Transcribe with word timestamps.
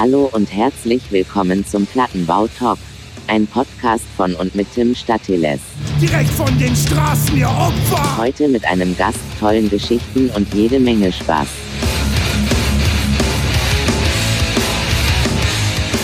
Hallo 0.00 0.30
und 0.32 0.50
herzlich 0.50 1.12
willkommen 1.12 1.66
zum 1.66 1.84
Plattenbau 1.84 2.46
Talk. 2.58 2.78
Ein 3.26 3.46
Podcast 3.46 4.06
von 4.16 4.34
und 4.34 4.54
mit 4.54 4.72
Tim 4.72 4.94
Statiles. 4.94 5.60
Direkt 6.00 6.30
von 6.30 6.58
den 6.58 6.74
Straßen, 6.74 7.36
ihr 7.36 7.50
Opfer! 7.50 8.16
Heute 8.16 8.48
mit 8.48 8.64
einem 8.64 8.96
Gast, 8.96 9.18
tollen 9.38 9.68
Geschichten 9.68 10.30
und 10.30 10.54
jede 10.54 10.80
Menge 10.80 11.12
Spaß. 11.12 11.48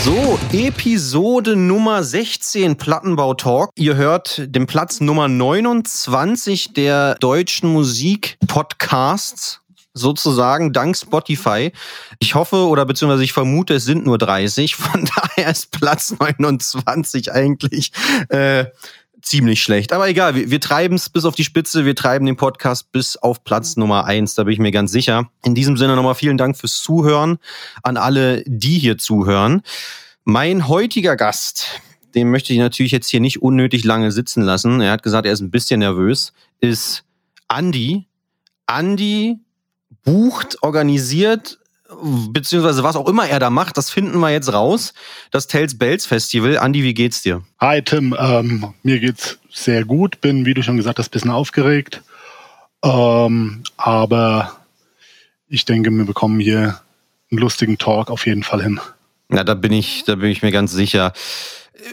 So, 0.05 0.39
Episode 0.53 1.57
Nummer 1.57 2.05
16 2.05 2.77
Plattenbau 2.77 3.33
Talk. 3.33 3.71
Ihr 3.77 3.97
hört 3.97 4.43
den 4.55 4.67
Platz 4.67 5.01
Nummer 5.01 5.27
29 5.27 6.75
der 6.75 7.15
deutschen 7.15 7.73
Musik 7.73 8.37
Podcasts 8.47 9.63
sozusagen 9.97 10.73
dank 10.73 10.97
Spotify. 10.97 11.73
Ich 12.19 12.35
hoffe 12.35 12.67
oder 12.69 12.85
beziehungsweise 12.85 13.25
ich 13.25 13.33
vermute, 13.33 13.75
es 13.75 13.85
sind 13.85 14.05
nur 14.05 14.19
30. 14.19 14.77
Von 14.77 15.09
daher 15.17 15.51
ist 15.51 15.71
Platz 15.73 16.15
29 16.19 17.33
eigentlich 17.33 17.93
äh, 18.29 18.67
ziemlich 19.23 19.63
schlecht. 19.63 19.93
Aber 19.93 20.09
egal, 20.09 20.35
wir, 20.35 20.51
wir 20.51 20.61
treiben 20.61 20.97
es 20.97 21.09
bis 21.09 21.25
auf 21.25 21.35
die 21.35 21.45
Spitze, 21.45 21.85
wir 21.85 21.97
treiben 21.97 22.27
den 22.27 22.37
Podcast 22.37 22.93
bis 22.93 23.17
auf 23.17 23.43
Platz 23.43 23.77
Nummer 23.77 24.05
eins, 24.05 24.35
da 24.35 24.45
bin 24.45 24.53
ich 24.53 24.59
mir 24.59 24.71
ganz 24.71 24.93
sicher. 24.93 25.31
In 25.45 25.55
diesem 25.55 25.77
Sinne 25.77 25.97
nochmal 25.97 26.15
vielen 26.15 26.39
Dank 26.39 26.57
fürs 26.57 26.83
Zuhören 26.83 27.39
an 27.83 27.97
alle, 27.97 28.45
die 28.47 28.79
hier 28.79 28.99
zuhören. 28.99 29.63
Mein 30.25 30.69
heutiger 30.69 31.17
Gast, 31.17 31.81
den 32.15 32.31
möchte 32.31 32.53
ich 32.53 32.59
natürlich 32.59 32.93
jetzt 32.93 33.09
hier 33.09 33.21
nicht 33.21 33.43
unnötig 33.43 33.85
lange 33.85 34.13
sitzen 34.13 34.43
lassen. 34.43 34.81
Er 34.81 34.93
hat 34.93 35.03
gesagt, 35.03 35.27
er 35.27 35.33
ist 35.33 35.41
ein 35.41 35.51
bisschen 35.51 35.81
nervös, 35.81 36.33
ist 36.61 37.05
Andy. 37.49 38.07
Andy 38.69 39.39
bucht, 40.07 40.63
organisiert, 40.63 41.59
beziehungsweise 42.31 42.83
was 42.83 42.97
auch 42.97 43.09
immer 43.09 43.29
er 43.29 43.39
da 43.39 43.51
macht, 43.51 43.77
das 43.77 43.91
finden 43.91 44.19
wir 44.19 44.31
jetzt 44.31 44.53
raus. 44.53 44.95
Das 45.31 45.47
Tales 45.47 45.77
Bells 45.77 46.07
Festival. 46.07 46.59
Andi, 46.59 46.83
wie 46.83 46.95
geht's 46.95 47.21
dir? 47.21 47.43
Hi 47.61 47.83
Tim, 47.83 48.17
ähm, 48.19 48.73
mir 48.83 48.99
geht's 48.99 49.39
sehr 49.53 49.85
gut. 49.85 50.21
Bin, 50.23 50.47
wie 50.47 50.55
du 50.55 50.63
schon 50.63 50.79
gesagt 50.79 50.99
hast, 50.99 51.09
ein 51.09 51.11
bisschen 51.11 51.31
aufgeregt. 51.31 52.03
Ähm, 52.83 53.63
aber 53.77 54.57
ich 55.49 55.65
denke, 55.65 55.91
wir 55.91 56.05
bekommen 56.05 56.41
hier 56.41 56.81
einen 57.31 57.41
lustigen 57.41 57.79
Talk 57.79 58.11
auf 58.11 58.27
jeden 58.27 58.43
Fall 58.43 58.63
hin. 58.63 58.81
Na, 59.29 59.45
da 59.45 59.55
bin 59.55 59.73
ich, 59.73 60.05
da 60.05 60.15
bin 60.15 60.31
ich 60.31 60.43
mir 60.43 60.53
ganz 60.53 60.73
sicher. 60.73 61.13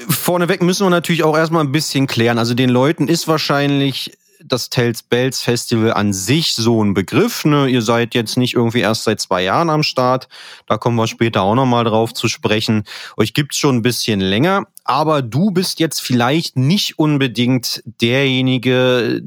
Vorneweg 0.07 0.61
müssen 0.61 0.85
wir 0.85 0.89
natürlich 0.91 1.23
auch 1.23 1.35
erstmal 1.35 1.63
ein 1.63 1.71
bisschen 1.71 2.07
klären. 2.07 2.38
Also 2.38 2.53
den 2.53 2.69
Leuten 2.69 3.07
ist 3.07 3.27
wahrscheinlich 3.27 4.11
das 4.45 4.69
Tales 4.69 5.03
Bells 5.03 5.41
Festival 5.41 5.94
an 5.94 6.13
sich 6.13 6.55
so 6.55 6.83
ein 6.83 6.94
Begriff. 6.94 7.45
Ne? 7.45 7.67
Ihr 7.67 7.81
seid 7.81 8.16
jetzt 8.16 8.38
nicht 8.38 8.53
irgendwie 8.53 8.80
erst 8.80 9.03
seit 9.03 9.19
zwei 9.19 9.44
Jahren 9.44 9.69
am 9.69 9.83
Start. 9.83 10.27
Da 10.67 10.77
kommen 10.77 10.95
wir 10.95 11.08
später 11.08 11.41
auch 11.41 11.55
nochmal 11.55 11.83
drauf 11.83 12.13
zu 12.13 12.27
sprechen. 12.27 12.83
Euch 13.17 13.33
gibt's 13.33 13.58
schon 13.58 13.77
ein 13.77 13.81
bisschen 13.81 14.19
länger. 14.19 14.67
Aber 14.83 15.22
du 15.22 15.52
bist 15.52 15.80
jetzt 15.80 16.02
vielleicht 16.02 16.58
nicht 16.58 17.00
unbedingt 17.00 17.81
derjenige, 18.02 19.22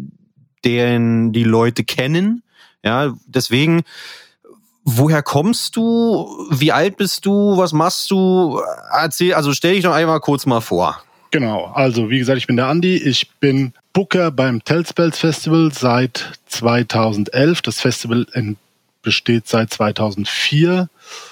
den 0.65 1.33
die 1.33 1.45
Leute 1.45 1.85
kennen. 1.85 2.43
Ja, 2.85 3.15
deswegen, 3.27 3.83
woher 4.85 5.23
kommst 5.23 5.77
du? 5.77 6.47
Wie 6.51 6.73
alt 6.73 6.97
bist 6.97 7.27
du? 7.27 7.57
Was 7.57 7.73
machst 7.73 8.11
du? 8.11 8.61
Erzähl, 8.93 9.35
also 9.35 9.53
stell 9.53 9.75
dich 9.75 9.85
doch 9.85 9.95
einmal 9.95 10.21
kurz 10.21 10.47
mal 10.47 10.61
vor. 10.61 11.03
Genau, 11.31 11.65
also 11.75 12.09
wie 12.11 12.19
gesagt, 12.19 12.39
ich 12.39 12.47
bin 12.47 12.57
der 12.57 12.69
Andi. 12.69 12.97
Ich 12.97 13.31
bin 13.41 13.73
Booker 13.97 14.31
beim 14.31 14.63
Telspels 14.63 15.19
Festival 15.19 15.73
seit 15.73 16.33
2011. 16.49 17.63
Das 17.63 17.81
Festival 17.81 18.27
besteht 19.01 19.49
seit 19.49 19.73
2004. 19.73 20.91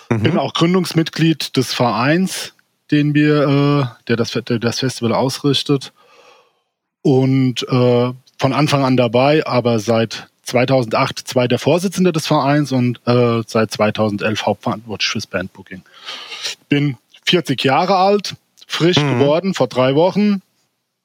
Mhm. 0.08 0.22
Bin 0.22 0.38
auch 0.38 0.54
Gründungsmitglied 0.54 1.58
des 1.58 1.74
Vereins, 1.74 2.54
den 2.90 3.12
wir, 3.12 3.42
äh, 3.42 4.06
der, 4.08 4.16
das, 4.16 4.30
der 4.30 4.58
das 4.58 4.78
Festival 4.78 5.12
ausrichtet. 5.12 5.92
Und 7.02 7.68
äh, 7.68 8.12
von 8.38 8.52
Anfang 8.54 8.82
an 8.82 8.96
dabei, 8.96 9.46
aber 9.46 9.78
seit 9.78 10.28
2008 10.44 11.18
zweiter 11.18 11.58
Vorsitzender 11.58 12.12
des 12.12 12.26
Vereins 12.26 12.72
und 12.72 12.98
äh, 13.06 13.42
seit 13.46 13.72
2011 13.72 14.46
hauptverantwortlich 14.46 15.10
fürs 15.10 15.26
Bandbooking. 15.26 15.82
Bin 16.70 16.96
40 17.26 17.62
Jahre 17.62 17.96
alt, 17.96 18.36
frisch 18.66 18.96
mhm. 18.96 19.18
geworden 19.18 19.52
vor 19.52 19.68
drei 19.68 19.94
Wochen, 19.94 20.40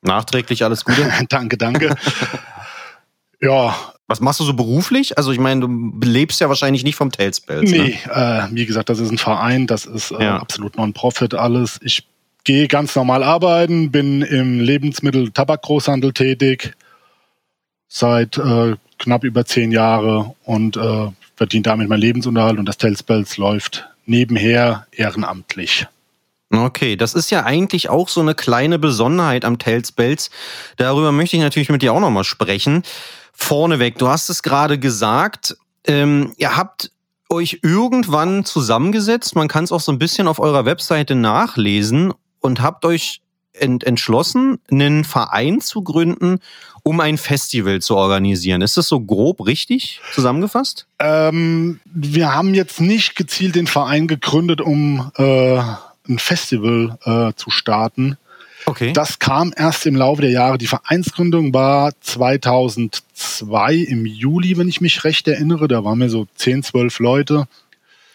Nachträglich 0.02 0.64
alles 0.64 0.86
Gute. 0.86 1.10
danke, 1.30 1.58
danke. 1.58 1.96
ja. 3.42 3.76
Was 4.08 4.22
machst 4.22 4.40
du 4.40 4.44
so 4.44 4.54
beruflich? 4.54 5.20
Also 5.20 5.32
ich 5.32 5.40
meine, 5.40 5.62
du 5.62 6.00
lebst 6.04 6.42
ja 6.42 6.50
wahrscheinlich 6.50 6.84
nicht 6.84 6.96
vom 6.96 7.12
Tailspells. 7.12 7.70
Nee, 7.70 8.00
ne? 8.08 8.48
äh, 8.50 8.56
wie 8.56 8.66
gesagt, 8.66 8.90
das 8.90 8.98
ist 8.98 9.12
ein 9.12 9.20
Verein, 9.20 9.68
das 9.68 9.86
ist 9.86 10.09
äh, 10.09 10.24
ja. 10.24 10.38
absolut 10.38 10.78
Non-Profit 10.78 11.36
alles. 11.36 11.80
Ich 11.84 12.08
gehe 12.44 12.68
ganz 12.68 12.96
normal 12.96 13.22
arbeiten, 13.22 13.92
bin 13.92 14.24
im 14.24 14.62
Lebensmittel-Tabakgroßhandel 14.62 16.14
tätig 16.14 16.74
seit 17.88 18.40
äh, 18.40 18.78
knapp 18.98 19.24
über 19.24 19.46
zehn 19.46 19.72
Jahre 19.72 20.34
und 20.44 20.76
äh, 20.76 21.12
verdiene 21.36 21.64
damit 21.64 21.88
meinen 21.88 22.02
Lebensunterhalt 22.02 22.58
und 22.58 22.66
das 22.66 22.78
Tailspells 22.78 23.38
läuft 23.38 23.88
nebenher 24.08 24.88
ehrenamtlich. 24.92 25.86
Okay, 26.52 26.96
das 26.96 27.14
ist 27.14 27.30
ja 27.30 27.44
eigentlich 27.44 27.90
auch 27.90 28.10
so 28.10 28.22
eine 28.22 28.34
kleine 28.34 28.80
Besonderheit 28.80 29.46
am 29.46 29.60
Tales 29.60 29.92
Bells. 29.92 30.32
Darüber 30.78 31.12
möchte 31.12 31.36
ich 31.36 31.44
natürlich 31.44 31.70
mit 31.70 31.84
dir 31.84 31.94
auch 31.94 32.00
nochmal 32.00 32.24
sprechen. 32.24 32.84
Vorneweg, 33.34 33.98
du 34.00 34.08
hast 34.08 34.30
es 34.30 34.42
gerade 34.42 34.80
gesagt, 34.80 35.56
ähm, 35.86 36.34
ihr 36.38 36.58
habt 36.58 36.92
euch 37.30 37.59
irgendwann 37.62 38.44
zusammengesetzt, 38.46 39.36
man 39.36 39.48
kann 39.48 39.64
es 39.64 39.72
auch 39.72 39.80
so 39.80 39.92
ein 39.92 40.00
bisschen 40.00 40.28
auf 40.28 40.40
eurer 40.40 40.66
Webseite 40.66 41.14
nachlesen 41.14 42.14
und 42.40 42.62
habt 42.62 42.84
euch 42.84 43.22
ent 43.54 43.84
entschlossen, 43.84 44.59
einen 44.72 45.04
Verein 45.04 45.62
zu 45.62 45.84
gründen, 45.84 46.40
um 46.84 47.00
ein 47.00 47.18
Festival 47.18 47.82
zu 47.82 47.96
organisieren. 47.96 48.62
Ist 48.62 48.78
das 48.78 48.88
so 48.88 49.00
grob 49.00 49.46
richtig 49.46 50.02
zusammengefasst? 50.14 50.88
Ähm, 50.98 51.80
wir 51.86 52.34
haben 52.34 52.54
jetzt 52.56 52.82
nicht 52.82 53.16
gezielt 53.16 53.56
den 53.56 53.68
Verein 53.68 54.08
gegründet, 54.08 54.62
um 54.62 55.12
äh 55.16 55.62
ein 56.09 56.20
Festival 56.20 56.97
äh, 57.06 57.34
zu 57.36 57.50
starten. 57.50 58.18
Okay. 58.66 58.94
Das 58.94 59.20
kam 59.20 59.53
erst 59.56 59.86
im 59.86 59.96
Laufe 59.96 60.22
der 60.22 60.31
Jahre. 60.31 60.58
Die 60.58 60.68
Vereinsgründung 60.68 61.53
war 61.53 61.94
2002 62.02 63.75
im 63.75 64.06
Juli, 64.06 64.58
wenn 64.58 64.68
ich 64.68 64.81
mich 64.81 65.03
recht 65.03 65.28
erinnere. 65.28 65.68
Da 65.68 65.84
waren 65.84 66.00
wir 66.00 66.09
so 66.09 66.28
10, 66.36 66.64
12 66.64 67.00
Leute. 67.00 67.47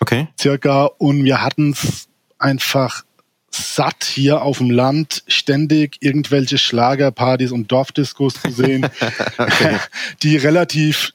Okay. 0.01 0.29
Circa. 0.39 0.91
Und 0.99 1.25
wir 1.25 1.43
hatten 1.43 1.73
es 1.73 2.09
einfach 2.39 3.05
satt 3.51 4.05
hier 4.05 4.43
auf 4.43 4.59
dem 4.59 4.71
Land 4.71 5.23
ständig 5.29 5.99
irgendwelche 6.01 6.59
Schlagerpartys 6.59 7.53
und 7.53 7.71
Dorfdiskos 7.71 8.35
zu 8.35 8.51
sehen, 8.51 8.89
die 10.23 10.37
relativ 10.37 11.13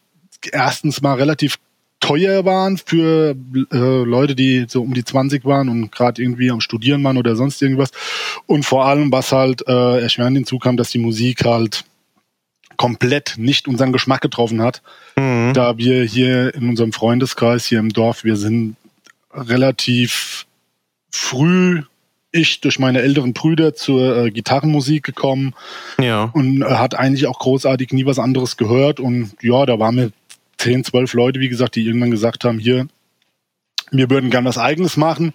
erstens 0.51 1.01
mal 1.01 1.15
relativ 1.15 1.59
teuer 1.99 2.45
waren 2.45 2.77
für 2.77 3.35
äh, 3.71 4.03
Leute, 4.03 4.35
die 4.35 4.65
so 4.67 4.81
um 4.81 4.93
die 4.93 5.03
20 5.03 5.45
waren 5.45 5.69
und 5.69 5.91
gerade 5.91 6.21
irgendwie 6.21 6.51
am 6.51 6.61
Studieren 6.61 7.03
waren 7.03 7.17
oder 7.17 7.35
sonst 7.35 7.61
irgendwas. 7.61 7.91
Und 8.45 8.63
vor 8.63 8.85
allem, 8.85 9.11
was 9.11 9.31
halt 9.31 9.67
äh, 9.67 10.01
erschwerend 10.01 10.37
hinzukam, 10.37 10.77
dass 10.77 10.91
die 10.91 10.99
Musik 10.99 11.45
halt 11.45 11.83
komplett 12.77 13.35
nicht 13.37 13.67
unseren 13.67 13.91
Geschmack 13.91 14.21
getroffen 14.21 14.61
hat. 14.61 14.81
Mhm. 15.17 15.53
Da 15.53 15.77
wir 15.77 16.03
hier 16.03 16.55
in 16.55 16.69
unserem 16.69 16.93
Freundeskreis 16.93 17.65
hier 17.65 17.79
im 17.79 17.89
Dorf, 17.89 18.23
wir 18.23 18.37
sind 18.37 18.77
relativ 19.33 20.45
früh 21.11 21.83
ich 22.31 22.61
durch 22.61 22.77
meine 22.77 23.01
älteren 23.01 23.33
Brüder 23.33 23.73
zur 23.73 24.25
äh, 24.25 24.31
Gitarrenmusik 24.31 25.03
gekommen 25.03 25.55
ja. 25.99 26.29
und 26.33 26.61
äh, 26.61 26.65
hat 26.65 26.93
eigentlich 26.93 27.25
auch 27.25 27.39
großartig 27.39 27.91
nie 27.91 28.05
was 28.05 28.19
anderes 28.19 28.55
gehört 28.55 28.99
und 28.99 29.31
ja, 29.41 29.65
da 29.65 29.79
waren 29.79 29.95
wir 29.95 30.11
10, 30.59 30.83
12 30.83 31.13
Leute, 31.13 31.39
wie 31.39 31.49
gesagt, 31.49 31.75
die 31.75 31.85
irgendwann 31.85 32.11
gesagt 32.11 32.43
haben, 32.43 32.59
hier, 32.59 32.87
wir 33.91 34.09
würden 34.09 34.29
gern 34.29 34.45
was 34.45 34.57
eigenes 34.57 34.97
machen. 34.97 35.33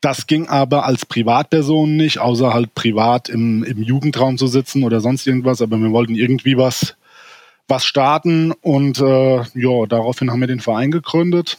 Das 0.00 0.26
ging 0.26 0.48
aber 0.48 0.84
als 0.84 1.06
Privatperson 1.06 1.96
nicht, 1.96 2.18
außer 2.18 2.52
halt 2.52 2.74
privat 2.74 3.30
im, 3.30 3.64
im 3.64 3.82
Jugendraum 3.82 4.36
zu 4.36 4.46
sitzen 4.46 4.84
oder 4.84 5.00
sonst 5.00 5.26
irgendwas. 5.26 5.62
Aber 5.62 5.78
wir 5.78 5.92
wollten 5.92 6.14
irgendwie 6.14 6.58
was, 6.58 6.94
was 7.68 7.86
starten 7.86 8.52
und 8.52 9.00
äh, 9.00 9.36
ja, 9.36 9.86
daraufhin 9.88 10.30
haben 10.30 10.40
wir 10.40 10.46
den 10.46 10.60
Verein 10.60 10.90
gegründet 10.90 11.56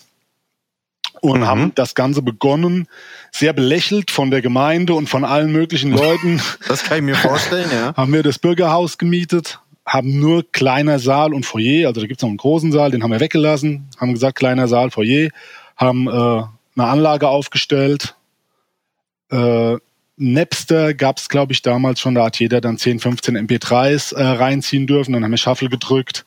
und 1.22 1.40
mhm. 1.40 1.48
haben 1.48 1.72
das 1.76 1.96
Ganze 1.96 2.22
begonnen, 2.22 2.88
sehr 3.32 3.54
belächelt 3.54 4.12
von 4.12 4.30
der 4.30 4.42
Gemeinde 4.42 4.94
und 4.94 5.10
von 5.10 5.26
allen 5.26 5.52
möglichen 5.52 5.92
Leuten. 5.92 6.42
das 6.68 6.84
kann 6.84 6.98
ich 6.98 7.04
mir 7.04 7.16
vorstellen, 7.16 7.70
ja. 7.72 7.94
haben 7.98 8.14
wir 8.14 8.24
das 8.24 8.38
Bürgerhaus 8.38 8.98
gemietet, 8.98 9.60
haben 9.86 10.20
nur 10.20 10.44
kleiner 10.52 11.00
Saal 11.00 11.34
und 11.34 11.46
Foyer, 11.46 11.88
also 11.88 12.02
da 12.02 12.08
gibt 12.08 12.20
es 12.20 12.24
noch 12.24 12.30
einen 12.30 12.38
großen 12.38 12.72
Saal, 12.72 12.92
den 12.92 13.04
haben 13.04 13.12
wir 13.12 13.20
weggelassen, 13.20 13.88
haben 13.98 14.14
gesagt, 14.14 14.38
kleiner 14.38 14.68
Saal, 14.68 14.92
Foyer, 14.92 15.30
haben 15.76 16.08
äh, 16.08 16.12
eine 16.12 16.90
Anlage 16.90 17.28
aufgestellt. 17.28 18.16
Äh, 19.30 19.78
Napster 20.18 20.94
gab 20.94 21.18
es, 21.18 21.30
glaube 21.30 21.52
ich, 21.52 21.62
damals 21.62 22.00
schon, 22.00 22.16
da 22.16 22.26
hat 22.26 22.40
jeder 22.40 22.62
dann 22.62 22.78
10, 22.78 23.00
15 23.00 23.38
MP3s 23.38 24.16
äh, 24.16 24.24
reinziehen 24.24 24.88
dürfen, 24.88 25.14
dann 25.14 25.24
haben 25.24 25.32
wir 25.32 25.38
Shuffle 25.38 25.70
gedrückt, 25.70 26.26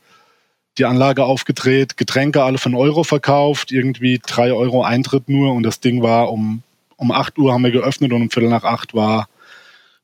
die 0.76 0.84
Anlage 0.84 1.24
aufgedreht, 1.24 1.96
Getränke 1.96 2.42
alle 2.44 2.58
einen 2.64 2.74
Euro 2.74 3.02
verkauft, 3.02 3.72
irgendwie 3.72 4.20
drei 4.24 4.52
Euro 4.52 4.84
Eintritt 4.84 5.28
nur. 5.28 5.52
Und 5.52 5.64
das 5.64 5.80
Ding 5.80 6.02
war 6.02 6.30
um 6.30 6.62
um 6.98 7.12
8 7.12 7.38
Uhr 7.38 7.52
haben 7.52 7.64
wir 7.64 7.70
geöffnet 7.70 8.12
und 8.12 8.22
um 8.22 8.30
Viertel 8.30 8.50
nach 8.50 8.64
8 8.64 8.92
war 8.92 9.28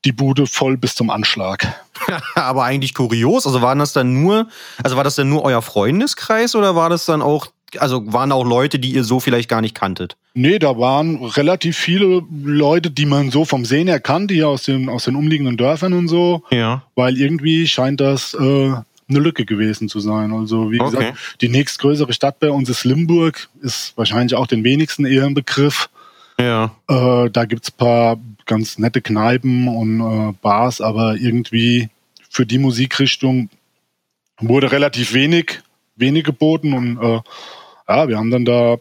die 0.04 0.12
Bude 0.12 0.46
voll 0.46 0.76
bis 0.76 0.94
zum 0.94 1.10
Anschlag. 1.10 1.74
Aber 2.34 2.64
eigentlich 2.64 2.94
kurios. 2.94 3.46
Also 3.46 3.62
waren 3.62 3.78
das 3.78 3.92
dann 3.92 4.22
nur, 4.22 4.48
also 4.82 4.96
war 4.96 5.04
das 5.04 5.16
dann 5.16 5.28
nur 5.28 5.42
euer 5.44 5.62
Freundeskreis 5.62 6.54
oder 6.54 6.76
war 6.76 6.90
das 6.90 7.06
dann 7.06 7.22
auch, 7.22 7.48
also 7.78 8.12
waren 8.12 8.32
auch 8.32 8.44
Leute, 8.44 8.78
die 8.78 8.92
ihr 8.92 9.04
so 9.04 9.20
vielleicht 9.20 9.48
gar 9.48 9.60
nicht 9.60 9.74
kanntet? 9.74 10.16
Nee, 10.34 10.58
da 10.58 10.78
waren 10.78 11.24
relativ 11.24 11.76
viele 11.76 12.22
Leute, 12.42 12.90
die 12.90 13.06
man 13.06 13.30
so 13.30 13.44
vom 13.44 13.64
Sehen 13.64 13.88
her 13.88 14.00
kannte, 14.00 14.34
hier 14.34 14.48
aus 14.48 14.64
den, 14.64 14.88
aus 14.88 15.04
den 15.04 15.16
umliegenden 15.16 15.56
Dörfern 15.56 15.92
und 15.92 16.08
so. 16.08 16.42
Ja. 16.50 16.82
Weil 16.94 17.16
irgendwie 17.16 17.66
scheint 17.66 18.00
das 18.00 18.34
äh, 18.34 18.74
eine 19.08 19.18
Lücke 19.18 19.44
gewesen 19.44 19.88
zu 19.88 20.00
sein. 20.00 20.32
Also, 20.32 20.70
wie 20.70 20.80
okay. 20.80 20.96
gesagt, 20.96 21.18
die 21.40 21.48
nächstgrößere 21.48 22.12
Stadt 22.12 22.40
bei 22.40 22.50
uns 22.50 22.68
ist 22.68 22.84
Limburg, 22.84 23.48
ist 23.60 23.96
wahrscheinlich 23.96 24.34
auch 24.34 24.46
den 24.46 24.64
wenigsten 24.64 25.04
eher 25.04 25.24
ein 25.24 25.34
Begriff. 25.34 25.88
Ja. 26.38 26.72
Äh, 26.88 27.30
da 27.30 27.44
gibt's 27.44 27.70
paar 27.70 28.18
ganz 28.46 28.78
nette 28.78 29.00
Kneipen 29.00 29.68
und 29.68 30.00
äh, 30.00 30.32
Bars, 30.40 30.80
aber 30.80 31.16
irgendwie 31.16 31.88
für 32.30 32.46
die 32.46 32.58
Musikrichtung 32.58 33.48
wurde 34.40 34.72
relativ 34.72 35.12
wenig, 35.12 35.60
wenig 35.96 36.24
geboten 36.24 36.72
und 36.72 36.98
äh, 36.98 37.20
ja, 37.88 38.08
wir 38.08 38.18
haben 38.18 38.30
dann 38.30 38.44
da 38.44 38.78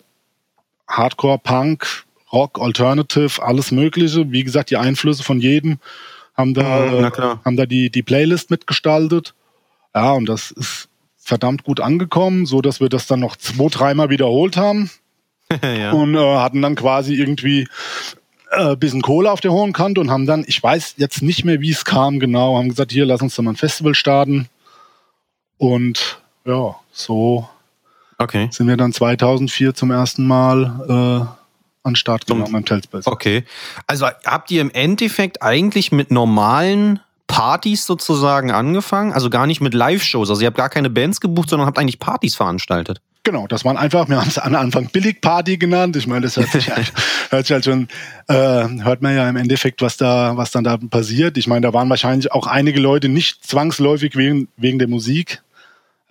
Hardcore, 0.87 1.39
Punk, 1.39 2.05
Rock, 2.31 2.59
Alternative, 2.59 3.43
alles 3.43 3.71
Mögliche. 3.71 4.31
Wie 4.31 4.43
gesagt, 4.43 4.69
die 4.69 4.77
Einflüsse 4.77 5.23
von 5.23 5.39
jedem 5.39 5.79
haben 6.35 6.53
da, 6.53 6.85
mhm, 6.85 7.05
äh, 7.05 7.11
haben 7.45 7.57
da 7.57 7.65
die, 7.65 7.89
die 7.89 8.01
Playlist 8.01 8.49
mitgestaltet. 8.49 9.33
Ja, 9.93 10.13
und 10.13 10.27
das 10.27 10.51
ist 10.51 10.89
verdammt 11.17 11.63
gut 11.63 11.79
angekommen, 11.79 12.45
so 12.45 12.61
dass 12.61 12.79
wir 12.79 12.89
das 12.89 13.07
dann 13.07 13.19
noch 13.19 13.35
zwei, 13.35 13.67
dreimal 13.69 14.09
wiederholt 14.09 14.57
haben. 14.57 14.89
ja. 15.61 15.91
Und 15.91 16.15
äh, 16.15 16.35
hatten 16.37 16.61
dann 16.61 16.75
quasi 16.75 17.13
irgendwie 17.13 17.67
äh, 18.53 18.75
bisschen 18.75 19.01
Kohle 19.01 19.31
auf 19.31 19.41
der 19.41 19.51
hohen 19.51 19.73
Kante 19.73 20.01
und 20.01 20.09
haben 20.09 20.25
dann, 20.25 20.43
ich 20.47 20.61
weiß 20.61 20.95
jetzt 20.97 21.21
nicht 21.21 21.45
mehr, 21.45 21.61
wie 21.61 21.71
es 21.71 21.85
kam 21.85 22.19
genau, 22.19 22.57
haben 22.57 22.69
gesagt, 22.69 22.91
hier, 22.91 23.05
lass 23.05 23.21
uns 23.21 23.35
doch 23.35 23.43
mal 23.43 23.51
ein 23.51 23.57
Festival 23.57 23.95
starten. 23.95 24.47
Und 25.57 26.19
ja, 26.45 26.75
so 26.91 27.47
okay. 28.17 28.49
sind 28.51 28.67
wir 28.67 28.77
dann 28.77 28.93
2004 28.93 29.73
zum 29.73 29.91
ersten 29.91 30.25
Mal 30.25 31.27
äh, 31.33 31.87
an 31.87 31.95
Start 31.95 32.27
genommen 32.27 32.55
im 32.55 32.65
Telspace. 32.65 33.07
Okay. 33.07 33.43
Also 33.87 34.07
habt 34.25 34.51
ihr 34.51 34.61
im 34.61 34.71
Endeffekt 34.71 35.41
eigentlich 35.41 35.91
mit 35.91 36.11
normalen 36.11 36.99
Partys 37.33 37.87
sozusagen 37.87 38.51
angefangen? 38.51 39.11
Also 39.11 39.31
gar 39.31 39.47
nicht 39.47 39.59
mit 39.59 39.73
Live-Shows. 39.73 40.29
Also 40.29 40.43
ihr 40.43 40.45
habt 40.45 40.57
gar 40.57 40.69
keine 40.69 40.91
Bands 40.91 41.19
gebucht, 41.19 41.49
sondern 41.49 41.65
habt 41.65 41.79
eigentlich 41.79 41.97
Partys 41.97 42.35
veranstaltet. 42.35 43.01
Genau, 43.23 43.47
das 43.47 43.65
waren 43.65 43.75
einfach, 43.75 44.07
wir 44.07 44.19
haben 44.19 44.27
es 44.27 44.37
am 44.37 44.53
Anfang 44.53 44.89
Billigparty 44.89 45.57
genannt. 45.57 45.95
Ich 45.95 46.05
meine, 46.05 46.21
das 46.21 46.37
hört 46.37 46.49
sich, 46.49 46.69
halt, 46.69 46.93
hört 47.31 47.47
sich 47.47 47.53
halt 47.53 47.65
schon, 47.65 47.87
äh, 48.27 48.35
hört 48.83 49.01
man 49.01 49.15
ja 49.15 49.27
im 49.27 49.35
Endeffekt, 49.35 49.81
was 49.81 49.97
da, 49.97 50.37
was 50.37 50.51
dann 50.51 50.63
da 50.63 50.77
passiert. 50.77 51.35
Ich 51.39 51.47
meine, 51.47 51.61
da 51.61 51.73
waren 51.73 51.89
wahrscheinlich 51.89 52.31
auch 52.31 52.45
einige 52.45 52.79
Leute 52.79 53.09
nicht 53.09 53.43
zwangsläufig 53.43 54.15
wegen, 54.15 54.47
wegen 54.57 54.77
der 54.77 54.87
Musik. 54.87 55.41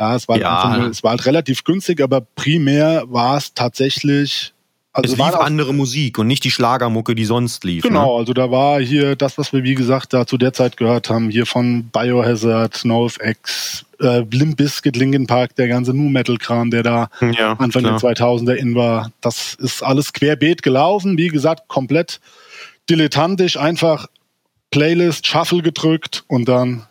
Ja, 0.01 0.17
es 0.17 0.27
war, 0.27 0.39
ja. 0.39 0.71
Halt, 0.71 0.91
es 0.91 1.05
war 1.05 1.11
halt 1.11 1.25
relativ 1.27 1.63
günstig, 1.63 2.01
aber 2.01 2.23
primär 2.35 3.05
war 3.07 3.37
es 3.37 3.55
tatsächlich 3.55 4.52
also 4.95 5.15
es 5.15 5.19
lief 5.19 5.35
andere 5.35 5.73
Musik 5.73 6.19
und 6.19 6.27
nicht 6.27 6.45
die 6.45 6.51
Schlagermucke, 6.51 7.15
die 7.15 7.25
sonst 7.25 7.65
lief. 7.65 7.83
Genau, 7.83 8.13
ne? 8.13 8.19
also 8.19 8.35
da 8.35 8.51
war 8.51 8.81
hier 8.81 9.17
das, 9.17 9.39
was 9.39 9.53
wir 9.53 9.63
wie 9.63 9.75
gesagt 9.75 10.13
da 10.13 10.27
zu 10.27 10.37
der 10.37 10.53
Zeit 10.53 10.77
gehört 10.77 11.09
haben, 11.09 11.31
hier 11.31 11.47
von 11.47 11.85
Biohazard, 11.85 12.85
NoFX, 12.85 13.87
äh, 14.01 14.25
Limp 14.31 14.59
Bizkit, 14.59 14.97
Linkin 14.97 15.27
Park, 15.27 15.57
der 15.57 15.69
ganze 15.69 15.95
Nu 15.95 16.11
Metal 16.11 16.37
Kram, 16.37 16.71
der 16.71 16.83
da 16.83 17.09
ja, 17.21 17.53
Anfang 17.55 17.85
klar. 17.85 17.99
der 17.99 18.17
2000er 18.17 18.53
in 18.53 18.75
war, 18.75 19.11
das 19.23 19.55
ist 19.55 19.83
alles 19.83 20.13
querbeet 20.13 20.63
gelaufen, 20.63 21.17
wie 21.17 21.29
gesagt, 21.29 21.69
komplett 21.69 22.21
dilettantisch, 22.91 23.57
einfach 23.57 24.09
Playlist, 24.71 25.27
Shuffle 25.27 25.63
gedrückt 25.63 26.25
und 26.29 26.49
dann 26.49 26.87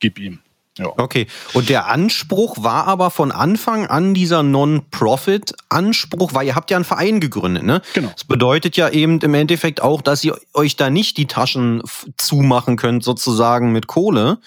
gib 0.00 0.18
ihm. 0.18 0.40
Ja. 0.78 0.92
Okay. 0.96 1.26
Und 1.52 1.68
der 1.68 1.88
Anspruch 1.88 2.56
war 2.60 2.86
aber 2.86 3.10
von 3.10 3.32
Anfang 3.32 3.86
an 3.86 4.14
dieser 4.14 4.42
Non-Profit-Anspruch, 4.42 6.34
weil 6.34 6.46
ihr 6.46 6.54
habt 6.54 6.70
ja 6.70 6.76
einen 6.76 6.84
Verein 6.84 7.20
gegründet, 7.20 7.64
ne? 7.64 7.82
Genau. 7.94 8.10
Das 8.12 8.24
bedeutet 8.24 8.76
ja 8.76 8.88
eben 8.88 9.20
im 9.20 9.34
Endeffekt 9.34 9.82
auch, 9.82 10.02
dass 10.02 10.24
ihr 10.24 10.38
euch 10.54 10.76
da 10.76 10.90
nicht 10.90 11.16
die 11.16 11.26
Taschen 11.26 11.82
zumachen 12.16 12.76
könnt, 12.76 13.04
sozusagen 13.04 13.72
mit 13.72 13.86
Kohle. 13.86 14.38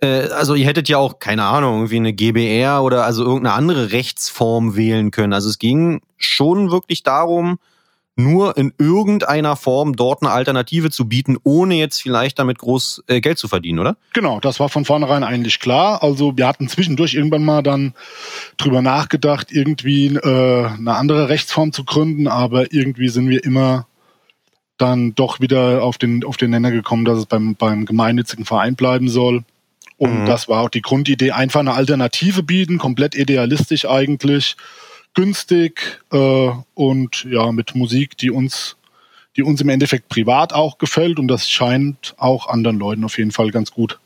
Äh, 0.00 0.28
also 0.28 0.54
ihr 0.54 0.66
hättet 0.66 0.88
ja 0.88 0.98
auch, 0.98 1.18
keine 1.18 1.44
Ahnung, 1.44 1.76
irgendwie 1.76 1.96
eine 1.96 2.12
GBR 2.12 2.82
oder 2.82 3.04
also 3.04 3.24
irgendeine 3.24 3.54
andere 3.54 3.92
Rechtsform 3.92 4.76
wählen 4.76 5.10
können. 5.10 5.32
Also 5.32 5.48
es 5.48 5.58
ging 5.58 6.02
schon 6.16 6.70
wirklich 6.70 7.02
darum, 7.02 7.58
nur 8.16 8.56
in 8.56 8.72
irgendeiner 8.78 9.56
Form 9.56 9.96
dort 9.96 10.22
eine 10.22 10.32
Alternative 10.32 10.90
zu 10.90 11.08
bieten, 11.08 11.38
ohne 11.42 11.76
jetzt 11.76 12.02
vielleicht 12.02 12.38
damit 12.38 12.58
groß 12.58 13.04
äh, 13.06 13.20
Geld 13.20 13.38
zu 13.38 13.48
verdienen, 13.48 13.78
oder? 13.78 13.96
Genau, 14.12 14.40
das 14.40 14.60
war 14.60 14.68
von 14.68 14.84
vornherein 14.84 15.24
eigentlich 15.24 15.60
klar. 15.60 16.02
Also 16.02 16.36
wir 16.36 16.46
hatten 16.46 16.68
zwischendurch 16.68 17.14
irgendwann 17.14 17.44
mal 17.44 17.62
dann 17.62 17.94
drüber 18.56 18.82
nachgedacht, 18.82 19.48
irgendwie 19.50 20.06
äh, 20.06 20.66
eine 20.66 20.94
andere 20.94 21.28
Rechtsform 21.28 21.72
zu 21.72 21.84
gründen, 21.84 22.28
aber 22.28 22.72
irgendwie 22.72 23.08
sind 23.08 23.28
wir 23.28 23.44
immer 23.44 23.86
dann 24.76 25.14
doch 25.14 25.40
wieder 25.40 25.82
auf 25.82 25.98
den, 25.98 26.24
auf 26.24 26.36
den 26.36 26.50
Nenner 26.50 26.70
gekommen, 26.70 27.04
dass 27.04 27.18
es 27.18 27.26
beim, 27.26 27.54
beim 27.54 27.84
gemeinnützigen 27.84 28.44
Verein 28.44 28.76
bleiben 28.76 29.08
soll. 29.08 29.44
Und 29.98 30.22
mhm. 30.22 30.26
das 30.26 30.48
war 30.48 30.62
auch 30.62 30.70
die 30.70 30.80
Grundidee, 30.80 31.32
einfach 31.32 31.60
eine 31.60 31.74
Alternative 31.74 32.42
bieten, 32.42 32.78
komplett 32.78 33.14
idealistisch 33.14 33.84
eigentlich 33.84 34.56
günstig 35.14 36.00
äh, 36.12 36.50
und 36.74 37.24
ja 37.24 37.52
mit 37.52 37.74
Musik, 37.74 38.16
die 38.16 38.30
uns, 38.30 38.76
die 39.36 39.42
uns 39.42 39.60
im 39.60 39.68
Endeffekt 39.68 40.08
privat 40.08 40.52
auch 40.52 40.78
gefällt 40.78 41.18
und 41.18 41.28
das 41.28 41.48
scheint 41.48 42.14
auch 42.16 42.48
anderen 42.48 42.78
Leuten 42.78 43.04
auf 43.04 43.18
jeden 43.18 43.32
Fall 43.32 43.50
ganz 43.50 43.70
gut 43.70 43.98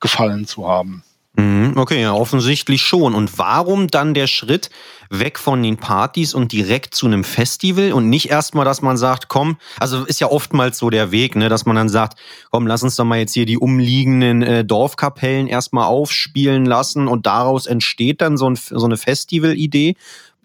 gefallen 0.00 0.46
zu 0.46 0.68
haben. 0.68 1.02
Mhm, 1.38 1.74
okay, 1.76 2.02
ja, 2.02 2.12
offensichtlich 2.14 2.82
schon. 2.82 3.14
Und 3.14 3.38
warum 3.38 3.86
dann 3.86 4.12
der 4.12 4.26
Schritt 4.26 4.70
weg 5.08 5.38
von 5.38 5.62
den 5.62 5.76
Partys 5.76 6.34
und 6.34 6.50
direkt 6.50 6.96
zu 6.96 7.06
einem 7.06 7.22
Festival 7.22 7.92
und 7.92 8.08
nicht 8.08 8.28
erstmal, 8.28 8.64
dass 8.64 8.82
man 8.82 8.96
sagt, 8.96 9.28
komm, 9.28 9.56
also 9.78 10.04
ist 10.04 10.20
ja 10.20 10.26
oftmals 10.28 10.78
so 10.78 10.90
der 10.90 11.12
Weg, 11.12 11.36
ne, 11.36 11.48
dass 11.48 11.64
man 11.64 11.76
dann 11.76 11.88
sagt, 11.88 12.18
komm, 12.50 12.66
lass 12.66 12.82
uns 12.82 12.96
doch 12.96 13.04
mal 13.04 13.20
jetzt 13.20 13.34
hier 13.34 13.46
die 13.46 13.56
umliegenden 13.56 14.42
äh, 14.42 14.64
Dorfkapellen 14.64 15.46
erstmal 15.46 15.86
aufspielen 15.86 16.66
lassen 16.66 17.06
und 17.06 17.26
daraus 17.26 17.66
entsteht 17.66 18.20
dann 18.20 18.36
so, 18.36 18.50
ein, 18.50 18.56
so 18.56 18.84
eine 18.84 18.96
Festivalidee 18.96 19.94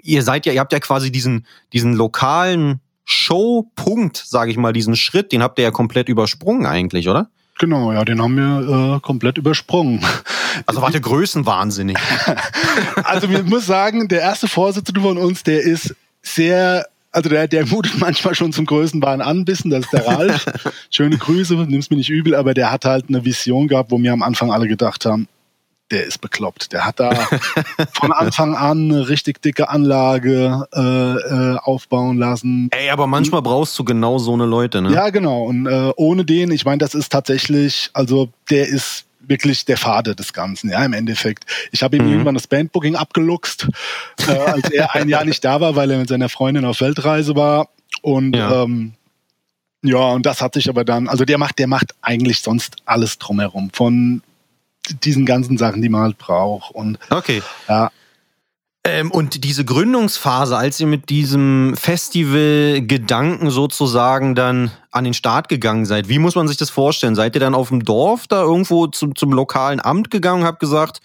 ihr 0.04 0.22
seid 0.22 0.46
ja, 0.46 0.54
ihr 0.54 0.60
habt 0.60 0.74
ja 0.74 0.80
quasi 0.80 1.12
diesen, 1.12 1.48
diesen 1.72 1.94
lokalen 1.94 2.80
Showpunkt, 3.06 4.18
sage 4.18 4.52
ich 4.52 4.58
mal, 4.58 4.74
diesen 4.74 4.96
Schritt, 4.96 5.32
den 5.32 5.42
habt 5.42 5.58
ihr 5.58 5.64
ja 5.64 5.72
komplett 5.72 6.10
übersprungen 6.10 6.66
eigentlich, 6.66 7.10
oder? 7.10 7.30
Genau, 7.60 7.92
ja, 7.92 8.04
den 8.04 8.22
haben 8.22 8.36
wir 8.36 8.96
äh, 8.96 9.00
komplett 9.00 9.38
übersprungen. 9.38 10.04
Also 10.66 10.82
war 10.82 10.92
der 10.92 11.02
Größenwahnsinnig. 11.02 11.98
also 13.04 13.28
ich 13.28 13.44
muss 13.44 13.66
sagen, 13.66 14.08
der 14.08 14.22
erste 14.22 14.48
Vorsitzende 14.48 15.02
von 15.02 15.18
uns, 15.18 15.44
der 15.44 15.62
ist 15.62 15.96
sehr, 16.22 16.88
also 17.12 17.30
der, 17.30 17.48
der 17.48 17.66
mutet 17.68 18.00
manchmal 18.00 18.34
schon 18.34 18.54
zum 18.54 18.66
Größenwahn 18.66 19.22
an, 19.22 19.46
bisschen, 19.46 19.70
das 19.72 19.86
ist 19.86 19.94
der 19.94 20.08
Ralf. 20.08 20.46
Schöne 20.90 21.18
Grüße, 21.18 21.56
nimm's 21.56 21.90
mir 21.90 21.98
nicht 21.98 22.10
übel, 22.10 22.34
aber 22.34 22.54
der 22.54 22.72
hat 22.72 22.86
halt 22.86 23.06
eine 23.10 23.24
Vision 23.24 23.68
gehabt, 23.68 23.92
wo 23.92 24.00
wir 24.00 24.14
am 24.14 24.24
Anfang 24.24 24.52
alle 24.52 24.68
gedacht 24.68 25.06
haben, 25.06 25.28
der 25.94 26.06
ist 26.06 26.20
bekloppt. 26.20 26.74
Der 26.74 26.86
hat 26.86 27.00
da 27.00 27.12
von 27.94 28.12
Anfang 28.12 28.56
an 28.56 28.92
eine 28.92 29.10
richtig 29.10 29.42
dicke 29.42 29.70
Anlage 29.70 30.68
äh, 30.74 30.80
äh, 30.82 31.58
aufbauen 31.58 32.18
lassen. 32.18 32.70
Ey, 32.72 32.90
aber 32.90 33.08
manchmal 33.08 33.42
brauchst 33.42 33.78
du 33.78 33.84
genau 33.84 34.18
so 34.18 34.34
eine 34.34 34.46
Leute, 34.46 34.82
ne? 34.82 34.92
Ja, 34.92 35.10
genau. 35.10 35.44
Und 35.44 35.68
äh, 35.68 35.92
ohne 35.96 36.26
den, 36.26 36.52
ich 36.52 36.66
meine, 36.66 36.80
das 36.80 36.96
ist 36.96 37.12
tatsächlich, 37.12 37.92
also 37.94 38.30
der 38.50 38.68
ist 38.68 39.06
wirklich 39.26 39.66
der 39.66 39.78
Vater 39.78 40.16
des 40.16 40.34
Ganzen, 40.34 40.70
ja, 40.70 40.84
im 40.84 40.94
Endeffekt. 40.94 41.46
Ich 41.72 41.84
habe 41.84 41.96
ihm 41.96 42.06
mhm. 42.06 42.12
irgendwann 42.12 42.36
das 42.36 42.48
Bandbooking 42.48 42.96
abgeluchst, 42.96 43.70
äh, 44.28 44.32
als 44.32 44.70
er 44.70 44.96
ein 44.96 45.08
Jahr 45.08 45.24
nicht 45.24 45.46
da 45.46 45.62
war, 45.62 45.76
weil 45.76 45.92
er 45.92 46.00
mit 46.00 46.10
seiner 46.10 46.28
Freundin 46.28 46.66
auf 46.66 46.82
Weltreise 46.82 47.36
war. 47.36 47.70
Und 48.02 48.36
ja. 48.36 48.64
Ähm, 48.64 48.94
ja, 49.86 50.12
und 50.12 50.26
das 50.26 50.42
hat 50.42 50.54
sich 50.54 50.70
aber 50.70 50.86
dann, 50.86 51.10
also 51.10 51.26
der 51.26 51.38
macht, 51.38 51.60
der 51.60 51.68
macht 51.68 51.94
eigentlich 52.02 52.42
sonst 52.42 52.78
alles 52.86 53.20
drumherum. 53.20 53.70
Von 53.74 54.22
diesen 55.04 55.26
ganzen 55.26 55.58
Sachen, 55.58 55.82
die 55.82 55.90
man 55.90 56.02
halt 56.02 56.18
braucht. 56.18 56.74
Und 56.74 57.00
okay. 57.10 57.42
Ja. 57.68 57.92
Ähm, 58.86 59.12
und 59.12 59.46
diese 59.46 59.64
Gründungsphase, 59.64 60.58
als 60.58 60.80
ihr 60.80 60.88
mit 60.88 61.10
diesem 61.10 61.74
Festival-Gedanken 61.78 63.50
sozusagen 63.50 64.36
dann 64.36 64.72
an 64.92 65.06
den 65.06 65.14
Start 65.14 65.48
gegangen 65.48 65.86
seid, 65.86 66.10
wie 66.10 66.20
muss 66.20 66.36
man 66.36 66.50
sich 66.50 66.58
das 66.58 66.70
vorstellen? 66.70 67.16
Seid 67.16 67.36
ihr 67.36 67.40
dann 67.40 67.56
auf 67.56 67.70
dem 67.70 67.86
Dorf 67.86 68.28
da 68.28 68.42
irgendwo 68.42 68.88
zum, 68.88 69.16
zum 69.16 69.32
lokalen 69.32 69.80
Amt 69.80 70.12
gegangen 70.12 70.42
und 70.42 70.48
habt 70.48 70.60
gesagt, 70.60 71.00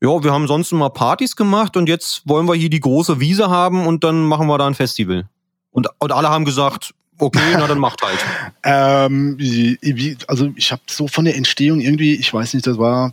ja, 0.00 0.22
wir 0.22 0.32
haben 0.32 0.46
sonst 0.46 0.70
immer 0.70 0.90
Partys 0.90 1.34
gemacht 1.34 1.76
und 1.76 1.88
jetzt 1.88 2.22
wollen 2.24 2.46
wir 2.46 2.54
hier 2.54 2.70
die 2.70 2.78
große 2.78 3.18
Wiese 3.18 3.50
haben 3.50 3.84
und 3.84 4.04
dann 4.04 4.22
machen 4.22 4.46
wir 4.46 4.56
da 4.56 4.68
ein 4.68 4.74
Festival. 4.74 5.28
Und, 5.72 5.88
und 5.98 6.12
alle 6.12 6.28
haben 6.28 6.44
gesagt, 6.44 6.94
Okay, 7.18 7.40
na 7.52 7.66
dann 7.66 7.78
macht 7.78 8.02
halt. 8.02 8.18
ähm, 8.64 9.36
wie, 9.38 10.16
also 10.26 10.52
ich 10.56 10.72
habe 10.72 10.82
so 10.88 11.08
von 11.08 11.24
der 11.24 11.36
Entstehung 11.36 11.80
irgendwie, 11.80 12.14
ich 12.14 12.32
weiß 12.32 12.54
nicht, 12.54 12.66
das 12.66 12.78
war, 12.78 13.12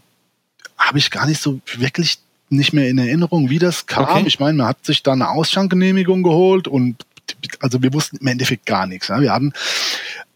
habe 0.78 0.98
ich 0.98 1.12
gar 1.12 1.26
nicht 1.26 1.42
so 1.42 1.60
wirklich 1.78 2.20
nicht 2.50 2.74
mehr 2.74 2.90
in 2.90 2.98
Erinnerung, 2.98 3.50
wie 3.50 3.60
das 3.60 3.88
kam. 3.88 4.04
Okay. 4.04 4.24
Ich 4.28 4.40
meine, 4.40 4.58
man 4.58 4.68
hat 4.68 4.86
sich 4.86 5.04
da 5.04 5.14
eine 5.14 5.30
Ausschankgenehmigung 5.30 6.24
geholt 6.24 6.68
und 6.68 7.06
also 7.60 7.82
wir 7.82 7.94
wussten 7.94 8.18
im 8.18 8.28
Endeffekt 8.28 8.66
gar 8.66 8.88
nichts. 8.88 9.08
Ja. 9.08 9.20
Wir 9.20 9.34
hatten 9.34 9.54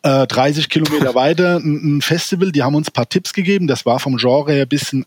äh, 0.01 0.25
30 0.25 0.69
Kilometer 0.69 1.13
weiter 1.15 1.57
ein, 1.57 1.97
ein, 1.97 2.01
Festival, 2.01 2.51
die 2.51 2.63
haben 2.63 2.75
uns 2.75 2.89
ein 2.89 2.93
paar 2.93 3.09
Tipps 3.09 3.33
gegeben. 3.33 3.67
Das 3.67 3.85
war 3.85 3.99
vom 3.99 4.17
Genre 4.17 4.51
her 4.51 4.63
ein 4.63 4.69
bisschen 4.69 5.05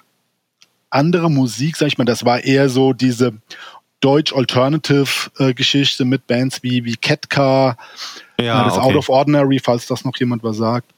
andere 0.91 1.29
Musik, 1.31 1.77
sag 1.77 1.89
ich 1.89 1.99
mal. 1.99 2.05
Das 2.05 2.25
war 2.25 2.45
eher 2.45 2.69
so 2.69 2.93
diese 2.93 3.33
Deutsch-Alternative-Geschichte 4.01 6.05
mit 6.05 6.27
Bands 6.27 6.63
wie, 6.63 6.85
wie 6.85 6.97
Ketka, 6.97 7.77
ja, 8.43 8.65
das 8.65 8.77
okay. 8.77 8.87
Out 8.87 8.97
of 8.97 9.09
Ordinary, 9.09 9.59
falls 9.59 9.87
das 9.87 10.05
noch 10.05 10.17
jemand 10.19 10.43
was 10.43 10.57
sagt. 10.57 10.91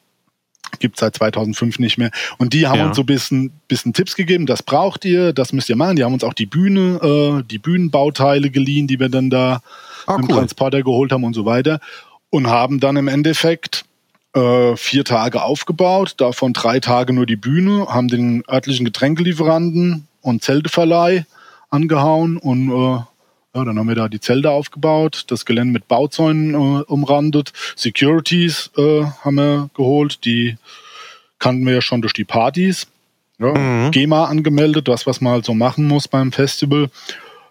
Gibt 0.81 0.99
seit 0.99 1.15
2005 1.15 1.79
nicht 1.79 1.99
mehr. 1.99 2.11
Und 2.39 2.53
die 2.53 2.67
haben 2.67 2.79
ja. 2.79 2.87
uns 2.89 2.97
so 2.97 3.03
ein 3.03 3.07
bisschen, 3.07 3.53
bisschen 3.69 3.93
Tipps 3.93 4.17
gegeben, 4.17 4.47
das 4.47 4.63
braucht 4.63 5.05
ihr, 5.05 5.33
das 5.33 5.53
müsst 5.53 5.69
ihr 5.69 5.77
machen. 5.77 5.97
Die 5.97 6.05
haben 6.05 6.15
uns 6.15 6.25
auch 6.25 6.35
die 6.35 6.47
Bühne, 6.47 6.99
äh, 7.01 7.43
die 7.49 7.59
Bühnenbauteile 7.59 8.51
geliehen, 8.51 8.87
die 8.87 8.99
wir 8.99 9.09
dann 9.09 9.31
da 9.31 9.61
ah, 10.07 10.17
im 10.17 10.25
cool. 10.25 10.39
Transporter 10.39 10.83
geholt 10.83 11.13
haben 11.13 11.25
und 11.25 11.35
so 11.35 11.45
weiter. 11.45 11.81
Und 12.31 12.49
haben 12.49 12.81
dann 12.81 12.97
im 12.97 13.07
Endeffekt 13.07 13.85
äh, 14.35 14.77
vier 14.77 15.05
Tage 15.05 15.43
aufgebaut, 15.43 16.15
davon 16.17 16.53
drei 16.53 16.81
Tage 16.81 17.13
nur 17.13 17.27
die 17.27 17.37
Bühne, 17.37 17.87
haben 17.89 18.09
den 18.09 18.43
örtlichen 18.49 18.85
Getränkelieferanten 18.85 20.09
und 20.23 20.43
Zelteverleih 20.43 21.25
angehauen 21.71 22.37
und 22.37 22.71
äh, 22.71 23.01
ja, 23.55 23.65
dann 23.65 23.79
haben 23.79 23.89
wir 23.89 23.95
da 23.95 24.09
die 24.09 24.21
Zelte 24.21 24.51
aufgebaut, 24.51 25.25
das 25.29 25.45
Gelände 25.45 25.73
mit 25.73 25.87
Bauzäunen 25.87 26.55
äh, 26.55 26.83
umrandet, 26.85 27.53
Securities 27.77 28.71
äh, 28.77 29.05
haben 29.23 29.37
wir 29.37 29.71
geholt, 29.75 30.25
die 30.25 30.57
kannten 31.39 31.65
wir 31.65 31.75
ja 31.75 31.83
schon 31.83 32.01
durch 32.01 32.13
die 32.13 32.25
Partys. 32.25 32.87
Ja, 33.39 33.53
mhm. 33.53 33.91
GEMA 33.91 34.27
angemeldet, 34.27 34.89
das, 34.89 35.07
was 35.07 35.21
man 35.21 35.35
halt 35.35 35.45
so 35.45 35.55
machen 35.55 35.87
muss 35.87 36.09
beim 36.09 36.33
Festival. 36.33 36.89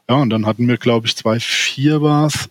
Ja, 0.09 0.15
und 0.15 0.29
dann 0.29 0.45
hatten 0.45 0.67
wir, 0.67 0.77
glaube 0.77 1.07
ich, 1.07 1.15
zwei, 1.15 1.39
vier 1.39 2.01
war's, 2.01 2.49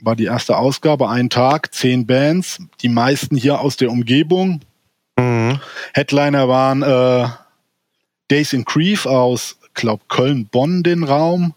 war 0.00 0.16
die 0.16 0.24
erste 0.24 0.56
Ausgabe, 0.56 1.08
ein 1.08 1.30
Tag, 1.30 1.74
zehn 1.74 2.06
Bands, 2.06 2.60
die 2.82 2.88
meisten 2.88 3.36
hier 3.36 3.60
aus 3.60 3.76
der 3.76 3.90
Umgebung. 3.90 4.60
Mhm. 5.16 5.60
Headliner 5.94 6.48
waren 6.48 6.82
äh, 6.82 7.28
Days 8.30 8.52
in 8.52 8.64
Grief 8.64 9.06
aus, 9.06 9.56
glaube 9.74 10.02
Köln-Bonn 10.08 10.82
den 10.82 11.04
Raum. 11.04 11.54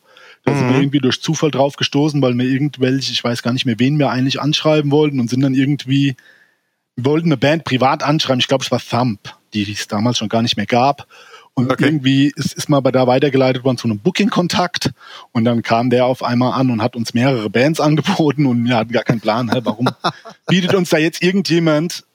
Da 0.52 0.56
mhm. 0.56 0.60
sind 0.60 0.68
wir 0.70 0.76
mhm. 0.76 0.82
irgendwie 0.84 1.00
durch 1.00 1.22
Zufall 1.22 1.52
drauf 1.52 1.76
gestoßen, 1.76 2.22
weil 2.22 2.38
wir 2.38 2.46
irgendwelche, 2.46 3.12
ich 3.12 3.24
weiß 3.24 3.42
gar 3.42 3.54
nicht 3.54 3.66
mehr, 3.66 3.80
wen 3.80 3.98
wir 3.98 4.10
eigentlich 4.10 4.42
anschreiben 4.42 4.92
wollten 4.92 5.20
und 5.20 5.30
sind 5.30 5.42
dann 5.42 5.54
irgendwie, 5.54 6.16
wir 6.96 7.06
wollten 7.06 7.28
eine 7.28 7.38
Band 7.38 7.64
privat 7.64 8.04
anschreiben. 8.04 8.40
Ich 8.40 8.48
glaube, 8.48 8.64
es 8.64 8.72
war 8.72 8.80
Thump, 8.80 9.20
die 9.54 9.72
es 9.72 9.88
damals 9.88 10.18
schon 10.18 10.30
gar 10.30 10.42
nicht 10.42 10.58
mehr 10.58 10.66
gab. 10.66 11.08
Und 11.54 11.72
okay. 11.72 11.86
irgendwie 11.86 12.32
ist, 12.36 12.54
ist 12.54 12.70
mal 12.70 12.80
bei 12.80 12.92
da 12.92 13.08
weitergeleitet 13.08 13.64
worden 13.64 13.78
zu 13.78 13.88
einem 13.88 14.00
Booking-Kontakt. 14.00 14.92
Und 15.32 15.44
dann 15.44 15.64
kam 15.64 15.90
der 15.90 16.06
auf 16.06 16.24
einmal 16.24 16.54
an 16.54 16.70
und 16.70 16.82
hat 16.82 16.96
uns 16.96 17.14
mehrere 17.14 17.50
Bands 17.50 17.80
angeboten 17.82 18.46
und 18.46 18.66
wir 18.66 18.76
hatten 18.76 18.92
gar 18.92 19.04
keinen 19.04 19.22
Plan, 19.22 19.52
hä, 19.52 19.62
warum 19.64 19.90
bietet 20.48 20.74
uns 20.76 20.90
da 20.90 20.98
jetzt 20.98 21.22
irgendjemand 21.22 22.06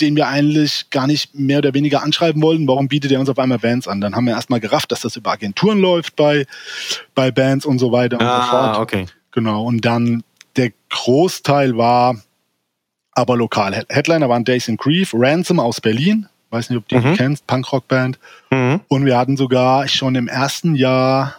den 0.00 0.16
wir 0.16 0.28
eigentlich 0.28 0.90
gar 0.90 1.06
nicht 1.06 1.34
mehr 1.34 1.58
oder 1.58 1.74
weniger 1.74 2.02
anschreiben 2.02 2.42
wollten. 2.42 2.66
Warum 2.66 2.88
bietet 2.88 3.12
er 3.12 3.20
uns 3.20 3.28
auf 3.28 3.38
einmal 3.38 3.58
Bands 3.58 3.88
an? 3.88 4.00
Dann 4.00 4.14
haben 4.14 4.26
wir 4.26 4.34
erstmal 4.34 4.60
gerafft, 4.60 4.92
dass 4.92 5.00
das 5.00 5.16
über 5.16 5.32
Agenturen 5.32 5.78
läuft 5.78 6.16
bei, 6.16 6.46
bei 7.14 7.30
Bands 7.30 7.66
und 7.66 7.78
so 7.78 7.92
weiter 7.92 8.18
und 8.18 8.26
ah, 8.26 8.42
so 8.42 8.50
fort. 8.50 8.78
okay. 8.78 9.06
Genau. 9.32 9.64
Und 9.64 9.84
dann 9.84 10.22
der 10.56 10.72
Großteil 10.90 11.76
war 11.76 12.16
aber 13.12 13.36
lokal. 13.36 13.84
Headliner 13.88 14.28
waren 14.28 14.44
Days 14.44 14.68
in 14.68 14.76
Grief, 14.76 15.12
Ransom 15.14 15.60
aus 15.60 15.80
Berlin. 15.80 16.28
Weiß 16.50 16.70
nicht, 16.70 16.78
ob 16.78 16.88
du 16.88 16.96
mhm. 16.96 17.02
die 17.02 17.16
kennst, 17.16 17.46
Punkrock-Band. 17.46 18.18
Mhm. 18.50 18.80
Und 18.88 19.06
wir 19.06 19.16
hatten 19.16 19.36
sogar 19.36 19.88
schon 19.88 20.14
im 20.14 20.28
ersten 20.28 20.74
Jahr 20.74 21.36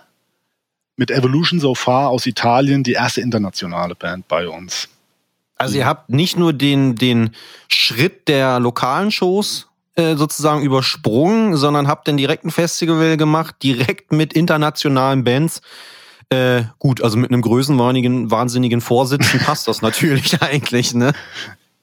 mit 0.98 1.12
Evolution 1.12 1.60
So 1.60 1.76
Far 1.76 2.10
aus 2.10 2.26
Italien 2.26 2.84
die 2.84 2.94
erste 2.94 3.22
internationale 3.22 3.96
Band 3.96 4.28
bei 4.28 4.48
uns. 4.48 4.90
Also 5.58 5.78
ihr 5.78 5.86
habt 5.86 6.10
nicht 6.10 6.38
nur 6.38 6.54
den, 6.54 6.96
den 6.96 7.32
Schritt 7.68 8.28
der 8.28 8.60
lokalen 8.60 9.12
Shows 9.12 9.68
äh, 9.96 10.16
sozusagen 10.16 10.62
übersprungen, 10.62 11.56
sondern 11.56 11.88
habt 11.88 12.08
den 12.08 12.18
direkten 12.18 12.52
Festival 12.52 13.16
gemacht, 13.16 13.56
direkt 13.64 14.12
mit 14.12 14.34
internationalen 14.34 15.24
Bands. 15.24 15.62
Äh, 16.30 16.64
gut, 16.80 17.02
also 17.02 17.18
mit 17.18 17.32
einem 17.32 17.42
größenwahnsinnigen 17.42 18.32
wahnsinnigen 18.32 18.82
Vorsitzen 18.82 19.40
passt 19.46 19.68
das 19.68 19.82
natürlich 19.82 20.42
eigentlich, 20.42 20.94
ne? 20.94 21.14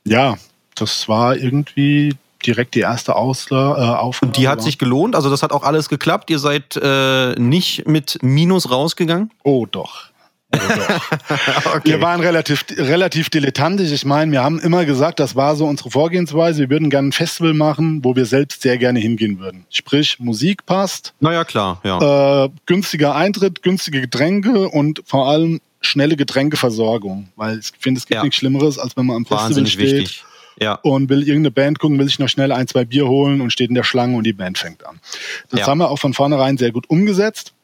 Ja, 0.04 0.36
das 0.74 1.08
war 1.08 1.36
irgendwie 1.36 2.16
direkt 2.44 2.74
die 2.74 2.80
erste 2.80 3.16
Ausla 3.16 3.76
äh, 3.76 3.96
Aufgabe. 3.98 4.26
Und 4.26 4.36
die 4.36 4.48
hat 4.48 4.62
sich 4.62 4.78
gelohnt? 4.78 5.14
Also 5.14 5.30
das 5.30 5.42
hat 5.42 5.52
auch 5.52 5.62
alles 5.62 5.88
geklappt? 5.88 6.28
Ihr 6.28 6.38
seid 6.38 6.76
äh, 6.76 7.34
nicht 7.38 7.86
mit 7.86 8.18
Minus 8.20 8.70
rausgegangen? 8.70 9.30
Oh 9.44 9.64
doch. 9.64 10.11
okay. 11.74 11.82
Wir 11.84 12.00
waren 12.00 12.20
relativ, 12.20 12.64
relativ 12.76 13.30
dilettantisch. 13.30 13.90
Ich 13.92 14.04
meine, 14.04 14.32
wir 14.32 14.42
haben 14.42 14.58
immer 14.60 14.84
gesagt, 14.84 15.20
das 15.20 15.34
war 15.34 15.56
so 15.56 15.66
unsere 15.66 15.90
Vorgehensweise. 15.90 16.60
Wir 16.60 16.70
würden 16.70 16.90
gerne 16.90 17.08
ein 17.08 17.12
Festival 17.12 17.54
machen, 17.54 18.04
wo 18.04 18.16
wir 18.16 18.26
selbst 18.26 18.62
sehr 18.62 18.78
gerne 18.78 19.00
hingehen 19.00 19.38
würden. 19.38 19.64
Sprich, 19.70 20.18
Musik 20.18 20.66
passt. 20.66 21.14
Naja, 21.20 21.44
klar, 21.44 21.80
ja. 21.84 22.44
Äh, 22.44 22.50
günstiger 22.66 23.14
Eintritt, 23.14 23.62
günstige 23.62 24.00
Getränke 24.00 24.68
und 24.68 25.02
vor 25.06 25.28
allem 25.28 25.60
schnelle 25.80 26.16
Getränkeversorgung. 26.16 27.28
Weil 27.36 27.58
ich 27.58 27.72
finde, 27.78 27.98
es 27.98 28.06
gibt 28.06 28.16
ja. 28.16 28.22
nichts 28.22 28.36
Schlimmeres, 28.36 28.78
als 28.78 28.96
wenn 28.96 29.06
man 29.06 29.16
am 29.16 29.24
Festival 29.24 29.46
Wahnsinnig 29.46 29.72
steht. 29.72 30.00
Wichtig. 30.00 30.24
Ja. 30.60 30.74
und 30.74 31.08
will 31.08 31.22
irgendeine 31.22 31.50
Band 31.50 31.78
gucken, 31.78 31.98
will 31.98 32.06
sich 32.06 32.18
noch 32.18 32.28
schnell 32.28 32.52
ein, 32.52 32.68
zwei 32.68 32.84
Bier 32.84 33.08
holen 33.08 33.40
und 33.40 33.52
steht 33.52 33.70
in 33.70 33.74
der 33.74 33.84
Schlange 33.84 34.18
und 34.18 34.24
die 34.24 34.34
Band 34.34 34.58
fängt 34.58 34.86
an. 34.86 35.00
Das 35.48 35.60
ja. 35.60 35.66
haben 35.66 35.78
wir 35.78 35.90
auch 35.90 35.98
von 35.98 36.12
vornherein 36.12 36.58
sehr 36.58 36.72
gut 36.72 36.90
umgesetzt 36.90 37.54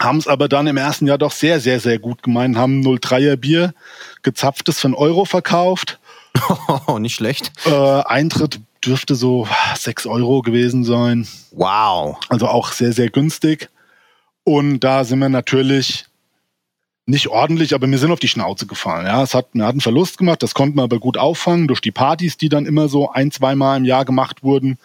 haben 0.00 0.18
es 0.18 0.28
aber 0.28 0.48
dann 0.48 0.66
im 0.66 0.76
ersten 0.76 1.06
Jahr 1.06 1.18
doch 1.18 1.32
sehr, 1.32 1.60
sehr, 1.60 1.80
sehr 1.80 1.98
gut 1.98 2.22
gemeint, 2.22 2.56
haben 2.56 2.82
03er 2.82 3.36
Bier, 3.36 3.74
gezapftes 4.22 4.80
von 4.80 4.94
Euro 4.94 5.24
verkauft. 5.24 5.98
Oh, 6.86 6.98
nicht 6.98 7.14
schlecht. 7.14 7.52
Äh, 7.66 8.02
Eintritt 8.02 8.60
dürfte 8.84 9.14
so 9.14 9.48
6 9.76 10.06
Euro 10.06 10.42
gewesen 10.42 10.84
sein. 10.84 11.26
Wow. 11.50 12.18
Also 12.28 12.46
auch 12.48 12.72
sehr, 12.72 12.92
sehr 12.92 13.10
günstig. 13.10 13.70
Und 14.44 14.80
da 14.80 15.04
sind 15.04 15.18
wir 15.18 15.28
natürlich 15.28 16.06
nicht 17.06 17.28
ordentlich, 17.28 17.74
aber 17.74 17.90
wir 17.90 17.98
sind 17.98 18.12
auf 18.12 18.20
die 18.20 18.28
Schnauze 18.28 18.66
gefallen. 18.66 19.06
Ja, 19.06 19.22
es 19.22 19.34
hat, 19.34 19.48
wir 19.52 19.64
hatten 19.64 19.80
Verlust 19.80 20.18
gemacht, 20.18 20.42
das 20.42 20.54
konnten 20.54 20.76
wir 20.76 20.82
aber 20.82 20.98
gut 20.98 21.16
auffangen 21.16 21.66
durch 21.66 21.80
die 21.80 21.90
Partys, 21.90 22.36
die 22.36 22.50
dann 22.50 22.66
immer 22.66 22.88
so 22.88 23.10
ein, 23.10 23.30
zweimal 23.30 23.78
im 23.78 23.84
Jahr 23.84 24.04
gemacht 24.04 24.42
wurden. 24.42 24.78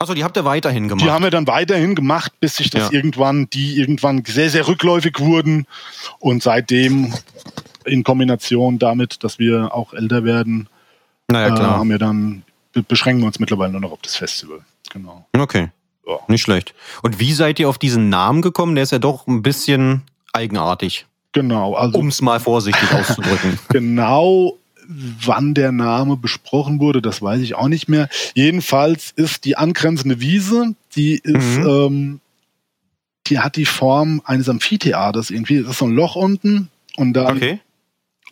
Achso, 0.00 0.14
die 0.14 0.24
habt 0.24 0.34
ihr 0.38 0.46
weiterhin 0.46 0.88
gemacht? 0.88 1.04
Die 1.04 1.10
haben 1.10 1.24
wir 1.24 1.30
dann 1.30 1.46
weiterhin 1.46 1.94
gemacht, 1.94 2.32
bis 2.40 2.56
sich 2.56 2.70
das 2.70 2.84
ja. 2.84 2.92
irgendwann, 2.92 3.50
die 3.50 3.76
irgendwann 3.76 4.24
sehr, 4.24 4.48
sehr 4.48 4.66
rückläufig 4.66 5.20
wurden. 5.20 5.66
Und 6.20 6.42
seitdem 6.42 7.12
in 7.84 8.02
Kombination 8.02 8.78
damit, 8.78 9.22
dass 9.22 9.38
wir 9.38 9.74
auch 9.74 9.92
älter 9.92 10.24
werden, 10.24 10.70
naja, 11.28 11.54
klar. 11.54 11.74
Äh, 11.74 11.78
haben 11.78 11.90
wir 11.90 11.98
dann, 11.98 12.44
beschränken 12.88 13.22
wir 13.22 13.26
uns 13.26 13.38
mittlerweile 13.40 13.72
nur 13.72 13.82
noch 13.82 13.92
auf 13.92 14.00
das 14.00 14.16
Festival. 14.16 14.60
Genau. 14.90 15.26
Okay. 15.36 15.68
Ja. 16.06 16.18
Nicht 16.28 16.40
schlecht. 16.40 16.74
Und 17.02 17.20
wie 17.20 17.34
seid 17.34 17.60
ihr 17.60 17.68
auf 17.68 17.76
diesen 17.76 18.08
Namen 18.08 18.40
gekommen? 18.40 18.76
Der 18.76 18.84
ist 18.84 18.92
ja 18.92 18.98
doch 18.98 19.26
ein 19.26 19.42
bisschen 19.42 20.04
eigenartig. 20.32 21.04
Genau. 21.32 21.74
Also, 21.74 21.98
um 21.98 22.08
es 22.08 22.22
mal 22.22 22.40
vorsichtig 22.40 22.90
auszudrücken. 22.90 23.58
genau 23.68 24.56
wann 24.90 25.54
der 25.54 25.72
Name 25.72 26.16
besprochen 26.16 26.80
wurde, 26.80 27.00
das 27.00 27.22
weiß 27.22 27.40
ich 27.40 27.54
auch 27.54 27.68
nicht 27.68 27.88
mehr. 27.88 28.08
Jedenfalls 28.34 29.12
ist 29.14 29.44
die 29.44 29.56
angrenzende 29.56 30.20
Wiese, 30.20 30.74
die 30.96 31.14
ist, 31.14 31.58
mhm. 31.58 31.68
ähm, 31.68 32.20
die 33.28 33.38
hat 33.38 33.56
die 33.56 33.66
Form 33.66 34.20
eines 34.24 34.48
Amphitheaters 34.48 35.30
irgendwie. 35.30 35.62
Das 35.62 35.72
ist 35.72 35.78
so 35.78 35.86
ein 35.86 35.94
Loch 35.94 36.16
unten 36.16 36.68
und 36.96 37.12
da, 37.12 37.30
okay. 37.30 37.60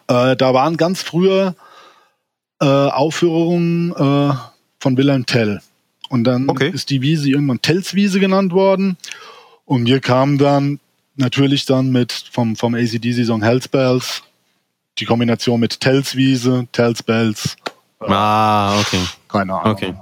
äh, 0.08 0.36
da 0.36 0.54
waren 0.54 0.76
ganz 0.76 1.02
früher 1.02 1.54
äh, 2.60 2.64
Aufführungen 2.64 3.92
äh, 3.92 4.34
von 4.80 4.96
Wilhelm 4.96 5.26
Tell. 5.26 5.60
Und 6.08 6.24
dann 6.24 6.48
okay. 6.48 6.70
ist 6.70 6.90
die 6.90 7.02
Wiese 7.02 7.28
irgendwann 7.28 7.62
Tells-Wiese 7.62 8.18
genannt 8.18 8.52
worden. 8.52 8.96
Und 9.64 9.86
wir 9.86 10.00
kamen 10.00 10.38
dann 10.38 10.80
natürlich 11.16 11.66
dann 11.66 11.92
mit 11.92 12.12
vom, 12.12 12.56
vom 12.56 12.74
ACDC-Song 12.74 13.42
Hell's 13.42 13.68
Bells 13.68 14.22
die 15.00 15.04
Kombination 15.04 15.60
mit 15.60 15.80
Tellswiese, 15.80 16.66
Tellsbells. 16.72 17.56
Äh, 18.00 18.12
ah, 18.12 18.78
okay. 18.78 19.00
Keine 19.28 19.54
Ahnung. 19.54 19.72
Okay. 19.72 19.94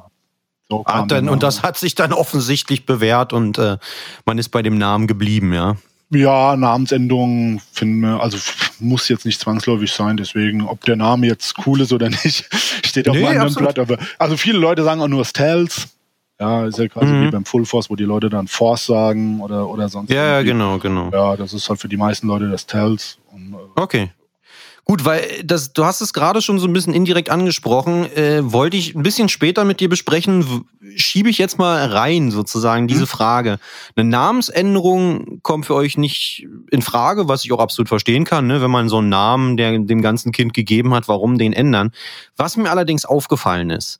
So 0.68 0.82
ah, 0.84 1.06
dann, 1.06 1.28
und 1.28 1.42
das 1.42 1.62
hat 1.62 1.76
sich 1.76 1.94
dann 1.94 2.12
offensichtlich 2.12 2.86
bewährt 2.86 3.32
und 3.32 3.56
äh, 3.58 3.78
man 4.24 4.38
ist 4.38 4.48
bei 4.48 4.62
dem 4.62 4.78
Namen 4.78 5.06
geblieben, 5.06 5.52
ja. 5.52 5.76
Ja, 6.10 6.56
Namensendungen 6.56 7.60
finden 7.72 8.00
wir, 8.00 8.20
also 8.20 8.38
muss 8.78 9.08
jetzt 9.08 9.26
nicht 9.26 9.40
zwangsläufig 9.40 9.92
sein, 9.92 10.16
deswegen, 10.16 10.62
ob 10.62 10.84
der 10.84 10.96
Name 10.96 11.26
jetzt 11.26 11.54
cool 11.66 11.80
ist 11.80 11.92
oder 11.92 12.08
nicht, 12.24 12.48
steht 12.84 13.08
auf 13.08 13.16
nee, 13.16 13.22
meinem 13.22 13.54
Blatt. 13.54 13.78
Aber, 13.78 13.98
also 14.18 14.36
viele 14.36 14.58
Leute 14.58 14.84
sagen 14.84 15.00
auch 15.00 15.08
nur 15.08 15.24
Stells. 15.24 15.88
Ja, 16.38 16.66
ist 16.66 16.78
ja 16.78 16.86
quasi 16.88 17.06
mhm. 17.06 17.26
wie 17.26 17.30
beim 17.30 17.44
Full 17.46 17.64
Force, 17.64 17.88
wo 17.88 17.96
die 17.96 18.04
Leute 18.04 18.28
dann 18.28 18.46
Force 18.46 18.86
sagen 18.86 19.40
oder, 19.40 19.68
oder 19.68 19.88
sonst 19.88 20.10
Ja, 20.10 20.38
irgendwie. 20.38 20.52
genau, 20.52 20.78
genau. 20.78 21.10
Ja, 21.10 21.34
das 21.34 21.54
ist 21.54 21.68
halt 21.70 21.80
für 21.80 21.88
die 21.88 21.96
meisten 21.96 22.26
Leute 22.26 22.50
das 22.50 22.66
Tells. 22.66 23.18
Und, 23.32 23.54
äh, 23.54 23.80
okay. 23.80 24.10
Gut, 24.88 25.04
weil 25.04 25.42
das, 25.42 25.72
du 25.72 25.84
hast 25.84 26.00
es 26.00 26.12
gerade 26.12 26.40
schon 26.40 26.60
so 26.60 26.68
ein 26.68 26.72
bisschen 26.72 26.94
indirekt 26.94 27.28
angesprochen, 27.28 28.04
äh, 28.14 28.52
wollte 28.52 28.76
ich 28.76 28.94
ein 28.94 29.02
bisschen 29.02 29.28
später 29.28 29.64
mit 29.64 29.80
dir 29.80 29.88
besprechen, 29.88 30.64
schiebe 30.94 31.28
ich 31.28 31.38
jetzt 31.38 31.58
mal 31.58 31.84
rein 31.86 32.30
sozusagen 32.30 32.86
diese 32.86 33.00
mhm. 33.00 33.08
Frage. 33.08 33.58
Eine 33.96 34.08
Namensänderung 34.08 35.40
kommt 35.42 35.66
für 35.66 35.74
euch 35.74 35.98
nicht 35.98 36.46
in 36.70 36.82
Frage, 36.82 37.26
was 37.26 37.44
ich 37.44 37.52
auch 37.52 37.58
absolut 37.58 37.88
verstehen 37.88 38.24
kann, 38.24 38.46
ne? 38.46 38.62
wenn 38.62 38.70
man 38.70 38.88
so 38.88 38.98
einen 38.98 39.08
Namen, 39.08 39.56
der 39.56 39.76
dem 39.76 40.02
ganzen 40.02 40.30
Kind 40.30 40.54
gegeben 40.54 40.94
hat, 40.94 41.08
warum 41.08 41.36
den 41.36 41.52
ändern. 41.52 41.90
Was 42.36 42.56
mir 42.56 42.70
allerdings 42.70 43.04
aufgefallen 43.04 43.70
ist, 43.70 43.98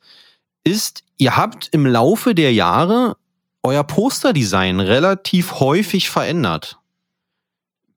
ist, 0.63 1.03
ihr 1.17 1.35
habt 1.35 1.67
im 1.73 1.85
Laufe 1.85 2.33
der 2.33 2.53
Jahre 2.53 3.17
euer 3.61 3.83
Posterdesign 3.83 4.79
relativ 4.79 5.59
häufig 5.59 6.09
verändert. 6.09 6.79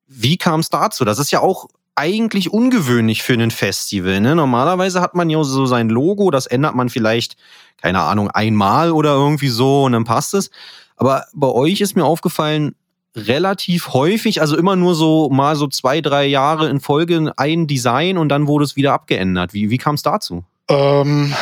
Wie 0.08 0.36
kam 0.36 0.58
es 0.58 0.70
dazu? 0.70 1.04
Das 1.04 1.20
ist 1.20 1.30
ja 1.30 1.38
auch 1.38 1.68
eigentlich 1.94 2.52
ungewöhnlich 2.52 3.22
für 3.22 3.34
ein 3.34 3.50
Festival. 3.50 4.20
Ne? 4.20 4.34
Normalerweise 4.34 5.00
hat 5.00 5.14
man 5.14 5.28
ja 5.30 5.42
so 5.44 5.66
sein 5.66 5.88
Logo, 5.88 6.30
das 6.30 6.46
ändert 6.46 6.74
man 6.74 6.88
vielleicht, 6.88 7.36
keine 7.80 8.00
Ahnung, 8.00 8.30
einmal 8.30 8.92
oder 8.92 9.12
irgendwie 9.12 9.48
so 9.48 9.84
und 9.84 9.92
dann 9.92 10.04
passt 10.04 10.34
es. 10.34 10.50
Aber 10.96 11.26
bei 11.34 11.48
euch 11.48 11.80
ist 11.80 11.96
mir 11.96 12.04
aufgefallen, 12.04 12.74
relativ 13.16 13.92
häufig, 13.92 14.40
also 14.40 14.56
immer 14.56 14.76
nur 14.76 14.94
so 14.94 15.28
mal 15.30 15.56
so 15.56 15.66
zwei, 15.66 16.00
drei 16.00 16.26
Jahre 16.26 16.68
in 16.68 16.80
Folge 16.80 17.32
ein 17.36 17.66
Design 17.66 18.18
und 18.18 18.28
dann 18.28 18.46
wurde 18.46 18.64
es 18.64 18.76
wieder 18.76 18.92
abgeändert. 18.92 19.52
Wie, 19.52 19.70
wie 19.70 19.78
kam 19.78 19.96
es 19.96 20.02
dazu? 20.02 20.44
Ähm, 20.68 21.34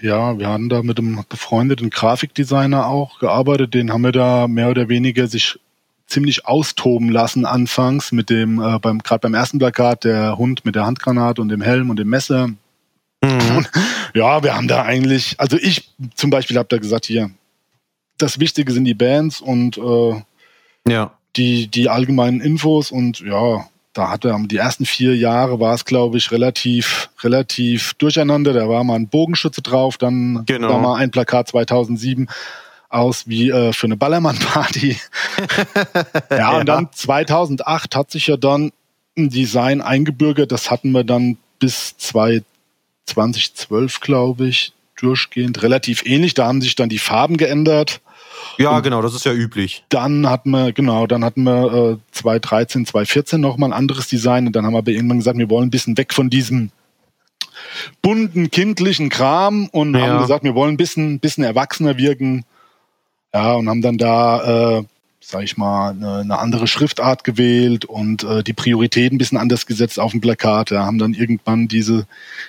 ja, 0.00 0.38
wir 0.38 0.48
haben 0.48 0.68
da 0.68 0.82
mit 0.82 0.98
einem 0.98 1.22
befreundeten 1.28 1.90
Grafikdesigner 1.90 2.86
auch 2.86 3.18
gearbeitet. 3.18 3.74
Den 3.74 3.92
haben 3.92 4.02
wir 4.02 4.12
da 4.12 4.48
mehr 4.48 4.70
oder 4.70 4.88
weniger 4.88 5.26
sich 5.26 5.58
ziemlich 6.10 6.46
austoben 6.46 7.08
lassen 7.08 7.46
anfangs 7.46 8.12
mit 8.12 8.30
dem, 8.30 8.60
äh, 8.60 8.78
beim, 8.78 8.98
gerade 8.98 9.20
beim 9.20 9.34
ersten 9.34 9.58
Plakat, 9.58 10.04
der 10.04 10.36
Hund 10.36 10.64
mit 10.64 10.74
der 10.74 10.84
Handgranate 10.84 11.40
und 11.40 11.48
dem 11.48 11.62
Helm 11.62 11.90
und 11.90 11.98
dem 11.98 12.08
Messer. 12.08 12.48
Mhm. 13.22 13.66
ja, 14.14 14.42
wir 14.42 14.54
haben 14.54 14.68
da 14.68 14.82
eigentlich, 14.82 15.36
also 15.38 15.56
ich 15.56 15.90
zum 16.14 16.30
Beispiel 16.30 16.58
habe 16.58 16.68
da 16.68 16.78
gesagt, 16.78 17.06
hier, 17.06 17.30
das 18.18 18.38
Wichtige 18.38 18.72
sind 18.72 18.84
die 18.84 18.94
Bands 18.94 19.40
und 19.40 19.78
äh, 19.78 20.22
ja. 20.88 21.12
die, 21.36 21.68
die 21.68 21.88
allgemeinen 21.88 22.40
Infos 22.40 22.90
und 22.90 23.20
ja, 23.20 23.66
da 23.92 24.10
hatte 24.10 24.36
die 24.46 24.56
ersten 24.56 24.86
vier 24.86 25.16
Jahre 25.16 25.58
war 25.58 25.74
es, 25.74 25.84
glaube 25.84 26.16
ich, 26.16 26.30
relativ, 26.30 27.10
relativ 27.22 27.94
durcheinander. 27.94 28.52
Da 28.52 28.68
war 28.68 28.84
mal 28.84 28.94
ein 28.94 29.08
Bogenschütze 29.08 29.62
drauf, 29.62 29.98
dann 29.98 30.44
genau. 30.46 30.68
war 30.68 30.78
mal 30.78 30.96
ein 30.96 31.10
Plakat 31.10 31.48
2007 31.48 32.28
aus 32.90 33.26
wie 33.26 33.50
äh, 33.50 33.72
für 33.72 33.86
eine 33.86 33.96
Ballermann-Party. 33.96 34.98
ja, 36.30 36.30
ja, 36.36 36.58
und 36.58 36.66
dann 36.66 36.88
2008 36.92 37.96
hat 37.96 38.10
sich 38.10 38.26
ja 38.26 38.36
dann 38.36 38.72
ein 39.16 39.30
Design 39.30 39.80
eingebürgert. 39.80 40.52
Das 40.52 40.70
hatten 40.70 40.92
wir 40.92 41.04
dann 41.04 41.38
bis 41.58 41.96
2012, 41.96 44.00
glaube 44.00 44.48
ich, 44.48 44.72
durchgehend. 44.98 45.62
Relativ 45.62 46.04
ähnlich. 46.04 46.34
Da 46.34 46.46
haben 46.46 46.60
sich 46.60 46.74
dann 46.74 46.88
die 46.88 46.98
Farben 46.98 47.36
geändert. 47.36 48.00
Ja, 48.58 48.76
und 48.76 48.82
genau, 48.82 49.02
das 49.02 49.14
ist 49.14 49.24
ja 49.24 49.32
üblich. 49.32 49.84
Dann 49.88 50.28
hatten 50.28 50.50
wir, 50.50 50.72
genau, 50.72 51.06
dann 51.06 51.24
hatten 51.24 51.44
wir 51.44 51.92
äh, 51.92 51.96
2013, 52.12 52.86
2014 52.86 53.40
nochmal 53.40 53.70
ein 53.70 53.78
anderes 53.78 54.08
Design 54.08 54.46
und 54.46 54.56
dann 54.56 54.66
haben 54.66 54.74
wir 54.74 54.78
aber 54.78 54.90
irgendwann 54.90 55.18
gesagt, 55.18 55.38
wir 55.38 55.50
wollen 55.50 55.68
ein 55.68 55.70
bisschen 55.70 55.96
weg 55.96 56.12
von 56.12 56.30
diesem 56.30 56.70
bunten, 58.02 58.50
kindlichen 58.50 59.08
Kram 59.08 59.68
und 59.68 59.94
ja. 59.94 60.06
haben 60.06 60.22
gesagt, 60.22 60.44
wir 60.44 60.54
wollen 60.54 60.74
ein 60.74 60.76
bisschen, 60.76 61.20
bisschen 61.20 61.44
erwachsener 61.44 61.98
wirken. 61.98 62.44
Ja, 63.32 63.52
und 63.54 63.68
haben 63.68 63.82
dann 63.82 63.98
da, 63.98 64.78
äh, 64.78 64.84
sag 65.20 65.44
ich 65.44 65.56
mal, 65.56 65.90
eine, 65.90 66.18
eine 66.18 66.38
andere 66.38 66.66
Schriftart 66.66 67.24
gewählt 67.24 67.84
und 67.84 68.24
äh, 68.24 68.42
die 68.42 68.52
Prioritäten 68.52 69.16
ein 69.16 69.18
bisschen 69.18 69.38
anders 69.38 69.66
gesetzt 69.66 70.00
auf 70.00 70.10
dem 70.10 70.20
Plakat. 70.20 70.70
Ja, 70.70 70.84
haben 70.84 70.98
dann 70.98 71.14
irgendwann 71.14 71.68
diese, 71.68 72.06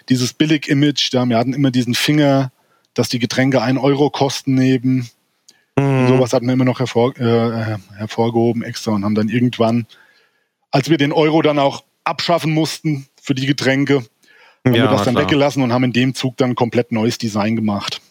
dieses 0.10 0.34
Billig-Image, 0.34 1.14
ja, 1.14 1.26
wir 1.26 1.38
hatten 1.38 1.54
immer 1.54 1.72
diesen 1.72 1.94
Finger, 1.94 2.52
dass 2.94 3.10
die 3.10 3.20
Getränke 3.20 3.62
ein 3.62 3.78
Euro 3.78 4.10
kosten 4.10 4.56
neben. 4.56 5.10
Mhm. 5.78 6.08
Sowas 6.08 6.34
hatten 6.34 6.48
wir 6.48 6.54
immer 6.54 6.66
noch 6.66 6.80
hervor, 6.80 7.16
äh, 7.18 7.78
hervorgehoben 7.98 8.64
extra 8.64 8.92
und 8.92 9.06
haben 9.06 9.16
dann 9.16 9.30
irgendwann, 9.30 9.86
als 10.72 10.90
wir 10.90 10.98
den 10.98 11.14
Euro 11.14 11.42
dann 11.42 11.60
auch 11.60 11.84
abschaffen 12.04 12.54
mussten 12.54 13.08
für 13.22 13.36
die 13.36 13.46
Getränke, 13.46 14.04
haben 14.66 14.74
ja, 14.74 14.84
wir 14.84 14.90
das 14.90 15.04
dann 15.04 15.14
klar. 15.14 15.26
weggelassen 15.26 15.64
und 15.64 15.72
haben 15.72 15.84
in 15.84 15.94
dem 15.94 16.16
Zug 16.16 16.38
dann 16.38 16.56
komplett 16.56 16.92
neues 16.92 17.18
Design 17.18 17.56
gemacht. 17.56 18.02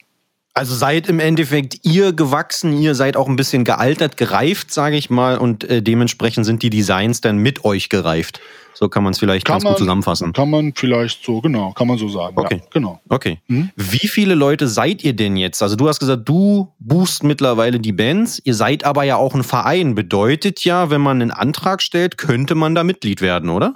Also 0.52 0.74
seid 0.74 1.08
im 1.08 1.20
Endeffekt 1.20 1.84
ihr 1.84 2.12
gewachsen, 2.12 2.80
ihr 2.80 2.94
seid 2.94 3.16
auch 3.16 3.28
ein 3.28 3.36
bisschen 3.36 3.64
gealtert, 3.64 4.16
gereift, 4.16 4.72
sage 4.72 4.96
ich 4.96 5.08
mal, 5.08 5.38
und 5.38 5.64
äh, 5.64 5.80
dementsprechend 5.80 6.44
sind 6.44 6.62
die 6.62 6.70
Designs 6.70 7.20
dann 7.20 7.38
mit 7.38 7.64
euch 7.64 7.88
gereift. 7.88 8.40
So 8.74 8.88
kann 8.88 9.04
man 9.04 9.12
es 9.12 9.18
vielleicht 9.18 9.46
kann 9.46 9.54
ganz 9.54 9.64
man, 9.64 9.72
gut 9.74 9.78
zusammenfassen. 9.78 10.32
Kann 10.32 10.50
man 10.50 10.72
vielleicht 10.74 11.24
so, 11.24 11.40
genau, 11.40 11.72
kann 11.72 11.86
man 11.86 11.98
so 11.98 12.08
sagen. 12.08 12.36
Okay, 12.36 12.56
ja, 12.62 12.66
genau. 12.70 13.00
Okay. 13.08 13.38
Mhm. 13.46 13.70
Wie 13.76 14.08
viele 14.08 14.34
Leute 14.34 14.68
seid 14.68 15.04
ihr 15.04 15.12
denn 15.12 15.36
jetzt? 15.36 15.62
Also 15.62 15.76
du 15.76 15.86
hast 15.86 16.00
gesagt, 16.00 16.28
du 16.28 16.72
buchst 16.78 17.22
mittlerweile 17.22 17.78
die 17.78 17.92
Bands. 17.92 18.40
Ihr 18.42 18.54
seid 18.54 18.84
aber 18.84 19.04
ja 19.04 19.16
auch 19.16 19.34
ein 19.34 19.44
Verein. 19.44 19.94
Bedeutet 19.94 20.64
ja, 20.64 20.90
wenn 20.90 21.00
man 21.00 21.20
einen 21.20 21.30
Antrag 21.30 21.82
stellt, 21.82 22.16
könnte 22.16 22.54
man 22.54 22.74
da 22.74 22.82
Mitglied 22.82 23.20
werden, 23.20 23.50
oder? 23.50 23.74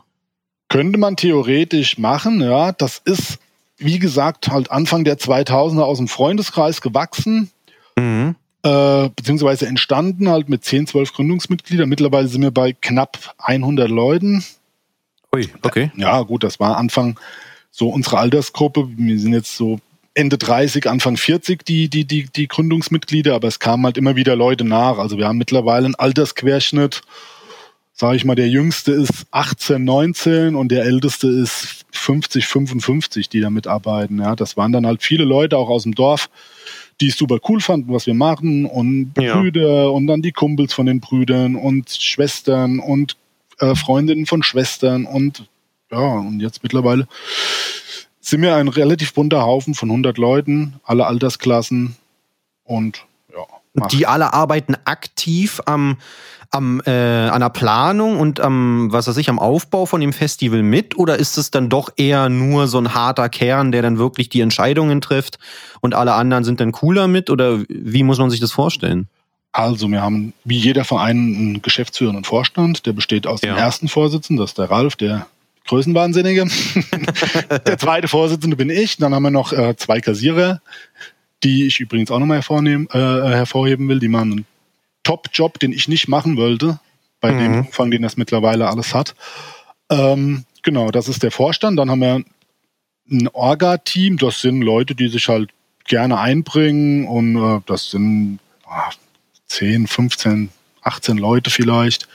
Könnte 0.70 0.98
man 0.98 1.16
theoretisch 1.16 1.98
machen, 1.98 2.40
ja. 2.40 2.72
Das 2.72 3.02
ist 3.04 3.38
wie 3.84 3.98
gesagt, 3.98 4.48
halt 4.48 4.70
Anfang 4.70 5.04
der 5.04 5.18
2000er 5.18 5.82
aus 5.82 5.98
dem 5.98 6.08
Freundeskreis 6.08 6.80
gewachsen. 6.80 7.50
Mhm. 7.98 8.34
Äh, 8.62 9.10
beziehungsweise 9.14 9.66
entstanden 9.66 10.28
halt 10.30 10.48
mit 10.48 10.64
10, 10.64 10.86
12 10.86 11.12
Gründungsmitgliedern. 11.12 11.88
Mittlerweile 11.88 12.28
sind 12.28 12.42
wir 12.42 12.50
bei 12.50 12.72
knapp 12.72 13.34
100 13.38 13.90
Leuten. 13.90 14.42
Ui, 15.34 15.48
okay. 15.62 15.90
Ja, 15.96 16.22
gut, 16.22 16.44
das 16.44 16.58
war 16.60 16.78
Anfang 16.78 17.18
so 17.70 17.90
unsere 17.90 18.18
Altersgruppe. 18.18 18.88
Wir 18.96 19.18
sind 19.18 19.34
jetzt 19.34 19.56
so 19.56 19.80
Ende 20.14 20.38
30, 20.38 20.88
Anfang 20.88 21.16
40 21.16 21.64
die, 21.64 21.90
die, 21.90 22.06
die, 22.06 22.26
die 22.34 22.48
Gründungsmitglieder, 22.48 23.34
aber 23.34 23.48
es 23.48 23.58
kamen 23.58 23.84
halt 23.84 23.98
immer 23.98 24.16
wieder 24.16 24.36
Leute 24.36 24.64
nach. 24.64 24.98
Also 24.98 25.18
wir 25.18 25.26
haben 25.26 25.38
mittlerweile 25.38 25.86
einen 25.86 25.96
Altersquerschnitt 25.96 27.02
sage 27.94 28.16
ich 28.16 28.24
mal, 28.24 28.34
der 28.34 28.48
jüngste 28.48 28.92
ist 28.92 29.26
18, 29.30 29.82
19 29.82 30.56
und 30.56 30.70
der 30.70 30.84
älteste 30.84 31.28
ist 31.28 31.86
50, 31.92 32.46
55, 32.46 33.28
die 33.28 33.40
da 33.40 33.50
mitarbeiten. 33.50 34.18
Ja, 34.18 34.34
das 34.34 34.56
waren 34.56 34.72
dann 34.72 34.84
halt 34.84 35.02
viele 35.02 35.24
Leute 35.24 35.56
auch 35.56 35.68
aus 35.68 35.84
dem 35.84 35.94
Dorf, 35.94 36.28
die 37.00 37.08
es 37.08 37.16
super 37.16 37.38
cool 37.48 37.60
fanden, 37.60 37.92
was 37.92 38.06
wir 38.06 38.14
machen 38.14 38.66
und 38.66 39.12
ja. 39.16 39.36
Brüder 39.36 39.92
und 39.92 40.08
dann 40.08 40.22
die 40.22 40.32
Kumpels 40.32 40.74
von 40.74 40.86
den 40.86 41.00
Brüdern 41.00 41.54
und 41.54 41.88
Schwestern 41.88 42.80
und 42.80 43.16
äh, 43.60 43.76
Freundinnen 43.76 44.26
von 44.26 44.42
Schwestern 44.42 45.06
und 45.06 45.48
ja, 45.92 45.98
und 45.98 46.40
jetzt 46.40 46.64
mittlerweile 46.64 47.06
sind 48.20 48.42
wir 48.42 48.56
ein 48.56 48.68
relativ 48.68 49.14
bunter 49.14 49.42
Haufen 49.42 49.74
von 49.74 49.90
100 49.90 50.18
Leuten, 50.18 50.80
alle 50.82 51.06
Altersklassen 51.06 51.94
und 52.64 53.04
ja. 53.32 53.86
Die 53.88 54.06
alle 54.06 54.32
arbeiten 54.32 54.76
aktiv 54.84 55.60
am 55.66 55.96
am, 56.54 56.80
äh, 56.86 56.90
an 56.90 57.40
der 57.40 57.50
Planung 57.50 58.18
und 58.18 58.40
am, 58.40 58.92
was 58.92 59.08
weiß 59.08 59.16
ich, 59.16 59.28
am 59.28 59.38
Aufbau 59.38 59.86
von 59.86 60.00
dem 60.00 60.12
Festival 60.12 60.62
mit? 60.62 60.96
Oder 60.96 61.18
ist 61.18 61.36
es 61.36 61.50
dann 61.50 61.68
doch 61.68 61.90
eher 61.96 62.28
nur 62.28 62.68
so 62.68 62.78
ein 62.78 62.94
harter 62.94 63.28
Kern, 63.28 63.72
der 63.72 63.82
dann 63.82 63.98
wirklich 63.98 64.28
die 64.28 64.40
Entscheidungen 64.40 65.00
trifft 65.00 65.38
und 65.80 65.94
alle 65.94 66.14
anderen 66.14 66.44
sind 66.44 66.60
dann 66.60 66.72
cooler 66.72 67.08
mit? 67.08 67.28
Oder 67.28 67.60
wie 67.68 68.04
muss 68.04 68.18
man 68.18 68.30
sich 68.30 68.40
das 68.40 68.52
vorstellen? 68.52 69.08
Also, 69.52 69.88
wir 69.88 70.02
haben 70.02 70.32
wie 70.44 70.58
jeder 70.58 70.84
Verein 70.84 71.16
einen 71.16 71.62
Geschäftsführer 71.62 72.16
und 72.16 72.26
Vorstand, 72.26 72.86
der 72.86 72.92
besteht 72.92 73.26
aus 73.26 73.42
ja. 73.42 73.52
dem 73.52 73.58
ersten 73.58 73.88
Vorsitzenden, 73.88 74.42
das 74.42 74.50
ist 74.50 74.58
der 74.58 74.70
Ralf, 74.70 74.96
der 74.96 75.26
Größenwahnsinnige. 75.66 76.46
der 77.66 77.78
zweite 77.78 78.08
Vorsitzende 78.08 78.56
bin 78.56 78.70
ich. 78.70 78.96
Dann 78.98 79.14
haben 79.14 79.22
wir 79.22 79.30
noch 79.30 79.52
äh, 79.52 79.76
zwei 79.76 80.00
Kassierer, 80.00 80.60
die 81.42 81.66
ich 81.66 81.80
übrigens 81.80 82.10
auch 82.10 82.18
nochmal 82.18 82.38
hervornehmen, 82.38 82.86
äh, 82.90 82.98
hervorheben 82.98 83.88
will. 83.88 83.98
Die 83.98 84.08
machen 84.08 84.32
einen 84.32 84.46
Top-Job, 85.04 85.60
den 85.60 85.72
ich 85.72 85.88
nicht 85.88 86.08
machen 86.08 86.36
wollte, 86.36 86.80
bei 87.20 87.32
mhm. 87.32 87.38
dem 87.38 87.58
Umfang, 87.60 87.90
den 87.90 88.02
das 88.02 88.16
mittlerweile 88.16 88.68
alles 88.68 88.94
hat. 88.94 89.14
Ähm, 89.90 90.44
genau, 90.62 90.90
das 90.90 91.08
ist 91.08 91.22
der 91.22 91.30
Vorstand. 91.30 91.78
Dann 91.78 91.90
haben 91.90 92.00
wir 92.00 92.24
ein 93.10 93.28
Orga-Team, 93.28 94.18
das 94.18 94.40
sind 94.40 94.62
Leute, 94.62 94.94
die 94.94 95.08
sich 95.08 95.28
halt 95.28 95.50
gerne 95.86 96.18
einbringen 96.18 97.06
und 97.06 97.36
äh, 97.36 97.60
das 97.66 97.90
sind 97.90 98.40
ah, 98.66 98.90
10, 99.46 99.86
15, 99.86 100.48
18 100.82 101.18
Leute 101.18 101.50
vielleicht. 101.50 102.08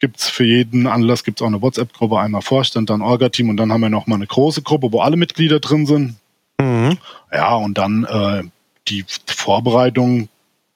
Gibt 0.00 0.18
es 0.18 0.28
für 0.28 0.44
jeden 0.44 0.86
Anlass 0.86 1.22
gibt's 1.22 1.42
auch 1.42 1.46
eine 1.46 1.62
WhatsApp-Gruppe, 1.62 2.18
einmal 2.18 2.42
Vorstand, 2.42 2.90
dann 2.90 3.02
Orga-Team 3.02 3.50
und 3.50 3.56
dann 3.56 3.72
haben 3.72 3.82
wir 3.82 3.90
nochmal 3.90 4.16
eine 4.16 4.26
große 4.26 4.62
Gruppe, 4.62 4.92
wo 4.92 5.00
alle 5.00 5.16
Mitglieder 5.16 5.60
drin 5.60 5.86
sind. 5.86 6.16
Mhm. 6.58 6.98
Ja, 7.32 7.54
und 7.54 7.78
dann 7.78 8.04
äh, 8.04 8.42
die 8.88 9.04
Vorbereitung 9.26 10.28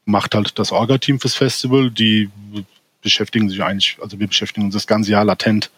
macht 0.07 0.35
halt 0.35 0.59
das 0.59 0.73
Orga-Team 0.73 1.21
fürs 1.21 1.35
Festival. 1.35 1.91
Die 1.91 2.31
beschäftigen 3.03 3.49
sich 3.51 3.63
eigentlich, 3.63 3.99
also 4.01 4.19
wir 4.19 4.27
beschäftigen 4.27 4.65
uns 4.65 4.75
das 4.75 4.87
ganze 4.87 5.11
Jahr 5.11 5.25
latent. 5.25 5.71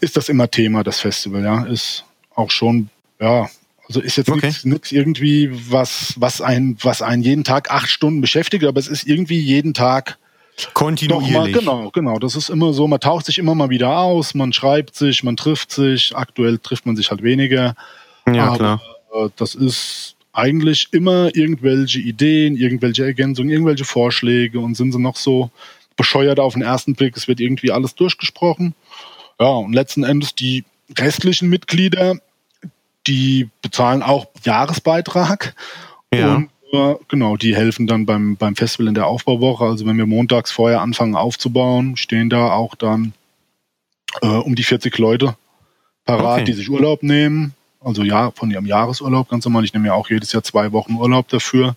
Ist 0.00 0.16
das 0.16 0.28
immer 0.28 0.50
Thema, 0.50 0.82
das 0.82 1.00
Festival, 1.00 1.44
ja? 1.44 1.64
Ist 1.64 2.04
auch 2.34 2.50
schon, 2.50 2.88
ja, 3.20 3.48
also 3.86 4.00
ist 4.00 4.16
jetzt 4.16 4.30
okay. 4.30 4.52
nichts 4.64 4.92
irgendwie, 4.92 5.50
was, 5.70 6.14
was 6.16 6.40
ein, 6.40 6.78
was 6.80 7.02
einen 7.02 7.22
jeden 7.22 7.44
Tag 7.44 7.70
acht 7.70 7.88
Stunden 7.88 8.20
beschäftigt, 8.20 8.64
aber 8.64 8.80
es 8.80 8.88
ist 8.88 9.06
irgendwie 9.06 9.38
jeden 9.38 9.74
Tag 9.74 10.18
Kontinuierlich. 10.72 11.34
Mal, 11.34 11.52
genau, 11.52 11.90
genau. 11.90 12.18
Das 12.18 12.36
ist 12.36 12.48
immer 12.48 12.72
so. 12.72 12.86
Man 12.86 13.00
taucht 13.00 13.26
sich 13.26 13.38
immer 13.38 13.54
mal 13.54 13.70
wieder 13.70 13.98
aus, 13.98 14.34
man 14.34 14.52
schreibt 14.52 14.94
sich, 14.94 15.24
man 15.24 15.36
trifft 15.36 15.72
sich. 15.72 16.14
Aktuell 16.14 16.58
trifft 16.58 16.86
man 16.86 16.94
sich 16.94 17.10
halt 17.10 17.22
weniger. 17.22 17.74
Ja, 18.32 18.46
Aber, 18.46 18.56
klar. 18.56 18.82
Äh, 19.12 19.28
das 19.36 19.54
ist 19.54 20.16
eigentlich 20.34 20.88
immer 20.90 21.34
irgendwelche 21.34 22.00
Ideen, 22.00 22.56
irgendwelche 22.56 23.04
Ergänzungen, 23.04 23.50
irgendwelche 23.50 23.84
Vorschläge 23.84 24.60
und 24.60 24.74
sind 24.76 24.92
sie 24.92 25.00
noch 25.00 25.16
so 25.16 25.50
bescheuert 25.96 26.40
auf 26.40 26.54
den 26.54 26.62
ersten 26.62 26.94
Blick. 26.94 27.16
Es 27.16 27.28
wird 27.28 27.40
irgendwie 27.40 27.70
alles 27.70 27.94
durchgesprochen. 27.94 28.74
Ja, 29.40 29.46
und 29.46 29.72
letzten 29.72 30.02
Endes 30.04 30.34
die 30.34 30.64
restlichen 30.98 31.48
Mitglieder, 31.48 32.16
die 33.06 33.48
bezahlen 33.62 34.02
auch 34.02 34.26
Jahresbeitrag. 34.42 35.54
Ja. 36.12 36.36
Und 36.36 36.50
äh, 36.72 36.96
genau, 37.08 37.36
die 37.36 37.54
helfen 37.54 37.86
dann 37.86 38.04
beim, 38.04 38.36
beim 38.36 38.56
Festival 38.56 38.88
in 38.88 38.94
der 38.94 39.06
Aufbauwoche. 39.06 39.64
Also 39.64 39.86
wenn 39.86 39.98
wir 39.98 40.06
montags 40.06 40.50
vorher 40.50 40.80
anfangen 40.80 41.14
aufzubauen, 41.14 41.96
stehen 41.96 42.28
da 42.28 42.50
auch 42.50 42.74
dann 42.74 43.12
äh, 44.20 44.26
um 44.26 44.56
die 44.56 44.64
40 44.64 44.98
Leute 44.98 45.36
parat, 46.04 46.40
okay. 46.40 46.44
die 46.44 46.52
sich 46.54 46.70
Urlaub 46.70 47.04
nehmen. 47.04 47.54
Also 47.84 48.02
ja, 48.02 48.30
von 48.30 48.50
ihrem 48.50 48.66
Jahresurlaub 48.66 49.28
ganz 49.28 49.44
normal. 49.44 49.64
Ich 49.64 49.74
nehme 49.74 49.88
ja 49.88 49.94
auch 49.94 50.08
jedes 50.08 50.32
Jahr 50.32 50.42
zwei 50.42 50.72
Wochen 50.72 50.94
Urlaub 50.94 51.28
dafür. 51.28 51.76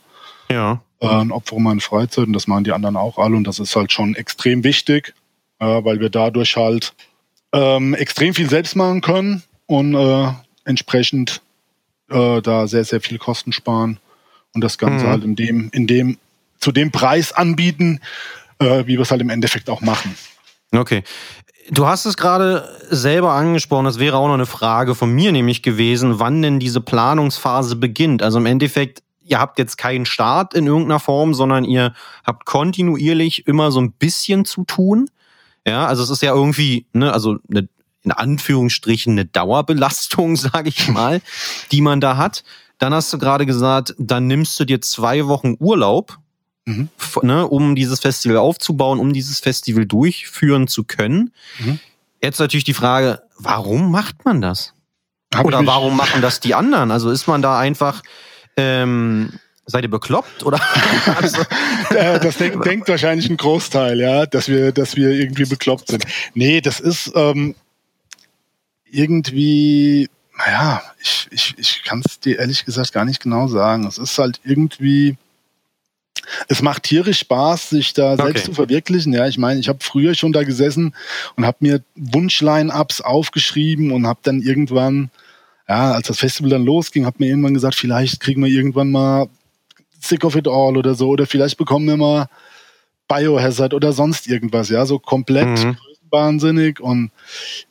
Ja. 0.49 0.81
Äh, 0.99 1.07
ein 1.07 1.31
Opfer 1.31 1.59
meine 1.59 1.81
Freizeit 1.81 2.27
und 2.27 2.33
das 2.33 2.47
machen 2.47 2.63
die 2.63 2.71
anderen 2.71 2.95
auch 2.95 3.17
alle 3.17 3.35
und 3.35 3.43
das 3.43 3.59
ist 3.59 3.75
halt 3.75 3.91
schon 3.91 4.15
extrem 4.15 4.63
wichtig, 4.63 5.13
äh, 5.59 5.65
weil 5.65 5.99
wir 5.99 6.09
dadurch 6.09 6.55
halt 6.55 6.93
ähm, 7.53 7.93
extrem 7.93 8.33
viel 8.33 8.49
selbst 8.49 8.75
machen 8.75 9.01
können 9.01 9.43
und 9.67 9.93
äh, 9.93 10.31
entsprechend 10.65 11.41
äh, 12.09 12.41
da 12.41 12.67
sehr, 12.67 12.83
sehr 12.83 13.01
viel 13.01 13.17
Kosten 13.17 13.51
sparen 13.51 13.99
und 14.53 14.63
das 14.63 14.77
Ganze 14.77 15.05
mhm. 15.05 15.09
halt 15.09 15.23
in 15.23 15.35
dem, 15.35 15.69
in 15.71 15.87
dem, 15.87 16.17
zu 16.59 16.71
dem 16.71 16.91
Preis 16.91 17.31
anbieten, 17.31 17.99
äh, 18.59 18.85
wie 18.85 18.93
wir 18.93 19.01
es 19.01 19.11
halt 19.11 19.21
im 19.21 19.29
Endeffekt 19.29 19.69
auch 19.69 19.81
machen. 19.81 20.15
Okay. 20.71 21.03
Du 21.69 21.85
hast 21.85 22.05
es 22.05 22.15
gerade 22.15 22.69
selber 22.89 23.33
angesprochen, 23.33 23.85
das 23.85 23.99
wäre 23.99 24.17
auch 24.17 24.27
noch 24.27 24.35
eine 24.35 24.45
Frage 24.45 24.95
von 24.95 25.11
mir 25.11 25.31
nämlich 25.31 25.61
gewesen, 25.61 26.19
wann 26.19 26.41
denn 26.41 26.59
diese 26.59 26.79
Planungsphase 26.79 27.75
beginnt. 27.75 28.23
Also 28.23 28.39
im 28.39 28.45
Endeffekt, 28.45 29.03
ihr 29.21 29.39
habt 29.39 29.59
jetzt 29.59 29.77
keinen 29.77 30.05
Start 30.05 30.53
in 30.53 30.65
irgendeiner 30.65 30.99
Form, 30.99 31.33
sondern 31.33 31.65
ihr 31.65 31.93
habt 32.23 32.45
kontinuierlich 32.45 33.47
immer 33.47 33.71
so 33.71 33.81
ein 33.81 33.91
bisschen 33.91 34.45
zu 34.45 34.63
tun. 34.63 35.09
Ja, 35.65 35.85
also 35.85 36.03
es 36.03 36.09
ist 36.09 36.21
ja 36.21 36.33
irgendwie, 36.33 36.87
ne, 36.93 37.11
also 37.11 37.37
eine, 37.49 37.67
in 38.03 38.13
Anführungsstrichen 38.13 39.11
eine 39.11 39.25
Dauerbelastung, 39.25 40.35
sage 40.37 40.69
ich 40.69 40.87
mal, 40.87 41.21
die 41.73 41.81
man 41.81 41.99
da 41.99 42.15
hat. 42.15 42.45
Dann 42.77 42.93
hast 42.93 43.11
du 43.11 43.17
gerade 43.17 43.45
gesagt, 43.45 43.93
dann 43.97 44.27
nimmst 44.27 44.57
du 44.59 44.63
dir 44.63 44.79
zwei 44.79 45.27
Wochen 45.27 45.55
Urlaub, 45.59 46.17
mhm. 46.67 46.89
ne, 47.23 47.47
um 47.47 47.75
dieses 47.75 47.99
Festival 47.99 48.37
aufzubauen, 48.37 48.99
um 48.99 49.13
dieses 49.13 49.39
Festival 49.39 49.85
durchführen 49.85 50.67
zu 50.67 50.83
können. 50.83 51.33
Mhm. 51.59 51.79
Jetzt 52.21 52.39
natürlich 52.39 52.63
die 52.63 52.73
Frage, 52.73 53.23
warum 53.37 53.91
macht 53.91 54.25
man 54.25 54.41
das? 54.41 54.73
Hab 55.33 55.45
Oder 55.45 55.65
warum 55.65 55.97
machen 55.97 56.21
das 56.21 56.39
die 56.39 56.55
anderen? 56.55 56.91
Also 56.91 57.09
ist 57.09 57.27
man 57.27 57.41
da 57.41 57.59
einfach 57.59 58.01
ähm, 58.55 59.39
Seid 59.69 59.83
ihr 59.83 59.89
bekloppt 59.89 60.43
oder? 60.43 60.61
also, 61.17 61.43
das 61.89 62.37
denk, 62.37 62.63
denkt 62.63 62.87
wahrscheinlich 62.87 63.29
ein 63.29 63.35
Großteil, 63.35 63.99
ja, 63.99 64.25
dass 64.25 64.47
wir, 64.47 64.71
dass 64.71 64.95
wir 64.95 65.09
irgendwie 65.09 65.43
bekloppt 65.43 65.89
sind. 65.89 66.05
Nee, 66.33 66.61
das 66.61 66.79
ist 66.79 67.11
ähm, 67.15 67.53
irgendwie, 68.89 70.09
naja, 70.37 70.81
ich, 71.01 71.27
ich, 71.31 71.55
ich 71.57 71.83
kann 71.83 72.01
es 72.05 72.21
dir 72.21 72.39
ehrlich 72.39 72.63
gesagt 72.63 72.93
gar 72.93 73.03
nicht 73.03 73.21
genau 73.21 73.49
sagen. 73.49 73.85
Es 73.85 73.97
ist 73.97 74.17
halt 74.17 74.39
irgendwie, 74.45 75.17
es 76.47 76.61
macht 76.61 76.83
tierisch 76.83 77.19
Spaß, 77.19 77.69
sich 77.69 77.93
da 77.93 78.13
okay. 78.13 78.23
selbst 78.23 78.45
zu 78.45 78.53
verwirklichen. 78.53 79.13
Ja, 79.13 79.27
ich 79.27 79.37
meine, 79.37 79.59
ich 79.59 79.69
habe 79.69 79.79
früher 79.81 80.15
schon 80.15 80.31
da 80.31 80.43
gesessen 80.43 80.95
und 81.35 81.45
habe 81.45 81.57
mir 81.61 81.83
Wunschline-Ups 81.95 83.01
aufgeschrieben 83.01 83.91
und 83.91 84.07
habe 84.07 84.19
dann 84.23 84.41
irgendwann, 84.41 85.09
ja, 85.67 85.93
als 85.93 86.07
das 86.07 86.19
Festival 86.19 86.49
dann 86.49 86.65
losging, 86.65 87.05
habe 87.05 87.17
mir 87.19 87.27
irgendwann 87.27 87.53
gesagt, 87.53 87.75
vielleicht 87.75 88.19
kriegen 88.19 88.43
wir 88.43 88.49
irgendwann 88.49 88.91
mal 88.91 89.27
Sick 89.99 90.23
of 90.23 90.35
It 90.35 90.47
All 90.47 90.77
oder 90.77 90.95
so. 90.95 91.09
Oder 91.09 91.25
vielleicht 91.25 91.57
bekommen 91.57 91.87
wir 91.87 91.97
mal 91.97 92.27
Biohazard 93.07 93.73
oder 93.73 93.93
sonst 93.93 94.27
irgendwas. 94.27 94.69
Ja, 94.69 94.85
so 94.85 94.99
komplett 94.99 95.63
mhm. 95.63 95.77
wahnsinnig. 96.09 96.79
Und 96.79 97.11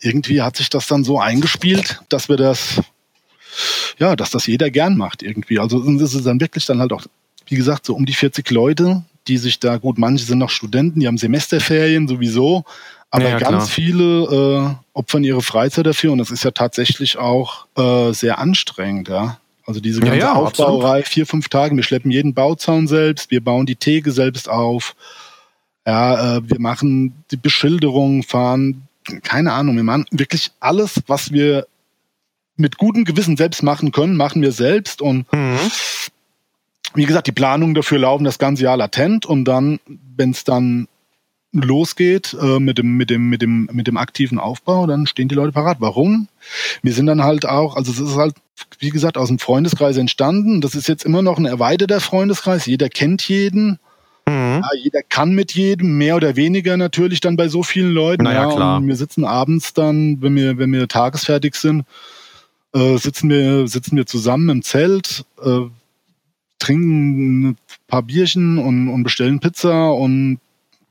irgendwie 0.01 0.43
hat 0.43 0.57
sich 0.57 0.69
das 0.69 0.87
dann 0.87 1.05
so 1.05 1.19
eingespielt, 1.19 2.01
dass 2.09 2.29
wir 2.29 2.37
das, 2.37 2.81
ja, 3.99 4.17
dass 4.17 4.31
das 4.31 4.47
jeder 4.47 4.71
gern 4.71 4.97
macht 4.97 5.23
irgendwie. 5.23 5.59
Also 5.59 5.83
es 5.83 6.15
ist 6.15 6.27
dann 6.27 6.41
wirklich 6.41 6.67
dann 6.67 6.81
halt 6.81 6.93
auch, 6.93 7.07
wie 7.47 7.57
gesagt, 7.57 7.87
so 7.87 7.95
um 7.95 8.07
die 8.07 8.15
40 8.15 8.51
Leute, 8.51 9.03
die 9.29 9.39
sich 9.39 9.59
da, 9.59 9.79
gut, 9.79 9.99
manche 9.99 10.25
sind 10.25 10.39
noch 10.39 10.51
Studenten, 10.51 11.01
die 11.01 11.07
haben 11.07 11.19
Semesterferien 11.19 12.09
sowieso, 12.09 12.65
aber 13.11 13.31
ja, 13.31 13.39
ganz 13.39 13.65
klar. 13.65 13.67
viele 13.67 14.05
äh, 14.05 14.75
opfern 14.93 15.25
ihre 15.25 15.43
Freizeit 15.43 15.87
dafür 15.87 16.13
und 16.13 16.19
das 16.19 16.31
ist 16.31 16.45
ja 16.45 16.51
tatsächlich 16.51 17.19
auch 17.19 17.67
äh, 17.77 18.13
sehr 18.13 18.39
anstrengend, 18.39 19.09
ja. 19.09 19.39
Also 19.67 19.81
diese 19.81 20.01
ganze 20.01 20.19
ja, 20.19 20.27
ja, 20.27 20.33
Aufbauerei, 20.35 21.01
absolut. 21.01 21.09
vier, 21.09 21.27
fünf 21.27 21.49
Tage. 21.49 21.75
Wir 21.75 21.83
schleppen 21.83 22.13
jeden 22.13 22.35
Bauzaun 22.35 22.87
selbst, 22.87 23.33
wir 23.33 23.43
bauen 23.43 23.67
die 23.67 23.75
Theke 23.75 24.13
selbst 24.13 24.49
auf. 24.49 24.95
Ja, 25.85 26.37
äh, 26.37 26.49
wir 26.49 26.61
machen 26.61 27.25
die 27.33 27.37
Beschilderung, 27.37 28.23
fahren, 28.23 28.87
keine 29.23 29.53
Ahnung, 29.53 29.77
wir 29.77 29.83
machen 29.83 30.07
wirklich 30.13 30.53
alles, 30.61 31.03
was 31.09 31.33
wir 31.33 31.67
mit 32.57 32.79
gutem 32.79 33.05
Gewissen 33.05 33.37
selbst 33.37 33.63
machen 33.63 33.93
können, 33.93 34.17
machen 34.17 34.41
wir 34.41 34.53
selbst. 34.53 35.03
Und 35.03 35.31
mhm. 35.33 35.59
Wie 36.97 37.05
gesagt, 37.05 37.27
die 37.27 37.33
Planungen 37.33 37.75
dafür 37.75 37.99
laufen 37.99 38.25
das 38.25 38.39
ganze 38.39 38.65
Jahr 38.65 38.77
latent 38.77 39.27
und 39.27 39.45
dann, 39.45 39.79
wenn 40.17 40.31
es 40.31 40.45
dann 40.45 40.89
losgeht 41.53 42.37
äh, 42.41 42.59
mit, 42.59 42.79
dem, 42.79 42.97
mit, 42.97 43.11
dem, 43.11 43.29
mit, 43.29 43.43
dem, 43.43 43.69
mit 43.73 43.87
dem 43.87 43.97
aktiven 43.97 44.39
Aufbau, 44.39 44.87
dann 44.87 45.07
stehen 45.07 45.29
die 45.29 45.35
Leute 45.35 45.53
parat. 45.53 45.79
Warum? 45.81 46.29
Wir 46.83 46.93
sind 46.93 47.07
dann 47.07 47.23
halt 47.23 47.47
auch, 47.47 47.77
also 47.77 47.93
es 47.93 47.99
ist 47.99 48.17
halt, 48.17 48.35
wie 48.79 48.91
gesagt, 48.91 49.17
aus 49.17 49.29
dem 49.29 49.39
Freundeskreis 49.39 49.97
entstanden. 49.97 50.61
Das 50.61 50.75
ist 50.75 50.89
jetzt 50.89 51.05
immer 51.05 51.23
noch 51.23 51.39
ein 51.39 51.47
erweiterter 51.47 52.01
Freundeskreis. 52.01 52.67
Jeder 52.67 52.89
kennt 52.89 53.27
jeden. 53.29 53.79
Mhm. 54.29 54.63
Ja, 54.63 54.71
jeder 54.83 55.03
kann 55.03 55.35
mit 55.35 55.53
jedem, 55.53 55.97
mehr 55.99 56.17
oder 56.17 56.37
weniger 56.37 56.77
natürlich 56.77 57.21
dann 57.21 57.37
bei 57.37 57.49
so 57.49 57.63
vielen 57.63 57.93
Leuten. 57.93 58.25
Naja, 58.25 58.49
ja, 58.49 58.55
klar. 58.55 58.77
Und 58.79 58.89
wir 58.89 58.97
sitzen 58.97 59.25
abends 59.25 59.73
dann, 59.73 60.21
wenn 60.21 60.35
wir, 60.37 60.59
wenn 60.59 60.73
wir 60.73 60.89
tagesfertig 60.89 61.55
sind, 61.55 61.85
äh, 62.75 62.99
sitzen, 62.99 63.31
wir, 63.31 63.69
sitzen 63.69 63.97
wir 63.97 64.07
zusammen 64.07 64.49
im 64.49 64.63
Zelt, 64.63 65.25
äh, 65.43 65.61
trinken 66.67 67.49
ein 67.49 67.57
paar 67.87 68.03
Bierchen 68.03 68.59
und, 68.59 68.89
und 68.89 69.03
bestellen 69.05 69.41
Pizza 69.41 69.91
und 69.93 70.41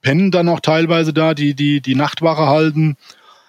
pennen 0.01 0.31
dann 0.31 0.49
auch 0.49 0.59
teilweise 0.59 1.13
da, 1.13 1.33
die, 1.33 1.53
die, 1.53 1.81
die 1.81 1.95
Nachtwache 1.95 2.45
halten. 2.45 2.95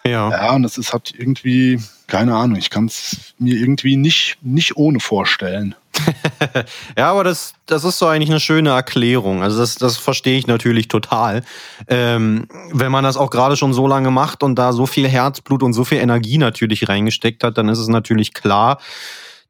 Ja. 0.05 0.31
Ja, 0.31 0.55
und 0.55 0.62
das 0.62 0.79
ist 0.79 0.93
halt 0.93 1.12
irgendwie, 1.17 1.81
keine 2.07 2.35
Ahnung, 2.35 2.57
ich 2.57 2.71
kann 2.71 2.87
es 2.87 3.35
mir 3.39 3.57
irgendwie 3.57 3.97
nicht, 3.97 4.39
nicht 4.43 4.77
ohne 4.77 5.01
vorstellen. 5.01 5.75
ja, 6.97 7.11
aber 7.11 7.25
das, 7.25 7.55
das 7.67 7.85
ist 7.85 7.99
so 7.99 8.07
eigentlich 8.07 8.31
eine 8.31 8.41
schöne 8.41 8.71
Erklärung. 8.71 9.43
Also 9.43 9.59
das, 9.59 9.77
das 9.77 9.97
verstehe 9.97 10.39
ich 10.39 10.47
natürlich 10.47 10.89
total. 10.89 11.43
Ähm, 11.89 12.47
wenn 12.73 12.93
man 12.93 13.05
das 13.05 13.17
auch 13.17 13.31
gerade 13.31 13.57
schon 13.57 13.73
so 13.73 13.87
lange 13.87 14.11
macht 14.11 14.43
und 14.43 14.57
da 14.57 14.73
so 14.73 14.87
viel 14.87 15.09
Herzblut 15.09 15.62
und 15.62 15.73
so 15.73 15.85
viel 15.85 15.99
Energie 15.99 16.39
natürlich 16.39 16.89
reingesteckt 16.89 17.43
hat, 17.45 17.59
dann 17.59 17.69
ist 17.69 17.79
es 17.79 17.89
natürlich 17.89 18.33
klar, 18.33 18.79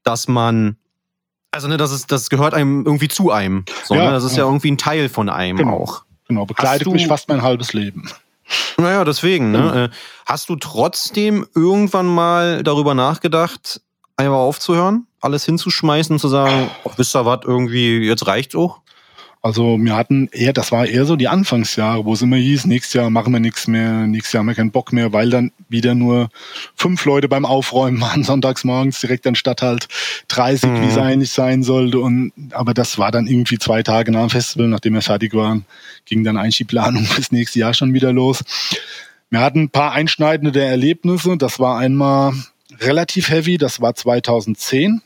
dass 0.03 0.29
man 0.29 0.77
also 1.57 1.69
ne, 1.69 1.79
das 1.79 1.91
ist, 1.91 2.13
das 2.13 2.29
gehört 2.29 2.53
einem 2.53 2.85
irgendwie 2.85 3.09
zu 3.09 3.31
einem. 3.31 3.65
So, 3.85 3.95
ja, 3.95 4.05
ne? 4.05 4.11
Das 4.11 4.25
ist 4.25 4.37
ja. 4.37 4.45
ja 4.45 4.45
irgendwie 4.45 4.71
ein 4.71 4.79
Teil 4.79 5.09
von 5.09 5.29
einem 5.29 5.57
genau. 5.57 5.79
auch. 5.79 6.03
Genau, 6.29 6.45
begleitet 6.45 6.87
mich 6.89 7.07
fast 7.07 7.29
mein 7.29 7.43
halbes 7.43 7.73
Leben. 7.73 8.11
Naja, 8.77 9.05
deswegen. 9.05 9.51
Ne? 9.51 9.89
Mhm. 9.89 9.95
Hast 10.27 10.49
du 10.49 10.57
trotzdem 10.57 11.47
irgendwann 11.55 12.07
mal 12.07 12.63
darüber 12.63 12.95
nachgedacht, 12.95 13.81
einfach 14.17 14.37
aufzuhören, 14.37 15.07
alles 15.21 15.45
hinzuschmeißen 15.45 16.15
und 16.15 16.21
zu 16.21 16.29
sagen, 16.29 16.71
wisst 16.97 17.17
ihr 17.17 17.25
was, 17.25 17.41
irgendwie, 17.45 18.07
jetzt 18.07 18.27
reicht's 18.27 18.55
auch? 18.55 18.81
Also 19.43 19.79
wir 19.79 19.95
hatten 19.95 20.29
eher, 20.33 20.53
das 20.53 20.73
war 20.73 20.87
eher 20.87 21.05
so 21.05 21.15
die 21.15 21.29
Anfangsjahre, 21.29 22.05
wo 22.05 22.15
es 22.15 22.23
immer 22.23 22.37
hieß, 22.37 22.67
nächstes 22.67 22.95
Jahr 22.95 23.11
machen 23.11 23.33
wir 23.33 23.39
nichts 23.39 23.69
mehr, 23.69 24.07
nächstes 24.07 24.33
Jahr 24.33 24.41
haben 24.41 24.49
wir 24.49 24.55
keinen 24.55 24.73
Bock 24.73 24.93
mehr, 24.93 25.13
weil 25.13 25.31
dann 25.31 25.53
wieder 25.69 25.95
nur 25.95 26.31
fünf 26.75 27.05
Leute 27.05 27.29
beim 27.29 27.45
Aufräumen 27.45 28.01
waren, 28.01 28.25
sonntags 28.25 28.65
morgens 28.65 29.01
direkt 29.01 29.27
anstatt 29.27 29.63
halt 29.63 29.87
30, 30.29 30.69
mhm. 30.69 30.83
wie 30.83 30.87
es 30.87 30.99
eigentlich 30.99 31.31
sein 31.31 31.63
sollte. 31.63 32.01
Und 32.01 32.33
aber 32.51 32.75
das 32.75 32.99
war 32.99 33.13
dann 33.13 33.27
irgendwie 33.27 33.59
zwei 33.59 33.83
Tage 33.83 34.11
nach 34.11 34.23
dem 34.23 34.31
Festival, 34.31 34.69
nachdem 34.69 34.95
wir 34.95 35.03
fertig 35.03 35.33
waren, 35.35 35.65
ging 36.07 36.25
dann 36.25 36.37
eigentlich 36.37 36.57
die 36.57 36.65
Planung 36.65 37.05
fürs 37.05 37.31
nächste 37.31 37.61
Jahr 37.61 37.75
schon 37.75 37.95
wieder 37.95 38.13
los. 38.13 38.43
Wir 39.31 39.41
hatten 39.41 39.61
ein 39.61 39.71
paar 39.71 39.93
einschneidende 39.93 40.65
Erlebnisse. 40.65 41.37
Das 41.37 41.59
war 41.59 41.79
einmal 41.79 42.33
relativ 42.81 43.31
heavy, 43.31 43.59
das 43.59 43.81
war 43.81 43.95
2010. 43.95 45.03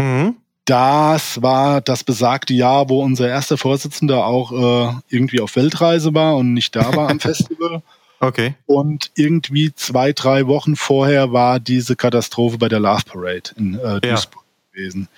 Mhm. 0.00 0.36
Das 0.66 1.40
war 1.42 1.80
das 1.80 2.02
besagte 2.02 2.52
Jahr, 2.52 2.88
wo 2.88 3.02
unser 3.02 3.28
erster 3.28 3.56
Vorsitzender 3.56 4.26
auch 4.26 4.52
äh, 4.52 4.94
irgendwie 5.08 5.40
auf 5.40 5.54
Weltreise 5.54 6.12
war 6.12 6.36
und 6.36 6.52
nicht 6.54 6.74
da 6.74 6.94
war 6.94 7.08
am 7.08 7.20
Festival. 7.20 7.82
Okay. 8.18 8.54
Und 8.66 9.12
irgendwie 9.14 9.72
zwei, 9.74 10.12
drei 10.12 10.48
Wochen 10.48 10.74
vorher 10.74 11.32
war 11.32 11.60
diese 11.60 11.94
Katastrophe 11.94 12.58
bei 12.58 12.68
der 12.68 12.80
Love 12.80 13.02
Parade 13.06 13.50
in 13.56 13.74
äh, 13.74 14.00
Duisburg 14.00 14.44
ja. 14.44 14.72
gewesen. 14.72 15.08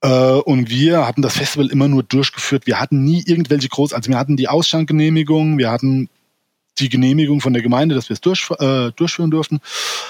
Äh, 0.00 0.08
und 0.08 0.70
wir 0.70 1.06
hatten 1.06 1.22
das 1.22 1.36
Festival 1.36 1.68
immer 1.68 1.86
nur 1.86 2.02
durchgeführt. 2.02 2.66
Wir 2.66 2.80
hatten 2.80 3.04
nie 3.04 3.22
irgendwelche 3.24 3.68
groß, 3.68 3.92
also 3.92 4.10
wir 4.10 4.18
hatten 4.18 4.36
die 4.36 4.48
Ausschankgenehmigung, 4.48 5.58
wir 5.58 5.70
hatten 5.70 6.08
die 6.80 6.88
Genehmigung 6.88 7.40
von 7.40 7.52
der 7.52 7.62
Gemeinde, 7.62 7.94
dass 7.94 8.08
wir 8.08 8.14
es 8.14 8.20
durch, 8.20 8.50
äh, 8.58 8.90
durchführen 8.92 9.30
durften. 9.30 9.60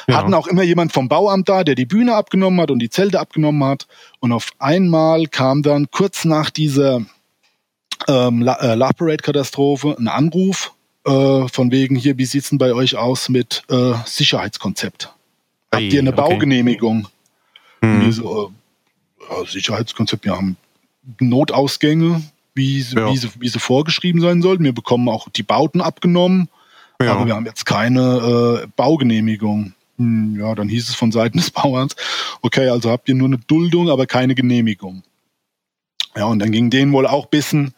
Ja. 0.06 0.16
Hatten 0.16 0.34
auch 0.34 0.46
immer 0.46 0.62
jemand 0.62 0.92
vom 0.92 1.08
Bauamt 1.08 1.48
da, 1.48 1.64
der 1.64 1.74
die 1.74 1.86
Bühne 1.86 2.14
abgenommen 2.14 2.60
hat 2.60 2.70
und 2.70 2.78
die 2.78 2.90
Zelte 2.90 3.20
abgenommen 3.20 3.64
hat. 3.64 3.86
Und 4.20 4.32
auf 4.32 4.50
einmal 4.58 5.26
kam 5.26 5.62
dann 5.62 5.90
kurz 5.90 6.24
nach 6.24 6.50
dieser 6.50 7.02
ähm, 8.06 8.42
äh, 8.42 8.74
Love 8.74 8.94
Parade-Katastrophe 8.94 9.96
ein 9.98 10.08
Anruf 10.08 10.72
äh, 11.04 11.48
von 11.48 11.70
wegen 11.70 11.96
hier, 11.96 12.18
wie 12.18 12.24
sieht's 12.24 12.50
denn 12.50 12.58
bei 12.58 12.72
euch 12.74 12.96
aus 12.96 13.28
mit 13.28 13.64
äh, 13.70 13.94
Sicherheitskonzept? 14.04 15.12
Habt 15.72 15.82
ihr 15.82 16.00
eine 16.00 16.12
okay. 16.12 16.20
Baugenehmigung? 16.20 17.08
Hm. 17.82 18.12
So, 18.12 18.52
äh, 19.20 19.46
Sicherheitskonzept, 19.46 20.24
wir 20.24 20.36
haben 20.36 20.56
Notausgänge, 21.20 22.22
wie, 22.54 22.80
ja. 22.80 23.10
wie, 23.10 23.16
sie, 23.16 23.28
wie 23.38 23.48
sie 23.48 23.58
vorgeschrieben 23.58 24.20
sein 24.20 24.42
sollten. 24.42 24.64
Wir 24.64 24.72
bekommen 24.72 25.08
auch 25.08 25.28
die 25.28 25.42
Bauten 25.42 25.80
abgenommen. 25.80 26.48
Ja. 27.00 27.12
Aber 27.12 27.26
wir 27.26 27.34
haben 27.34 27.46
jetzt 27.46 27.64
keine 27.64 28.62
äh, 28.64 28.66
Baugenehmigung. 28.76 29.74
Hm, 29.98 30.36
ja, 30.38 30.54
dann 30.54 30.68
hieß 30.68 30.88
es 30.88 30.94
von 30.94 31.12
Seiten 31.12 31.38
des 31.38 31.50
Bauerns, 31.52 31.96
okay, 32.42 32.68
also 32.68 32.90
habt 32.90 33.08
ihr 33.08 33.14
nur 33.14 33.28
eine 33.28 33.38
Duldung, 33.38 33.90
aber 33.90 34.06
keine 34.06 34.34
Genehmigung. 34.34 35.02
Ja, 36.16 36.24
und 36.26 36.38
dann 36.40 36.50
ging 36.50 36.70
denen 36.70 36.92
wohl 36.92 37.06
auch 37.06 37.24
ein 37.24 37.30
bisschen 37.30 37.74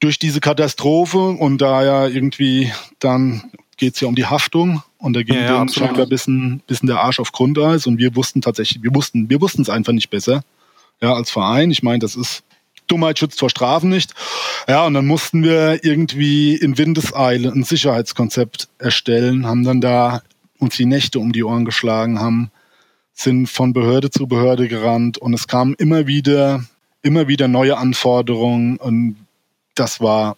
durch 0.00 0.18
diese 0.18 0.40
Katastrophe 0.40 1.18
und 1.18 1.58
da 1.58 1.84
ja 1.84 2.06
irgendwie 2.06 2.72
dann 2.98 3.52
geht 3.76 3.94
es 3.94 4.00
ja 4.00 4.08
um 4.08 4.14
die 4.14 4.26
Haftung 4.26 4.82
und 4.98 5.14
da 5.14 5.22
ging 5.22 5.34
ja, 5.34 5.58
denen 5.58 5.68
scheinbar 5.68 6.04
ein 6.04 6.08
bisschen, 6.08 6.62
bisschen 6.66 6.86
der 6.86 7.00
Arsch 7.00 7.20
auf 7.20 7.32
Grundeis 7.32 7.86
und 7.86 7.98
wir 7.98 8.14
wussten 8.16 8.40
tatsächlich, 8.40 8.82
wir 8.82 8.94
wussten, 8.94 9.28
wir 9.28 9.40
wussten 9.40 9.62
es 9.62 9.68
einfach 9.68 9.92
nicht 9.92 10.10
besser. 10.10 10.44
Ja, 11.00 11.14
als 11.14 11.30
Verein. 11.30 11.72
Ich 11.72 11.82
meine, 11.82 11.98
das 11.98 12.14
ist 12.14 12.44
Dummheit 12.86 13.18
schützt 13.18 13.38
vor 13.38 13.50
Strafen 13.50 13.90
nicht. 13.90 14.14
Ja, 14.68 14.86
und 14.86 14.94
dann 14.94 15.06
mussten 15.06 15.42
wir 15.42 15.84
irgendwie 15.84 16.54
in 16.54 16.78
Windeseile 16.78 17.50
ein 17.50 17.64
Sicherheitskonzept 17.64 18.68
erstellen, 18.78 19.46
haben 19.46 19.64
dann 19.64 19.80
da 19.80 20.22
uns 20.58 20.76
die 20.76 20.86
Nächte 20.86 21.18
um 21.18 21.32
die 21.32 21.44
Ohren 21.44 21.64
geschlagen, 21.64 22.20
haben, 22.20 22.50
sind 23.12 23.48
von 23.48 23.72
Behörde 23.72 24.10
zu 24.10 24.26
Behörde 24.26 24.68
gerannt 24.68 25.18
und 25.18 25.34
es 25.34 25.46
kamen 25.46 25.74
immer 25.74 26.06
wieder, 26.06 26.64
immer 27.02 27.28
wieder 27.28 27.48
neue 27.48 27.76
Anforderungen 27.76 28.76
und 28.78 29.16
das 29.74 30.00
war 30.00 30.36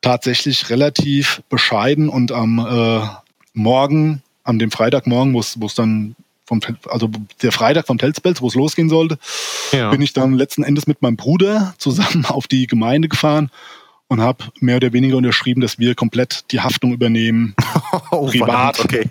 tatsächlich 0.00 0.70
relativ 0.70 1.42
bescheiden 1.48 2.08
und 2.08 2.32
am 2.32 2.58
äh, 2.58 3.06
Morgen, 3.52 4.22
an 4.44 4.58
dem 4.58 4.70
Freitagmorgen, 4.70 5.34
wo 5.34 5.40
es 5.40 5.74
dann 5.74 6.16
vom, 6.50 6.60
also 6.88 7.08
der 7.42 7.52
Freitag 7.52 7.86
vom 7.86 7.96
Telspels, 7.96 8.42
wo 8.42 8.48
es 8.48 8.54
losgehen 8.54 8.88
sollte, 8.88 9.18
ja. 9.72 9.90
bin 9.90 10.02
ich 10.02 10.12
dann 10.12 10.34
letzten 10.34 10.64
Endes 10.64 10.86
mit 10.86 11.00
meinem 11.00 11.16
Bruder 11.16 11.74
zusammen 11.78 12.26
auf 12.28 12.48
die 12.48 12.66
Gemeinde 12.66 13.08
gefahren 13.08 13.50
und 14.08 14.20
habe 14.20 14.44
mehr 14.58 14.76
oder 14.76 14.92
weniger 14.92 15.16
unterschrieben, 15.16 15.60
dass 15.60 15.78
wir 15.78 15.94
komplett 15.94 16.50
die 16.50 16.60
Haftung 16.60 16.92
übernehmen. 16.92 17.54
oh, 18.10 18.26
privat. 18.26 18.76
Verdammt, 18.76 18.84
okay. 18.84 19.10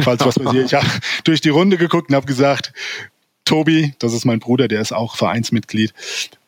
Falls 0.00 0.24
was 0.24 0.38
passiert. 0.38 0.66
Ich 0.66 0.74
habe 0.74 0.86
durch 1.24 1.40
die 1.40 1.48
Runde 1.48 1.78
geguckt 1.78 2.10
und 2.10 2.14
habe 2.14 2.26
gesagt, 2.26 2.72
Tobi, 3.46 3.94
das 3.98 4.12
ist 4.12 4.24
mein 4.24 4.40
Bruder, 4.40 4.68
der 4.68 4.80
ist 4.80 4.92
auch 4.92 5.16
Vereinsmitglied, 5.16 5.92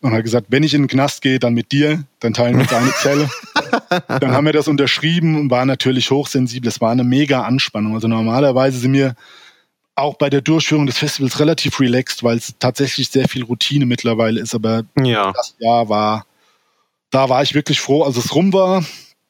und 0.01 0.13
hat 0.13 0.25
gesagt, 0.25 0.47
wenn 0.51 0.63
ich 0.63 0.73
in 0.73 0.83
den 0.83 0.89
Knast 0.89 1.21
gehe, 1.21 1.39
dann 1.39 1.53
mit 1.53 1.73
dir, 1.73 2.05
dann 2.21 2.33
teilen 2.33 2.55
wir 2.55 2.63
uns 2.63 2.73
eine 2.73 2.93
Zelle. 2.93 3.31
dann 4.09 4.33
haben 4.33 4.47
wir 4.47 4.53
das 4.53 4.69
unterschrieben 4.69 5.37
und 5.37 5.51
war 5.51 5.67
natürlich 5.67 6.11
hochsensibel. 6.11 6.69
Es 6.69 6.81
war 6.81 6.93
eine 6.93 7.05
mega 7.05 7.43
Anspannung. 7.43 7.95
Also 7.95 8.09
normalerweise 8.09 8.79
sind 8.79 8.93
wir 8.93 9.15
auch 9.97 10.17
bei 10.17 10.31
der 10.31 10.43
Durchführung 10.43 10.87
des 10.87 10.99
Festivals 10.99 11.41
relativ 11.41 11.81
relaxed, 11.81 12.23
weil 12.23 12.37
es 12.37 12.55
tatsächlich 12.59 13.09
sehr 13.09 13.29
viel 13.29 13.43
Routine 13.43 13.87
mittlerweile 13.87 14.41
ist. 14.41 14.55
Aber 14.55 14.85
ja. 15.03 15.33
das 15.33 15.57
Jahr 15.59 15.89
war, 15.89 16.27
da 17.11 17.29
war 17.29 17.43
ich 17.43 17.55
wirklich 17.55 17.81
froh, 17.81 18.03
als 18.05 18.17
es 18.17 18.35
rum 18.35 18.53
war. 18.53 18.85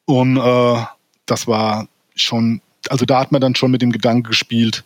Und 0.05 0.37
äh, 0.37 0.83
das 1.25 1.47
war 1.47 1.87
schon, 2.15 2.61
also 2.89 3.05
da 3.05 3.19
hat 3.19 3.31
man 3.31 3.41
dann 3.41 3.55
schon 3.55 3.71
mit 3.71 3.81
dem 3.81 3.91
Gedanken 3.91 4.23
gespielt, 4.23 4.83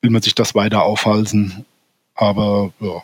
will 0.00 0.10
man 0.10 0.22
sich 0.22 0.34
das 0.34 0.54
weiter 0.54 0.82
aufhalten. 0.82 1.66
Aber 2.14 2.72
ja, 2.80 3.02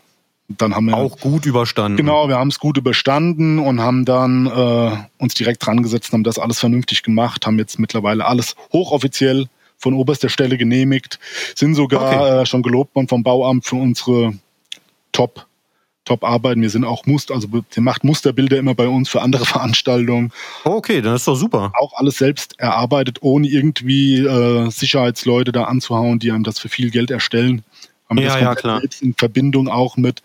dann 0.49 0.75
haben 0.75 0.87
wir 0.87 0.97
auch 0.97 1.19
gut 1.19 1.45
überstanden. 1.45 1.99
Genau, 1.99 2.29
wir 2.29 2.37
haben 2.37 2.49
es 2.49 2.59
gut 2.59 2.79
überstanden 2.79 3.59
und 3.59 3.81
haben 3.81 4.05
dann 4.07 4.47
äh, 4.47 4.97
uns 5.19 5.35
direkt 5.35 5.65
dran 5.65 5.83
gesetzt, 5.83 6.13
haben 6.13 6.25
das 6.25 6.39
alles 6.39 6.59
vernünftig 6.59 7.03
gemacht, 7.03 7.47
haben 7.47 7.59
jetzt 7.59 7.79
mittlerweile 7.79 8.25
alles 8.25 8.57
hochoffiziell 8.73 9.49
von 9.83 9.95
oberster 9.95 10.29
Stelle 10.29 10.57
genehmigt, 10.57 11.19
sind 11.55 11.75
sogar 11.75 12.03
okay. 12.03 12.43
äh, 12.43 12.47
schon 12.47 12.63
gelobt 12.63 12.95
worden 12.95 13.09
vom 13.09 13.23
Bauamt 13.23 13.67
für 13.67 13.77
unsere 13.77 14.35
Top 15.11 15.47
Top-Arbeiten. 16.05 16.61
Wir 16.63 16.71
sind 16.71 16.85
auch 16.85 17.07
Muster, 17.07 17.33
also 17.33 17.47
der 17.47 17.83
macht 17.83 18.03
Musterbilder 18.03 18.59
immer 18.59 18.75
bei 18.75 18.89
uns 18.89 19.09
für 19.09 19.23
andere 19.23 19.45
Veranstaltungen. 19.47 20.33
Okay, 20.65 21.01
dann 21.01 21.15
ist 21.15 21.29
doch 21.29 21.37
super. 21.37 21.73
Auch 21.79 21.93
alles 21.95 22.19
selbst 22.19 22.59
erarbeitet, 22.59 23.19
ohne 23.21 23.47
irgendwie 23.47 24.19
äh, 24.19 24.69
Sicherheitsleute 24.71 25.53
da 25.53 25.65
anzuhauen, 25.65 26.19
die 26.19 26.33
einem 26.33 26.43
das 26.43 26.59
für 26.59 26.69
viel 26.69 26.91
Geld 26.91 27.13
erstellen. 27.13 27.63
Haben 28.09 28.19
ja, 28.19 28.33
das 28.33 28.41
ja, 28.41 28.55
klar. 28.57 28.81
Selbst 28.81 29.03
in 29.03 29.15
Verbindung 29.15 29.69
auch 29.69 29.97
mit 29.97 30.23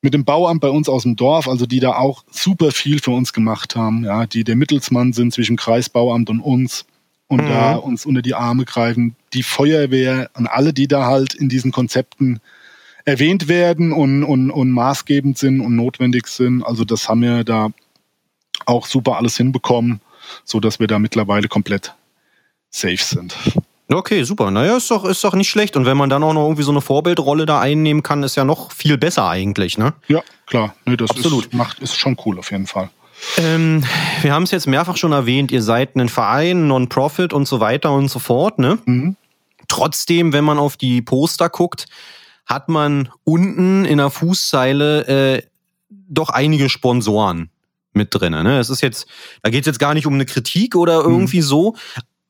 mit 0.00 0.12
dem 0.12 0.26
Bauamt 0.26 0.60
bei 0.60 0.68
uns 0.68 0.86
aus 0.90 1.04
dem 1.04 1.16
Dorf, 1.16 1.48
also 1.48 1.64
die 1.64 1.80
da 1.80 1.96
auch 1.96 2.24
super 2.30 2.72
viel 2.72 3.00
für 3.00 3.12
uns 3.12 3.32
gemacht 3.32 3.74
haben, 3.74 4.04
ja, 4.04 4.26
die 4.26 4.44
der 4.44 4.54
Mittelsmann 4.54 5.14
sind 5.14 5.32
zwischen 5.32 5.56
Kreisbauamt 5.56 6.28
und 6.28 6.40
uns 6.40 6.84
und 7.28 7.42
mhm. 7.42 7.48
da 7.48 7.74
uns 7.76 8.06
unter 8.06 8.22
die 8.22 8.34
Arme 8.34 8.64
greifen. 8.64 9.16
Die 9.32 9.42
Feuerwehr 9.42 10.30
und 10.34 10.46
alle, 10.46 10.72
die 10.72 10.88
da 10.88 11.06
halt 11.06 11.34
in 11.34 11.48
diesen 11.48 11.72
Konzepten 11.72 12.40
erwähnt 13.04 13.48
werden 13.48 13.92
und, 13.92 14.24
und, 14.24 14.50
und 14.50 14.70
maßgebend 14.70 15.36
sind 15.36 15.60
und 15.60 15.76
notwendig 15.76 16.26
sind. 16.26 16.62
Also 16.62 16.84
das 16.84 17.08
haben 17.08 17.22
wir 17.22 17.44
da 17.44 17.70
auch 18.66 18.86
super 18.86 19.16
alles 19.16 19.36
hinbekommen, 19.36 20.00
so 20.44 20.60
dass 20.60 20.80
wir 20.80 20.86
da 20.86 20.98
mittlerweile 20.98 21.48
komplett 21.48 21.94
safe 22.70 23.02
sind. 23.02 23.36
Okay, 23.88 24.24
super. 24.24 24.50
Naja, 24.50 24.76
ist 24.78 24.90
doch, 24.90 25.04
ist 25.04 25.22
doch 25.22 25.34
nicht 25.34 25.50
schlecht. 25.50 25.76
Und 25.76 25.84
wenn 25.84 25.96
man 25.96 26.08
dann 26.08 26.22
auch 26.22 26.32
noch 26.32 26.44
irgendwie 26.44 26.62
so 26.62 26.70
eine 26.70 26.80
Vorbildrolle 26.80 27.44
da 27.44 27.60
einnehmen 27.60 28.02
kann, 28.02 28.22
ist 28.22 28.34
ja 28.34 28.44
noch 28.44 28.72
viel 28.72 28.96
besser 28.96 29.28
eigentlich, 29.28 29.76
ne? 29.76 29.92
Ja, 30.08 30.22
klar. 30.46 30.74
Nee, 30.86 30.96
das 30.96 31.10
Absolut. 31.10 31.46
Ist, 31.46 31.54
macht, 31.54 31.80
ist 31.80 31.94
schon 31.96 32.16
cool 32.24 32.38
auf 32.38 32.50
jeden 32.50 32.66
Fall. 32.66 32.88
Ähm, 33.38 33.84
wir 34.22 34.32
haben 34.32 34.44
es 34.44 34.50
jetzt 34.50 34.66
mehrfach 34.66 34.96
schon 34.96 35.12
erwähnt, 35.12 35.52
ihr 35.52 35.62
seid 35.62 35.96
ein 35.96 36.08
Verein, 36.08 36.66
Non-Profit 36.68 37.32
und 37.32 37.46
so 37.46 37.60
weiter 37.60 37.92
und 37.92 38.08
so 38.08 38.18
fort. 38.18 38.58
Ne? 38.58 38.78
Mhm. 38.84 39.16
Trotzdem, 39.68 40.32
wenn 40.32 40.44
man 40.44 40.58
auf 40.58 40.76
die 40.76 41.02
Poster 41.02 41.48
guckt, 41.48 41.86
hat 42.46 42.68
man 42.68 43.08
unten 43.24 43.84
in 43.84 43.98
der 43.98 44.10
Fußzeile 44.10 45.36
äh, 45.36 45.42
doch 45.88 46.28
einige 46.28 46.68
Sponsoren 46.68 47.50
mit 47.92 48.08
drin. 48.10 48.32
Ne? 48.32 48.58
Es 48.58 48.70
ist 48.70 48.82
jetzt, 48.82 49.06
da 49.42 49.50
geht 49.50 49.62
es 49.62 49.66
jetzt 49.66 49.78
gar 49.78 49.94
nicht 49.94 50.06
um 50.06 50.14
eine 50.14 50.26
Kritik 50.26 50.76
oder 50.76 51.00
irgendwie 51.00 51.38
mhm. 51.38 51.44
so, 51.44 51.76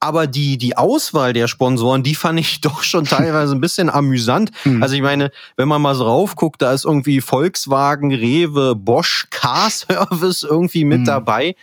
aber 0.05 0.27
die, 0.27 0.59
die 0.59 0.77
Auswahl 0.77 1.33
der 1.33 1.49
Sponsoren, 1.49 2.03
die 2.03 2.15
fand 2.15 2.39
ich 2.39 2.61
doch 2.61 2.83
schon 2.83 3.05
teilweise 3.07 3.55
ein 3.55 3.61
bisschen 3.61 3.89
amüsant. 3.89 4.51
Mhm. 4.65 4.83
Also 4.83 4.95
ich 4.95 5.03
meine, 5.03 5.31
wenn 5.57 5.67
man 5.67 5.81
mal 5.81 5.95
so 5.95 6.05
raufguckt, 6.05 6.61
da 6.61 6.73
ist 6.73 6.85
irgendwie 6.85 7.21
Volkswagen, 7.21 8.13
Rewe, 8.13 8.75
Bosch, 8.77 9.27
Car 9.31 9.71
Service 9.71 10.43
irgendwie 10.43 10.85
mit 10.85 11.01
mhm. 11.01 11.05
dabei. 11.07 11.57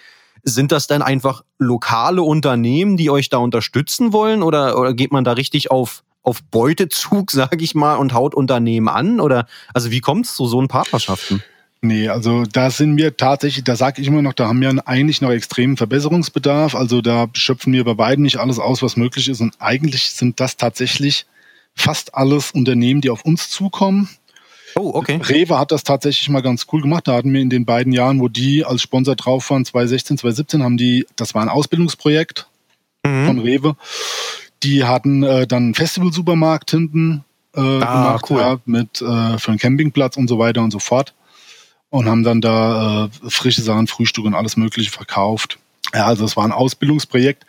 Sind 0.43 0.71
das 0.71 0.87
dann 0.87 1.03
einfach 1.03 1.43
lokale 1.59 2.23
Unternehmen, 2.23 2.97
die 2.97 3.11
euch 3.11 3.29
da 3.29 3.37
unterstützen 3.37 4.11
wollen? 4.11 4.41
Oder, 4.41 4.77
oder 4.79 4.95
geht 4.95 5.11
man 5.11 5.23
da 5.23 5.33
richtig 5.33 5.69
auf, 5.69 6.03
auf 6.23 6.41
Beutezug, 6.43 7.29
sag 7.31 7.61
ich 7.61 7.75
mal, 7.75 7.95
und 7.95 8.13
haut 8.13 8.33
Unternehmen 8.33 8.87
an? 8.87 9.19
Oder 9.19 9.45
also 9.73 9.91
wie 9.91 10.01
kommt 10.01 10.25
es 10.25 10.33
zu 10.33 10.47
so 10.47 10.57
einen 10.57 10.67
Partnerschaften? 10.67 11.43
Nee, 11.83 12.09
also 12.09 12.43
da 12.43 12.69
sind 12.69 12.95
wir 12.97 13.17
tatsächlich, 13.17 13.63
da 13.63 13.75
sage 13.75 14.01
ich 14.01 14.07
immer 14.07 14.21
noch, 14.21 14.33
da 14.33 14.47
haben 14.47 14.61
wir 14.61 14.87
eigentlich 14.87 15.19
noch 15.21 15.31
extremen 15.31 15.77
Verbesserungsbedarf. 15.77 16.75
Also 16.75 17.01
da 17.01 17.27
schöpfen 17.33 17.73
wir 17.73 17.83
bei 17.83 17.95
beiden 17.95 18.23
nicht 18.23 18.37
alles 18.37 18.59
aus, 18.59 18.83
was 18.83 18.97
möglich 18.97 19.27
ist. 19.27 19.41
Und 19.41 19.55
eigentlich 19.59 20.11
sind 20.11 20.39
das 20.39 20.57
tatsächlich 20.57 21.25
fast 21.73 22.13
alles 22.13 22.51
Unternehmen, 22.51 23.01
die 23.01 23.09
auf 23.09 23.25
uns 23.25 23.49
zukommen. 23.49 24.09
Oh, 24.75 24.91
okay. 24.93 25.19
Rewe 25.23 25.57
hat 25.57 25.71
das 25.71 25.83
tatsächlich 25.83 26.29
mal 26.29 26.41
ganz 26.41 26.67
cool 26.71 26.81
gemacht. 26.81 27.07
Da 27.07 27.15
hatten 27.15 27.33
wir 27.33 27.41
in 27.41 27.49
den 27.49 27.65
beiden 27.65 27.91
Jahren, 27.91 28.19
wo 28.19 28.27
die 28.27 28.63
als 28.63 28.83
Sponsor 28.83 29.15
drauf 29.15 29.49
waren, 29.49 29.65
2016, 29.65 30.19
2017, 30.19 30.63
haben 30.63 30.77
die, 30.77 31.07
das 31.15 31.33
war 31.33 31.41
ein 31.41 31.49
Ausbildungsprojekt 31.49 32.47
mhm. 33.03 33.25
von 33.25 33.39
Rewe. 33.39 33.75
Die 34.61 34.83
hatten 34.83 35.23
äh, 35.23 35.47
dann 35.47 35.63
einen 35.63 35.73
Festival-Supermarkt 35.73 36.69
hinten 36.69 37.25
äh, 37.55 37.59
ah, 37.59 37.79
gemacht, 37.79 38.25
cool. 38.29 38.39
ja, 38.39 38.59
mit 38.65 39.01
äh, 39.01 39.39
für 39.39 39.49
einen 39.49 39.57
Campingplatz 39.57 40.15
und 40.15 40.27
so 40.27 40.37
weiter 40.37 40.61
und 40.61 40.69
so 40.69 40.77
fort 40.77 41.15
und 41.91 42.09
haben 42.09 42.23
dann 42.23 42.41
da 42.41 43.05
äh, 43.05 43.29
frische 43.29 43.61
Sachen, 43.61 43.85
Frühstück 43.85 44.25
und 44.25 44.33
alles 44.33 44.57
Mögliche 44.57 44.89
verkauft. 44.89 45.59
Ja, 45.93 46.07
also 46.07 46.25
es 46.25 46.35
war 46.35 46.45
ein 46.45 46.53
Ausbildungsprojekt. 46.53 47.45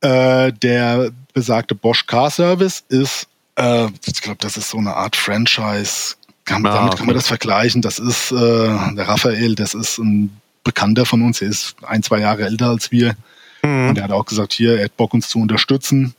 Äh, 0.00 0.52
der 0.52 1.10
besagte 1.34 1.74
Bosch 1.74 2.06
Car 2.06 2.30
Service 2.30 2.84
ist, 2.88 3.26
äh, 3.56 3.88
ich 4.06 4.22
glaube, 4.22 4.38
das 4.40 4.56
ist 4.56 4.70
so 4.70 4.78
eine 4.78 4.94
Art 4.94 5.16
Franchise. 5.16 6.14
Kann, 6.44 6.64
ah, 6.64 6.74
damit 6.74 6.96
kann 6.96 7.06
man 7.06 7.14
das 7.14 7.26
vergleichen. 7.26 7.82
Das 7.82 7.98
ist 7.98 8.30
äh, 8.32 8.36
der 8.36 9.08
Raphael, 9.08 9.56
das 9.56 9.74
ist 9.74 9.98
ein 9.98 10.40
Bekannter 10.64 11.04
von 11.04 11.22
uns, 11.22 11.42
er 11.42 11.48
ist 11.48 11.74
ein, 11.82 12.04
zwei 12.04 12.20
Jahre 12.20 12.44
älter 12.44 12.68
als 12.68 12.92
wir. 12.92 13.16
Mhm. 13.64 13.88
Und 13.88 13.98
er 13.98 14.04
hat 14.04 14.12
auch 14.12 14.24
gesagt, 14.24 14.52
hier, 14.52 14.78
er 14.78 14.84
hat 14.84 14.96
Bock, 14.96 15.12
uns 15.12 15.28
zu 15.28 15.40
unterstützen. 15.40 16.14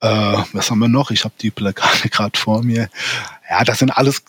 Äh, 0.00 0.42
was 0.52 0.70
haben 0.70 0.80
wir 0.80 0.88
noch? 0.88 1.12
Ich 1.12 1.24
habe 1.24 1.34
die 1.40 1.52
Plakate 1.52 2.08
gerade 2.10 2.38
vor 2.38 2.64
mir. 2.64 2.88
Ja, 3.48 3.62
das 3.62 3.78
sind 3.78 3.90
alles 3.90 4.24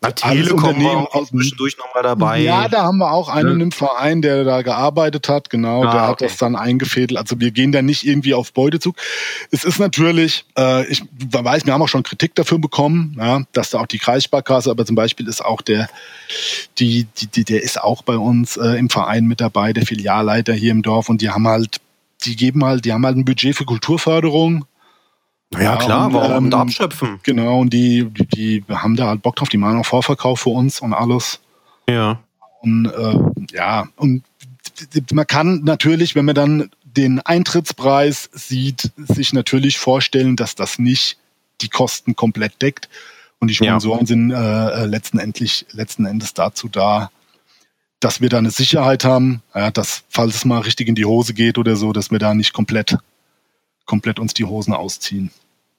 Telekom 0.00 0.82
war 0.82 1.14
auch 1.14 1.28
zwischendurch 1.28 1.76
nochmal 1.76 2.02
dabei. 2.02 2.40
Ja, 2.40 2.68
da 2.68 2.84
haben 2.84 2.96
wir 2.98 3.12
auch 3.12 3.28
einen 3.28 3.58
ja. 3.58 3.64
im 3.64 3.70
Verein, 3.70 4.22
der 4.22 4.44
da 4.44 4.62
gearbeitet 4.62 5.28
hat, 5.28 5.50
genau, 5.50 5.84
ah, 5.84 5.92
der 5.92 6.00
hat 6.02 6.10
okay. 6.12 6.24
das 6.26 6.38
dann 6.38 6.56
eingefädelt. 6.56 7.18
Also 7.18 7.38
wir 7.38 7.50
gehen 7.50 7.70
da 7.70 7.82
nicht 7.82 8.06
irgendwie 8.06 8.32
auf 8.32 8.54
Beutezug. 8.54 8.96
Es 9.50 9.64
ist 9.64 9.78
natürlich, 9.78 10.46
äh, 10.56 10.86
ich 10.86 11.02
weiß, 11.12 11.66
wir 11.66 11.74
haben 11.74 11.82
auch 11.82 11.88
schon 11.88 12.02
Kritik 12.02 12.34
dafür 12.34 12.58
bekommen, 12.58 13.14
ja, 13.18 13.42
dass 13.52 13.70
da 13.70 13.80
auch 13.80 13.86
die 13.86 13.98
Kreissparkasse, 13.98 14.70
aber 14.70 14.86
zum 14.86 14.96
Beispiel 14.96 15.28
ist 15.28 15.44
auch 15.44 15.60
der, 15.60 15.90
die, 16.78 17.06
die, 17.18 17.26
die 17.26 17.44
der 17.44 17.62
ist 17.62 17.78
auch 17.78 18.00
bei 18.00 18.16
uns 18.16 18.56
äh, 18.56 18.78
im 18.78 18.88
Verein 18.88 19.26
mit 19.26 19.42
dabei, 19.42 19.74
der 19.74 19.84
Filialleiter 19.84 20.54
hier 20.54 20.70
im 20.70 20.80
Dorf 20.80 21.10
und 21.10 21.20
die 21.20 21.28
haben 21.28 21.46
halt, 21.46 21.76
die 22.24 22.36
geben 22.36 22.64
halt, 22.64 22.86
die 22.86 22.94
haben 22.94 23.04
halt 23.04 23.18
ein 23.18 23.26
Budget 23.26 23.54
für 23.54 23.66
Kulturförderung 23.66 24.64
ja, 25.58 25.76
klar, 25.76 26.06
und, 26.06 26.14
warum 26.14 26.46
ähm, 26.46 26.54
abschöpfen? 26.54 27.18
Genau, 27.22 27.60
und 27.60 27.72
die, 27.72 28.04
die, 28.04 28.26
die 28.26 28.64
haben 28.68 28.96
da 28.96 29.08
halt 29.08 29.22
Bock 29.22 29.36
drauf, 29.36 29.48
die 29.48 29.56
machen 29.56 29.78
auch 29.78 29.86
Vorverkauf 29.86 30.40
für 30.40 30.50
uns 30.50 30.80
und 30.80 30.94
alles. 30.94 31.40
Ja. 31.88 32.20
Und 32.60 32.86
äh, 32.86 33.54
ja, 33.56 33.88
und 33.96 34.22
man 35.12 35.26
kann 35.26 35.62
natürlich, 35.64 36.14
wenn 36.14 36.24
man 36.24 36.34
dann 36.34 36.70
den 36.84 37.20
Eintrittspreis 37.20 38.30
sieht, 38.32 38.90
sich 38.96 39.32
natürlich 39.32 39.78
vorstellen, 39.78 40.36
dass 40.36 40.54
das 40.54 40.78
nicht 40.78 41.18
die 41.60 41.68
Kosten 41.68 42.16
komplett 42.16 42.60
deckt. 42.62 42.88
Und 43.38 43.48
die 43.48 43.54
Sponsoren 43.54 44.00
ja. 44.00 44.06
sind 44.06 44.30
äh, 44.30 44.86
letzten, 44.86 45.18
endlich, 45.18 45.66
letzten 45.72 46.04
Endes 46.04 46.34
dazu 46.34 46.68
da, 46.68 47.10
dass 47.98 48.20
wir 48.20 48.28
da 48.28 48.38
eine 48.38 48.50
Sicherheit 48.50 49.04
haben, 49.04 49.42
ja, 49.54 49.70
dass, 49.70 50.04
falls 50.08 50.34
es 50.34 50.44
mal 50.44 50.60
richtig 50.60 50.88
in 50.88 50.94
die 50.94 51.04
Hose 51.04 51.34
geht 51.34 51.58
oder 51.58 51.76
so, 51.76 51.92
dass 51.92 52.10
wir 52.10 52.18
da 52.18 52.34
nicht 52.34 52.52
komplett 52.52 52.96
komplett 53.90 54.20
uns 54.20 54.34
die 54.34 54.44
Hosen 54.44 54.72
ausziehen. 54.72 55.32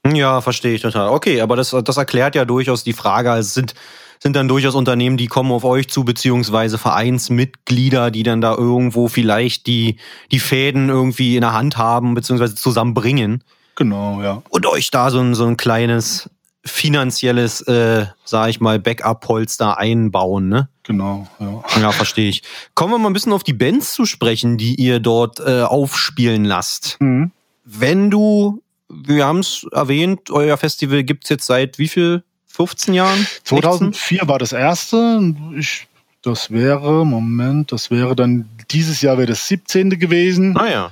Ja, 0.06 0.42
verstehe 0.42 0.74
ich 0.74 0.82
total. 0.82 1.10
Okay, 1.10 1.40
aber 1.40 1.56
das, 1.56 1.74
das 1.86 1.96
erklärt 1.96 2.36
ja 2.36 2.44
durchaus 2.44 2.84
die 2.84 2.92
Frage. 2.92 3.32
Also 3.32 3.48
es 3.48 3.54
sind, 3.54 3.74
sind 4.20 4.36
dann 4.36 4.50
durchaus 4.50 4.76
Unternehmen, 4.76 5.16
die 5.16 5.28
kommen 5.28 5.52
auf 5.52 5.64
euch 5.64 5.88
zu, 5.88 6.04
beziehungsweise 6.04 6.78
Vereinsmitglieder, 6.78 8.12
die 8.12 8.24
dann 8.24 8.42
da 8.42 8.54
irgendwo 8.54 9.08
vielleicht 9.08 9.66
die, 9.66 9.96
die 10.32 10.40
Fäden 10.40 10.90
irgendwie 10.90 11.36
in 11.36 11.42
der 11.42 11.54
Hand 11.54 11.78
haben, 11.78 12.14
beziehungsweise 12.14 12.56
zusammenbringen. 12.56 13.46
Genau, 13.76 14.22
ja. 14.22 14.42
Und 14.50 14.66
euch 14.66 14.92
da 14.92 15.10
so 15.10 15.20
ein, 15.20 15.34
so 15.34 15.46
ein 15.46 15.56
kleines 15.56 16.30
finanzielles, 16.66 17.62
äh, 17.62 18.08
sag 18.26 18.50
ich 18.50 18.60
mal, 18.60 18.78
Backup-Polster 18.78 19.78
einbauen, 19.78 20.50
ne? 20.50 20.68
Genau, 20.84 21.28
ja. 21.40 21.64
Ja, 21.80 21.92
verstehe 21.94 22.28
ich. 22.28 22.44
Kommen 22.76 22.94
wir 22.94 22.98
mal 22.98 23.10
ein 23.10 23.14
bisschen 23.14 23.34
auf 23.34 23.44
die 23.44 23.54
Bands 23.54 23.94
zu 23.94 24.06
sprechen, 24.06 24.58
die 24.58 24.76
ihr 24.76 25.00
dort 25.00 25.40
äh, 25.40 25.62
aufspielen 25.62 26.44
lasst. 26.44 26.98
Mhm 27.00 27.32
wenn 27.64 28.10
du, 28.10 28.62
wir 28.90 29.26
haben 29.26 29.40
es 29.40 29.66
erwähnt, 29.72 30.30
euer 30.30 30.58
Festival 30.58 31.04
gibt 31.04 31.26
es 31.26 31.30
jetzt 31.30 31.46
seit 31.46 31.78
wie 31.78 31.88
viel? 31.88 32.24
15 32.48 32.94
Jahren? 32.94 33.28
2004 33.44 34.28
war 34.28 34.38
das 34.38 34.52
erste. 34.52 35.34
Ich, 35.58 35.88
das 36.22 36.52
wäre, 36.52 37.06
Moment, 37.06 37.72
das 37.72 37.90
wäre 37.90 38.16
dann, 38.16 38.50
dieses 38.70 39.02
Jahr 39.02 39.18
wäre 39.18 39.28
das 39.28 39.48
17. 39.48 39.92
gewesen. 39.92 40.58
Ah 40.58 40.70
ja. 40.70 40.92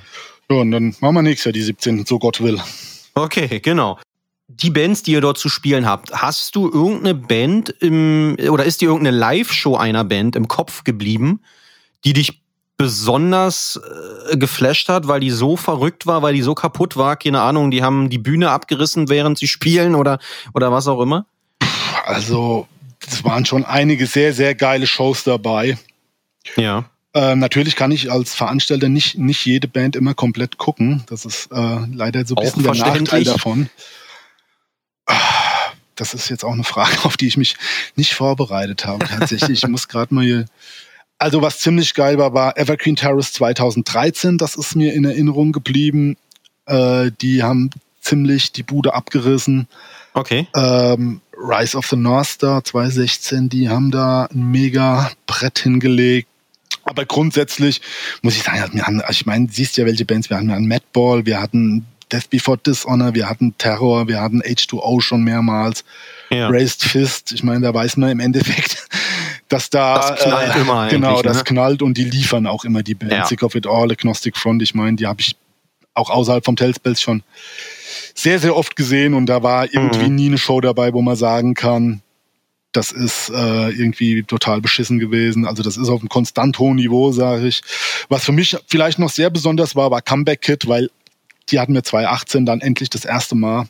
Ja, 0.50 0.56
und 0.56 0.70
dann 0.72 0.96
machen 1.00 1.14
wir 1.14 1.22
nächstes 1.22 1.44
Jahr 1.44 1.52
die 1.52 1.62
17. 1.62 2.04
so 2.06 2.18
Gott 2.18 2.40
will. 2.40 2.58
Okay, 3.14 3.60
genau. 3.60 3.98
Die 4.48 4.70
Bands, 4.70 5.04
die 5.04 5.12
ihr 5.12 5.20
dort 5.20 5.38
zu 5.38 5.48
spielen 5.48 5.86
habt, 5.86 6.12
hast 6.12 6.56
du 6.56 6.68
irgendeine 6.68 7.14
Band 7.14 7.68
im, 7.80 8.36
oder 8.48 8.64
ist 8.64 8.80
dir 8.80 8.88
irgendeine 8.88 9.16
Live-Show 9.16 9.76
einer 9.76 10.02
Band 10.02 10.34
im 10.34 10.48
Kopf 10.48 10.82
geblieben, 10.82 11.40
die 12.04 12.14
dich 12.14 12.42
besonders 12.80 13.78
äh, 14.30 14.38
geflasht 14.38 14.88
hat, 14.88 15.06
weil 15.06 15.20
die 15.20 15.30
so 15.30 15.58
verrückt 15.58 16.06
war, 16.06 16.22
weil 16.22 16.32
die 16.32 16.40
so 16.40 16.54
kaputt 16.54 16.96
war, 16.96 17.14
keine 17.16 17.42
Ahnung, 17.42 17.70
die 17.70 17.82
haben 17.82 18.08
die 18.08 18.16
Bühne 18.16 18.50
abgerissen, 18.50 19.10
während 19.10 19.36
sie 19.36 19.48
spielen 19.48 19.94
oder, 19.94 20.18
oder 20.54 20.72
was 20.72 20.88
auch 20.88 21.02
immer? 21.02 21.26
Also, 22.06 22.66
es 23.06 23.22
waren 23.22 23.44
schon 23.44 23.66
einige 23.66 24.06
sehr, 24.06 24.32
sehr 24.32 24.54
geile 24.54 24.86
Shows 24.86 25.24
dabei. 25.24 25.76
Ja. 26.56 26.86
Äh, 27.12 27.36
natürlich 27.36 27.76
kann 27.76 27.92
ich 27.92 28.10
als 28.10 28.34
Veranstalter 28.34 28.88
nicht, 28.88 29.18
nicht 29.18 29.44
jede 29.44 29.68
Band 29.68 29.94
immer 29.94 30.14
komplett 30.14 30.56
gucken. 30.56 31.04
Das 31.06 31.26
ist 31.26 31.52
äh, 31.52 31.80
leider 31.92 32.24
so 32.24 32.34
ein 32.34 32.42
bisschen 32.42 32.62
der 32.62 32.74
Nachteil 32.76 33.24
davon. 33.24 33.68
Das 35.96 36.14
ist 36.14 36.30
jetzt 36.30 36.46
auch 36.46 36.54
eine 36.54 36.64
Frage, 36.64 36.96
auf 37.04 37.18
die 37.18 37.26
ich 37.26 37.36
mich 37.36 37.56
nicht 37.94 38.14
vorbereitet 38.14 38.86
habe. 38.86 39.04
Tatsächlich, 39.04 39.64
ich 39.64 39.68
muss 39.68 39.86
gerade 39.86 40.14
mal 40.14 40.24
hier 40.24 40.46
also 41.20 41.42
was 41.42 41.60
ziemlich 41.60 41.94
geil 41.94 42.18
war, 42.18 42.32
war 42.32 42.56
Evergreen 42.56 42.96
Terrace 42.96 43.32
2013. 43.34 44.38
Das 44.38 44.56
ist 44.56 44.74
mir 44.74 44.94
in 44.94 45.04
Erinnerung 45.04 45.52
geblieben. 45.52 46.16
Äh, 46.66 47.10
die 47.20 47.42
haben 47.42 47.70
ziemlich 48.00 48.52
die 48.52 48.62
Bude 48.62 48.94
abgerissen. 48.94 49.68
Okay. 50.14 50.48
Ähm, 50.56 51.20
Rise 51.36 51.76
of 51.76 51.86
the 51.86 51.96
North 51.96 52.26
Star 52.26 52.64
2016, 52.64 53.48
die 53.48 53.68
haben 53.68 53.90
da 53.90 54.24
ein 54.26 54.50
mega 54.50 55.10
Brett 55.26 55.58
hingelegt. 55.58 56.28
Aber 56.84 57.04
grundsätzlich 57.04 57.82
muss 58.22 58.36
ich 58.36 58.42
sagen, 58.42 58.74
wir 58.74 58.86
haben, 58.86 59.02
ich 59.10 59.26
meine, 59.26 59.48
siehst 59.50 59.76
ja, 59.76 59.84
welche 59.84 60.06
Bands 60.06 60.30
wir 60.30 60.38
hatten. 60.38 60.48
Wir 60.48 60.54
hatten 60.54 60.68
Madball, 60.68 61.26
wir 61.26 61.40
hatten 61.40 61.86
Death 62.10 62.30
Before 62.30 62.58
Dishonor, 62.58 63.14
wir 63.14 63.28
hatten 63.28 63.56
Terror, 63.58 64.08
wir 64.08 64.20
hatten 64.20 64.42
H2O 64.42 65.00
schon 65.00 65.22
mehrmals. 65.22 65.84
Ja. 66.30 66.48
Raised 66.48 66.82
Fist, 66.82 67.32
ich 67.32 67.42
meine, 67.42 67.60
da 67.60 67.74
weiß 67.74 67.98
man 67.98 68.10
im 68.10 68.20
Endeffekt, 68.20 68.88
dass 69.50 69.68
da 69.68 69.96
das 69.96 70.22
knallt 70.22 70.56
äh, 70.56 70.60
immer 70.60 70.88
genau 70.88 71.22
das 71.22 71.38
ne? 71.38 71.44
knallt 71.44 71.82
und 71.82 71.98
die 71.98 72.04
liefern 72.04 72.46
auch 72.46 72.64
immer 72.64 72.82
die 72.82 72.94
Band. 72.94 73.12
Ja. 73.12 73.26
Sick 73.26 73.42
of 73.42 73.54
It 73.54 73.66
All, 73.66 73.90
Agnostic 73.90 74.36
Front. 74.36 74.62
Ich 74.62 74.74
meine, 74.74 74.96
die 74.96 75.06
habe 75.06 75.20
ich 75.20 75.36
auch 75.92 76.08
außerhalb 76.08 76.44
vom 76.44 76.56
Tellspells 76.56 77.02
schon 77.02 77.22
sehr 78.14 78.38
sehr 78.38 78.56
oft 78.56 78.76
gesehen 78.76 79.12
und 79.12 79.26
da 79.26 79.42
war 79.42 79.64
irgendwie 79.64 80.08
mhm. 80.08 80.14
nie 80.14 80.26
eine 80.28 80.38
Show 80.38 80.60
dabei, 80.60 80.94
wo 80.94 81.02
man 81.02 81.16
sagen 81.16 81.54
kann, 81.54 82.02
das 82.72 82.92
ist 82.92 83.30
äh, 83.30 83.70
irgendwie 83.70 84.22
total 84.22 84.60
beschissen 84.60 84.98
gewesen. 84.98 85.44
Also 85.44 85.62
das 85.62 85.76
ist 85.76 85.88
auf 85.88 86.00
einem 86.00 86.08
konstant 86.08 86.58
hohen 86.58 86.76
Niveau, 86.76 87.10
sage 87.10 87.48
ich. 87.48 87.62
Was 88.08 88.24
für 88.24 88.32
mich 88.32 88.56
vielleicht 88.68 88.98
noch 88.98 89.10
sehr 89.10 89.30
besonders 89.30 89.74
war, 89.74 89.90
war 89.90 90.02
Comeback 90.02 90.42
Kid, 90.42 90.68
weil 90.68 90.90
die 91.50 91.58
hatten 91.58 91.74
wir 91.74 91.82
2018 91.82 92.46
dann 92.46 92.60
endlich 92.60 92.90
das 92.90 93.04
erste 93.04 93.34
Mal. 93.34 93.66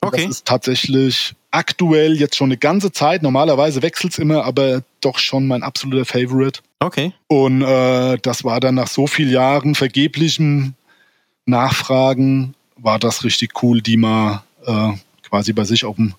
Okay. 0.00 0.26
Das 0.26 0.36
ist 0.36 0.46
tatsächlich 0.46 1.34
aktuell 1.50 2.18
jetzt 2.18 2.36
schon 2.36 2.48
eine 2.48 2.56
ganze 2.56 2.90
Zeit. 2.92 3.22
Normalerweise 3.22 3.82
wechselt 3.82 4.12
es 4.12 4.18
immer, 4.18 4.44
aber 4.44 4.82
doch 5.00 5.18
schon 5.18 5.46
mein 5.46 5.62
absoluter 5.62 6.04
Favorite. 6.04 6.60
Okay. 6.78 7.12
Und 7.28 7.62
äh, 7.62 8.18
das 8.22 8.44
war 8.44 8.60
dann 8.60 8.76
nach 8.76 8.88
so 8.88 9.06
vielen 9.06 9.30
Jahren 9.30 9.74
vergeblichem 9.74 10.74
Nachfragen, 11.44 12.54
war 12.76 12.98
das 12.98 13.24
richtig 13.24 13.62
cool, 13.62 13.82
die 13.82 13.96
mal 13.98 14.42
äh, 14.64 14.92
quasi 15.28 15.52
bei 15.52 15.64
sich 15.64 15.84
auf 15.84 15.96
dem, 15.96 16.14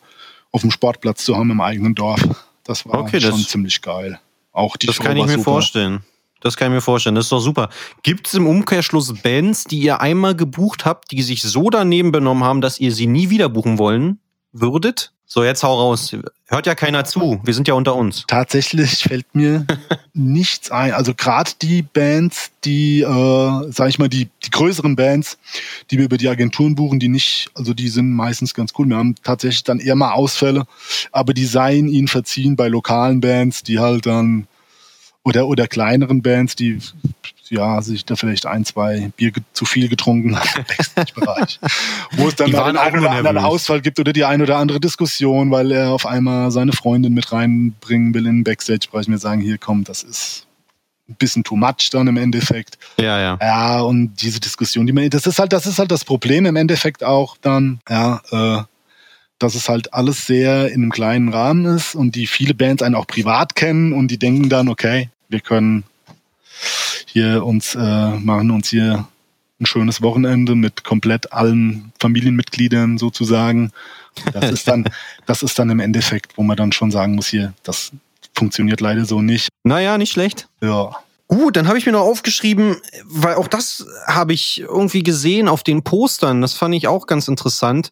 auf 0.51 0.61
dem 0.61 0.71
Sportplatz 0.71 1.25
zu 1.25 1.35
haben 1.35 1.49
im 1.49 1.61
eigenen 1.61 1.95
Dorf. 1.95 2.21
Das 2.63 2.85
war 2.85 2.99
okay, 2.99 3.19
schon 3.19 3.31
das, 3.31 3.47
ziemlich 3.47 3.81
geil. 3.81 4.19
Auch 4.51 4.77
die 4.77 4.87
das 4.87 4.97
Show 4.97 5.03
kann 5.03 5.17
ich 5.17 5.25
mir 5.25 5.31
super. 5.31 5.43
vorstellen. 5.43 6.03
Das 6.41 6.57
kann 6.57 6.71
ich 6.71 6.75
mir 6.75 6.81
vorstellen. 6.81 7.15
Das 7.15 7.25
ist 7.25 7.31
doch 7.31 7.39
super. 7.39 7.69
Gibt 8.03 8.27
es 8.27 8.33
im 8.33 8.47
Umkehrschluss 8.47 9.13
Bands, 9.21 9.63
die 9.63 9.79
ihr 9.79 10.01
einmal 10.01 10.35
gebucht 10.35 10.85
habt, 10.85 11.11
die 11.11 11.21
sich 11.21 11.43
so 11.43 11.69
daneben 11.69 12.11
benommen 12.11 12.43
haben, 12.43 12.61
dass 12.61 12.79
ihr 12.79 12.91
sie 12.91 13.07
nie 13.07 13.29
wieder 13.29 13.47
buchen 13.47 13.77
wollen 13.77 14.19
würdet? 14.51 15.13
So, 15.33 15.45
jetzt 15.45 15.63
hau 15.63 15.79
raus. 15.79 16.13
Hört 16.47 16.65
ja 16.65 16.75
keiner 16.75 17.05
zu. 17.05 17.39
Wir 17.45 17.53
sind 17.53 17.65
ja 17.65 17.73
unter 17.73 17.95
uns. 17.95 18.25
Tatsächlich 18.27 19.03
fällt 19.03 19.33
mir 19.33 19.65
nichts 20.13 20.71
ein. 20.71 20.91
Also 20.91 21.13
gerade 21.13 21.51
die 21.61 21.83
Bands, 21.83 22.51
die, 22.65 22.99
äh, 22.99 23.71
sag 23.71 23.87
ich 23.87 23.97
mal, 23.97 24.09
die, 24.09 24.27
die 24.43 24.49
größeren 24.49 24.97
Bands, 24.97 25.37
die 25.89 25.99
wir 25.99 26.03
über 26.03 26.17
die 26.17 26.27
Agenturen 26.27 26.75
buchen, 26.75 26.99
die 26.99 27.07
nicht, 27.07 27.49
also 27.53 27.73
die 27.73 27.87
sind 27.87 28.11
meistens 28.11 28.53
ganz 28.53 28.73
cool. 28.77 28.89
Wir 28.89 28.97
haben 28.97 29.15
tatsächlich 29.23 29.63
dann 29.63 29.79
eher 29.79 29.95
mal 29.95 30.11
Ausfälle, 30.11 30.65
aber 31.13 31.33
die 31.33 31.45
seien 31.45 31.87
ihnen 31.87 32.09
verziehen 32.09 32.57
bei 32.57 32.67
lokalen 32.67 33.21
Bands, 33.21 33.63
die 33.63 33.79
halt 33.79 34.07
dann 34.07 34.47
oder, 35.23 35.47
oder 35.47 35.67
kleineren 35.67 36.21
Bands, 36.21 36.55
die 36.55 36.79
ja, 37.49 37.81
sich 37.81 38.05
da 38.05 38.15
vielleicht 38.15 38.45
ein, 38.45 38.63
zwei 38.63 39.11
Bier 39.17 39.33
zu 39.51 39.65
viel 39.65 39.89
getrunken 39.89 40.37
haben 40.37 40.49
im 40.55 40.63
Backstage-Bereich. 40.63 41.59
Wo 42.11 42.27
es 42.29 42.35
dann 42.35 42.55
einen 42.55 42.99
oder 42.99 43.11
anderen 43.11 43.37
Ausfall 43.37 43.81
gibt 43.81 43.99
oder 43.99 44.13
die 44.13 44.23
eine 44.23 44.43
oder 44.43 44.57
andere 44.57 44.79
Diskussion, 44.79 45.51
weil 45.51 45.71
er 45.71 45.91
auf 45.91 46.05
einmal 46.05 46.49
seine 46.51 46.71
Freundin 46.71 47.13
mit 47.13 47.31
reinbringen 47.31 48.13
will 48.13 48.25
in 48.25 48.37
den 48.37 48.43
Backstage-Bereich. 48.45 49.09
Mir 49.09 49.17
sagen, 49.17 49.41
hier 49.41 49.57
kommt, 49.57 49.89
das 49.89 50.01
ist 50.01 50.47
ein 51.09 51.15
bisschen 51.15 51.43
too 51.43 51.57
much 51.57 51.89
dann 51.91 52.07
im 52.07 52.15
Endeffekt. 52.15 52.77
Ja, 52.97 53.19
ja. 53.19 53.37
Ja, 53.41 53.81
und 53.81 54.15
diese 54.21 54.39
Diskussion, 54.39 54.87
die 54.87 54.93
man, 54.93 55.09
das 55.09 55.27
ist 55.27 55.37
halt, 55.37 55.51
das 55.51 55.65
ist 55.65 55.77
halt 55.77 55.91
das 55.91 56.05
Problem 56.05 56.45
im 56.45 56.55
Endeffekt 56.55 57.03
auch 57.03 57.35
dann, 57.41 57.81
ja, 57.89 58.21
äh, 58.31 58.63
dass 59.41 59.55
es 59.55 59.69
halt 59.69 59.93
alles 59.93 60.27
sehr 60.27 60.67
in 60.67 60.81
einem 60.81 60.91
kleinen 60.91 61.29
Rahmen 61.29 61.65
ist 61.65 61.95
und 61.95 62.15
die 62.15 62.27
viele 62.27 62.53
Bands 62.53 62.83
einen 62.83 62.95
auch 62.95 63.07
privat 63.07 63.55
kennen 63.55 63.93
und 63.93 64.09
die 64.09 64.19
denken 64.19 64.49
dann, 64.49 64.69
okay, 64.69 65.09
wir 65.29 65.39
können 65.39 65.83
hier 67.05 67.43
uns 67.43 67.75
äh, 67.75 68.09
machen 68.19 68.51
uns 68.51 68.69
hier 68.69 69.07
ein 69.59 69.65
schönes 69.65 70.01
Wochenende 70.01 70.55
mit 70.55 70.83
komplett 70.83 71.33
allen 71.33 71.91
Familienmitgliedern 71.99 72.97
sozusagen. 72.97 73.71
Das 74.33 74.51
ist 74.51 74.67
dann, 74.67 74.85
das 75.25 75.43
ist 75.43 75.57
dann 75.57 75.69
im 75.69 75.79
Endeffekt, 75.79 76.37
wo 76.37 76.43
man 76.43 76.57
dann 76.57 76.71
schon 76.71 76.91
sagen 76.91 77.15
muss, 77.15 77.27
hier, 77.27 77.53
das 77.63 77.91
funktioniert 78.35 78.81
leider 78.81 79.05
so 79.05 79.21
nicht. 79.21 79.49
Naja, 79.63 79.97
nicht 79.97 80.11
schlecht. 80.11 80.47
Ja. 80.61 80.97
Gut, 81.27 81.55
dann 81.55 81.67
habe 81.67 81.77
ich 81.77 81.85
mir 81.85 81.93
noch 81.93 82.01
aufgeschrieben, 82.01 82.75
weil 83.05 83.35
auch 83.35 83.47
das 83.47 83.85
habe 84.05 84.33
ich 84.33 84.59
irgendwie 84.59 85.03
gesehen 85.03 85.47
auf 85.47 85.63
den 85.63 85.81
Postern. 85.81 86.41
Das 86.41 86.53
fand 86.53 86.75
ich 86.75 86.87
auch 86.87 87.07
ganz 87.07 87.27
interessant 87.27 87.91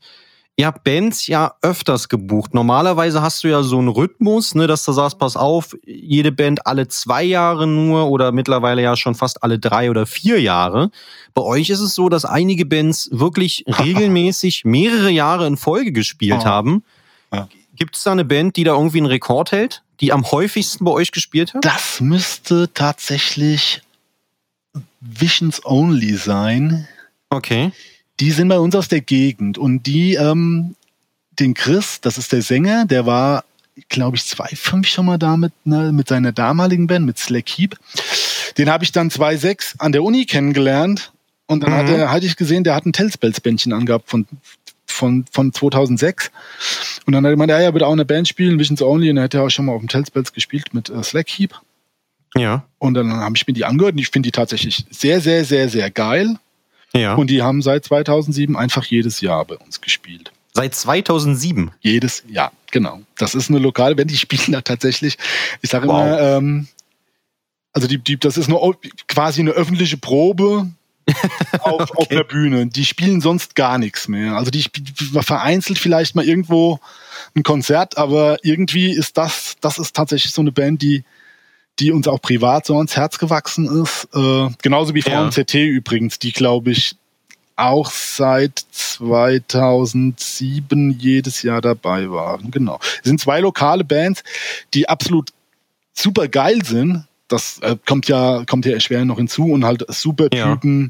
ihr 0.60 0.66
habt 0.66 0.84
Bands 0.84 1.28
ja 1.28 1.53
öfters 1.62 2.10
gebucht. 2.10 2.53
Normalerweise 2.53 3.22
hast 3.22 3.45
du 3.45 3.47
ja 3.47 3.64
so 3.64 3.80
einen 3.80 3.88
Rhythmus, 3.88 4.55
ne, 4.55 4.68
dass 4.68 4.84
du 4.84 4.91
sagst, 4.91 5.18
pass 5.18 5.38
auf, 5.38 5.74
jede 5.86 6.34
Band 6.34 6.68
alle 6.68 6.89
zwei 6.89 7.24
Jahre 7.24 7.66
nur 7.66 8.10
oder 8.10 8.34
mittlerweile 8.34 8.82
ja 8.82 8.97
schon 8.97 9.16
fast 9.16 9.41
alle 9.41 9.57
drei 9.57 9.89
oder 9.89 10.05
vier 10.05 10.41
Jahre. 10.41 10.91
Bei 11.34 11.43
euch 11.43 11.70
ist 11.70 11.80
es 11.80 11.95
so, 11.95 12.10
dass 12.10 12.26
einige 12.26 12.66
Bands 12.66 13.07
wirklich 13.14 13.64
regelmäßig 13.80 14.66
mehrere 14.66 15.10
Jahre 15.10 15.47
in 15.47 15.55
Folge 15.55 15.93
gespielt 15.93 16.41
oh. 16.41 16.45
haben. 16.45 16.84
Ja. 17.32 17.47
Gibt 17.78 17.95
es 17.95 18.03
da 18.03 18.12
eine 18.12 18.26
Band, 18.26 18.57
die 18.57 18.66
da 18.66 18.74
irgendwie 18.74 18.97
einen 18.97 19.07
Rekord 19.07 19.53
hält, 19.53 19.84
die 20.01 20.12
am 20.12 20.30
häufigsten 20.30 20.84
bei 20.84 20.91
euch 20.91 21.14
gespielt 21.14 21.53
hat? 21.53 21.64
Das 21.64 22.01
müsste 22.01 22.70
tatsächlich 22.74 23.82
Visions 24.99 25.64
Only 25.64 26.16
sein. 26.16 26.86
Okay. 27.30 27.72
Die 28.20 28.32
sind 28.32 28.50
bei 28.50 28.60
uns 28.60 28.76
aus 28.76 28.88
der 28.88 29.02
Gegend 29.02 29.58
und 29.58 29.86
die, 29.86 30.16
ähm, 30.16 30.76
den 31.40 31.54
Chris, 31.54 32.02
das 32.02 32.18
ist 32.18 32.32
der 32.32 32.42
Sänger, 32.42 32.86
der 32.86 33.06
war, 33.06 33.46
glaube 33.88 34.18
ich, 34.18 34.24
2,5 34.24 34.86
schon 34.86 35.06
mal 35.06 35.18
damit, 35.18 35.54
ne, 35.64 35.92
mit 35.94 36.10
seiner 36.10 36.32
damaligen 36.32 36.88
Band, 36.88 37.06
mit 37.06 37.18
Slack 37.18 37.48
Heap. 37.48 37.78
Den 38.58 38.70
habe 38.70 38.84
ich 38.84 38.92
dann 38.92 39.10
2,6 39.10 39.76
an 39.80 39.92
der 39.92 40.04
Uni 40.04 40.26
kennengelernt 40.26 41.14
und 41.48 41.64
dann 41.64 41.72
mhm. 41.72 41.76
hatte, 41.76 42.12
hatte 42.12 42.26
ich 42.26 42.36
gesehen, 42.36 42.64
der 42.64 42.76
hat 42.76 42.86
ein 42.86 42.94
Tellspelz-Bändchen 42.94 43.74
angehabt 43.74 44.10
von, 44.10 44.28
von, 44.86 45.26
von 45.32 45.54
2006. 45.54 46.30
Und 47.06 47.14
dann 47.14 47.24
hat 47.24 47.30
er 47.30 47.34
gemeint, 47.34 47.52
ja, 47.52 47.60
er 47.60 47.74
würde 47.74 47.88
auch 47.88 47.94
eine 47.94 48.06
Band 48.06 48.28
spielen, 48.28 48.60
Visions 48.60 48.82
Only, 48.82 49.10
und 49.10 49.18
er 49.18 49.24
hätte 49.24 49.42
auch 49.42 49.50
schon 49.50 49.66
mal 49.66 49.72
auf 49.72 49.82
dem 49.82 49.88
Tellspelz 49.88 50.34
gespielt 50.34 50.74
mit 50.74 50.90
äh, 50.90 51.02
Slack 51.04 51.30
Heap. 51.30 51.56
Ja. 52.36 52.66
Und 52.78 52.94
dann 52.94 53.12
habe 53.12 53.36
ich 53.36 53.48
mir 53.48 53.54
die 53.54 53.66
angehört 53.66 53.94
und 53.94 54.00
ich 54.00 54.10
finde 54.10 54.28
die 54.28 54.32
tatsächlich 54.32 54.86
sehr, 54.92 55.22
sehr, 55.22 55.46
sehr, 55.46 55.70
sehr 55.70 55.90
geil. 55.90 56.36
Ja. 56.94 57.16
Und 57.16 57.30
die 57.30 57.42
haben 57.42 57.62
seit 57.62 57.86
2007 57.86 58.56
einfach 58.56 58.86
jedes 58.86 59.22
Jahr 59.22 59.46
bei 59.46 59.56
uns 59.56 59.82
gespielt. 59.82 60.32
Seit 60.54 60.74
2007? 60.74 61.72
Jedes 61.82 62.24
Jahr, 62.28 62.52
genau. 62.72 63.02
Das 63.18 63.36
ist 63.36 63.50
eine 63.50 63.60
Lokalband, 63.60 64.10
die 64.10 64.18
spielen 64.18 64.52
da 64.52 64.62
tatsächlich, 64.62 65.18
ich 65.62 65.70
sage 65.70 65.88
wow. 65.88 66.02
immer, 66.02 66.20
ähm, 66.20 66.68
also 67.72 67.88
die, 67.88 68.00
die, 68.00 68.20
das 68.20 68.38
ist 68.38 68.50
nur 68.50 68.78
quasi 69.08 69.42
eine 69.42 69.52
öffentliche 69.52 69.98
Probe 69.98 70.70
auf, 71.60 71.82
okay. 71.82 71.94
auf 71.96 72.08
der 72.08 72.24
Bühne. 72.24 72.68
Die 72.68 72.86
spielen 72.86 73.22
sonst 73.22 73.56
gar 73.56 73.78
nichts 73.78 74.08
mehr. 74.08 74.36
Also 74.36 74.50
die, 74.50 74.66
die 74.72 74.94
vereinzelt 75.22 75.78
vielleicht 75.78 76.16
mal 76.16 76.26
irgendwo 76.26 76.80
ein 77.36 77.44
Konzert, 77.44 77.98
aber 77.98 78.38
irgendwie 78.44 78.92
ist 78.92 79.18
das, 79.18 79.56
das 79.62 79.78
ist 79.78 79.96
tatsächlich 79.96 80.34
so 80.34 80.42
eine 80.42 80.52
Band, 80.52 80.82
die, 80.82 81.04
die 81.80 81.92
uns 81.92 82.08
auch 82.08 82.22
privat 82.22 82.66
so 82.66 82.78
ans 82.78 82.96
Herz 82.96 83.20
gewachsen 83.20 83.84
ist. 83.84 84.08
Äh, 84.14 84.48
genauso 84.62 84.94
wie 84.94 85.02
ja. 85.02 85.30
übrigens, 85.68 86.20
die 86.20 86.32
glaube 86.32 86.72
ich 86.72 86.96
auch 87.56 87.90
seit 87.92 88.64
2007 88.72 90.98
jedes 90.98 91.44
Jahr 91.44 91.62
dabei 91.62 92.10
waren. 92.10 92.50
Genau. 92.52 92.80
Es 92.82 93.10
sind 93.10 93.20
zwei 93.20 93.42
lokale 93.42 93.84
Bands, 93.84 94.24
die 94.74 94.88
absolut 94.88 95.32
super 95.94 96.30
geil 96.30 96.64
sind. 96.64 97.04
Das 97.28 97.60
äh, 97.60 97.76
kommt 97.86 98.08
ja 98.08 98.46
kommt 98.46 98.66
ja 98.66 98.72
erschwerend 98.74 99.08
noch 99.08 99.18
hinzu 99.18 99.44
und 99.46 99.66
halt 99.66 99.86
super 99.90 100.30
Typen. 100.30 100.84
Ja. 100.84 100.90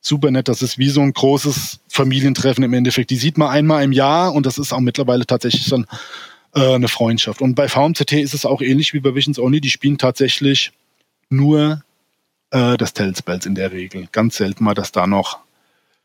Super 0.00 0.30
nett, 0.30 0.48
das 0.48 0.62
ist 0.62 0.78
wie 0.78 0.88
so 0.88 1.00
ein 1.00 1.12
großes 1.12 1.80
Familientreffen 1.88 2.62
im 2.62 2.72
Endeffekt. 2.72 3.10
Die 3.10 3.16
sieht 3.16 3.36
man 3.38 3.48
einmal 3.48 3.82
im 3.82 3.90
Jahr 3.90 4.32
und 4.32 4.46
das 4.46 4.56
ist 4.56 4.72
auch 4.72 4.78
mittlerweile 4.78 5.26
tatsächlich 5.26 5.64
so 5.64 5.78
ein 5.78 5.86
äh, 6.56 6.74
eine 6.74 6.88
Freundschaft. 6.88 7.40
Und 7.42 7.54
bei 7.54 7.68
VMCT 7.68 8.12
ist 8.14 8.34
es 8.34 8.46
auch 8.46 8.62
ähnlich 8.62 8.94
wie 8.94 9.00
bei 9.00 9.14
Visions 9.14 9.38
Only. 9.38 9.60
Die 9.60 9.70
spielen 9.70 9.98
tatsächlich 9.98 10.72
nur 11.28 11.82
äh, 12.50 12.76
das 12.76 12.94
Tellspells 12.94 13.46
in 13.46 13.54
der 13.54 13.72
Regel. 13.72 14.08
Ganz 14.10 14.36
selten 14.36 14.64
mal, 14.64 14.74
dass 14.74 14.90
da 14.90 15.06
noch 15.06 15.38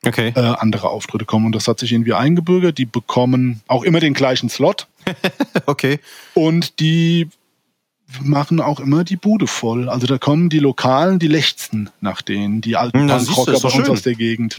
okay. 0.05 0.33
äh, 0.35 0.39
andere 0.39 0.89
Auftritte 0.89 1.25
kommen. 1.25 1.47
Und 1.47 1.55
das 1.55 1.67
hat 1.67 1.79
sich 1.79 1.91
irgendwie 1.91 2.13
eingebürgert. 2.13 2.77
Die 2.77 2.85
bekommen 2.85 3.61
auch 3.67 3.83
immer 3.83 3.99
den 3.99 4.13
gleichen 4.13 4.49
Slot. 4.49 4.87
okay. 5.65 5.99
Und 6.33 6.79
die 6.79 7.29
machen 8.21 8.59
auch 8.59 8.81
immer 8.81 9.05
die 9.05 9.15
Bude 9.15 9.47
voll. 9.47 9.87
Also 9.87 10.05
da 10.05 10.17
kommen 10.17 10.49
die 10.49 10.59
Lokalen, 10.59 11.17
die 11.17 11.29
lechzen 11.29 11.89
nach 12.01 12.21
denen, 12.21 12.59
die 12.59 12.75
alten 12.75 13.07
Punkrocker 13.07 13.59
bei 13.59 13.69
uns 13.69 13.89
aus 13.89 14.01
der 14.01 14.15
Gegend. 14.15 14.57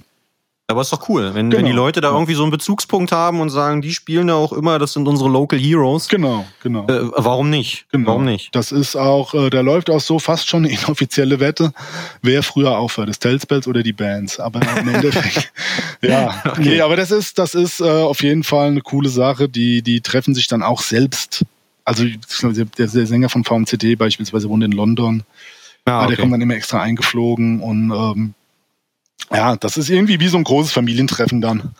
Aber 0.72 0.80
ist 0.80 0.92
doch 0.92 1.06
cool, 1.10 1.34
wenn, 1.34 1.50
genau. 1.50 1.58
wenn 1.58 1.66
die 1.66 1.72
genau. 1.72 1.84
Leute 1.84 2.00
da 2.00 2.12
irgendwie 2.12 2.32
so 2.32 2.42
einen 2.42 2.50
Bezugspunkt 2.50 3.12
haben 3.12 3.40
und 3.40 3.50
sagen, 3.50 3.82
die 3.82 3.92
spielen 3.92 4.28
da 4.28 4.34
auch 4.34 4.54
immer, 4.54 4.78
das 4.78 4.94
sind 4.94 5.06
unsere 5.06 5.28
Local 5.28 5.58
Heroes. 5.58 6.08
Genau, 6.08 6.46
genau. 6.62 6.86
Äh, 6.86 7.10
warum 7.14 7.50
nicht? 7.50 7.84
Genau. 7.92 8.08
Warum 8.08 8.24
nicht? 8.24 8.54
Das 8.54 8.72
ist 8.72 8.96
auch, 8.96 9.34
äh, 9.34 9.50
da 9.50 9.60
läuft 9.60 9.90
auch 9.90 10.00
so 10.00 10.18
fast 10.18 10.48
schon 10.48 10.64
eine 10.64 10.72
inoffizielle 10.72 11.40
Wette, 11.40 11.74
wer 12.22 12.42
früher 12.42 12.78
aufhört, 12.78 13.10
das 13.10 13.18
Tellspells 13.18 13.68
oder 13.68 13.82
die 13.82 13.92
Bands. 13.92 14.40
Aber 14.40 14.60
im 14.78 14.88
Endeffekt, 14.94 15.52
ja. 16.00 16.42
Okay. 16.46 16.62
Nee, 16.62 16.80
aber 16.80 16.96
das 16.96 17.10
ist, 17.10 17.38
das 17.38 17.54
ist 17.54 17.80
äh, 17.80 17.84
auf 17.84 18.22
jeden 18.22 18.42
Fall 18.42 18.68
eine 18.68 18.80
coole 18.80 19.10
Sache. 19.10 19.50
Die, 19.50 19.82
die 19.82 20.00
treffen 20.00 20.34
sich 20.34 20.46
dann 20.46 20.62
auch 20.62 20.80
selbst. 20.80 21.44
Also 21.84 22.04
der, 22.42 22.64
der 22.64 22.88
Sänger 22.88 23.28
von 23.28 23.44
VMCD 23.44 23.96
beispielsweise 23.96 24.48
wohnt 24.48 24.64
in 24.64 24.72
London. 24.72 25.24
Ah, 25.84 26.04
okay. 26.04 26.08
Der 26.08 26.16
kommt 26.16 26.32
dann 26.32 26.40
immer 26.40 26.54
extra 26.54 26.80
eingeflogen 26.80 27.60
und 27.60 27.90
ähm, 27.90 28.34
ja, 29.32 29.56
das 29.56 29.76
ist 29.76 29.88
irgendwie 29.88 30.20
wie 30.20 30.28
so 30.28 30.36
ein 30.36 30.44
großes 30.44 30.72
Familientreffen 30.72 31.40
dann. 31.40 31.74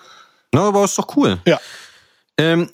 Na, 0.53 0.68
aber 0.68 0.85
ist 0.85 0.99
doch 0.99 1.16
cool. 1.16 1.39
Ja. 1.47 1.61
Ähm, 2.39 2.70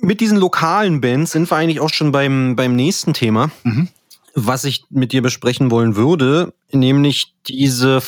mit 0.00 0.20
diesen 0.20 0.38
lokalen 0.38 1.00
Bands 1.00 1.32
sind 1.32 1.50
wir 1.50 1.56
eigentlich 1.56 1.80
auch 1.80 1.90
schon 1.90 2.12
beim, 2.12 2.56
beim 2.56 2.74
nächsten 2.74 3.14
Thema, 3.14 3.50
mhm. 3.62 3.88
was 4.34 4.64
ich 4.64 4.84
mit 4.90 5.12
dir 5.12 5.22
besprechen 5.22 5.70
wollen 5.70 5.96
würde, 5.96 6.52
nämlich 6.70 7.34
diese 7.46 8.02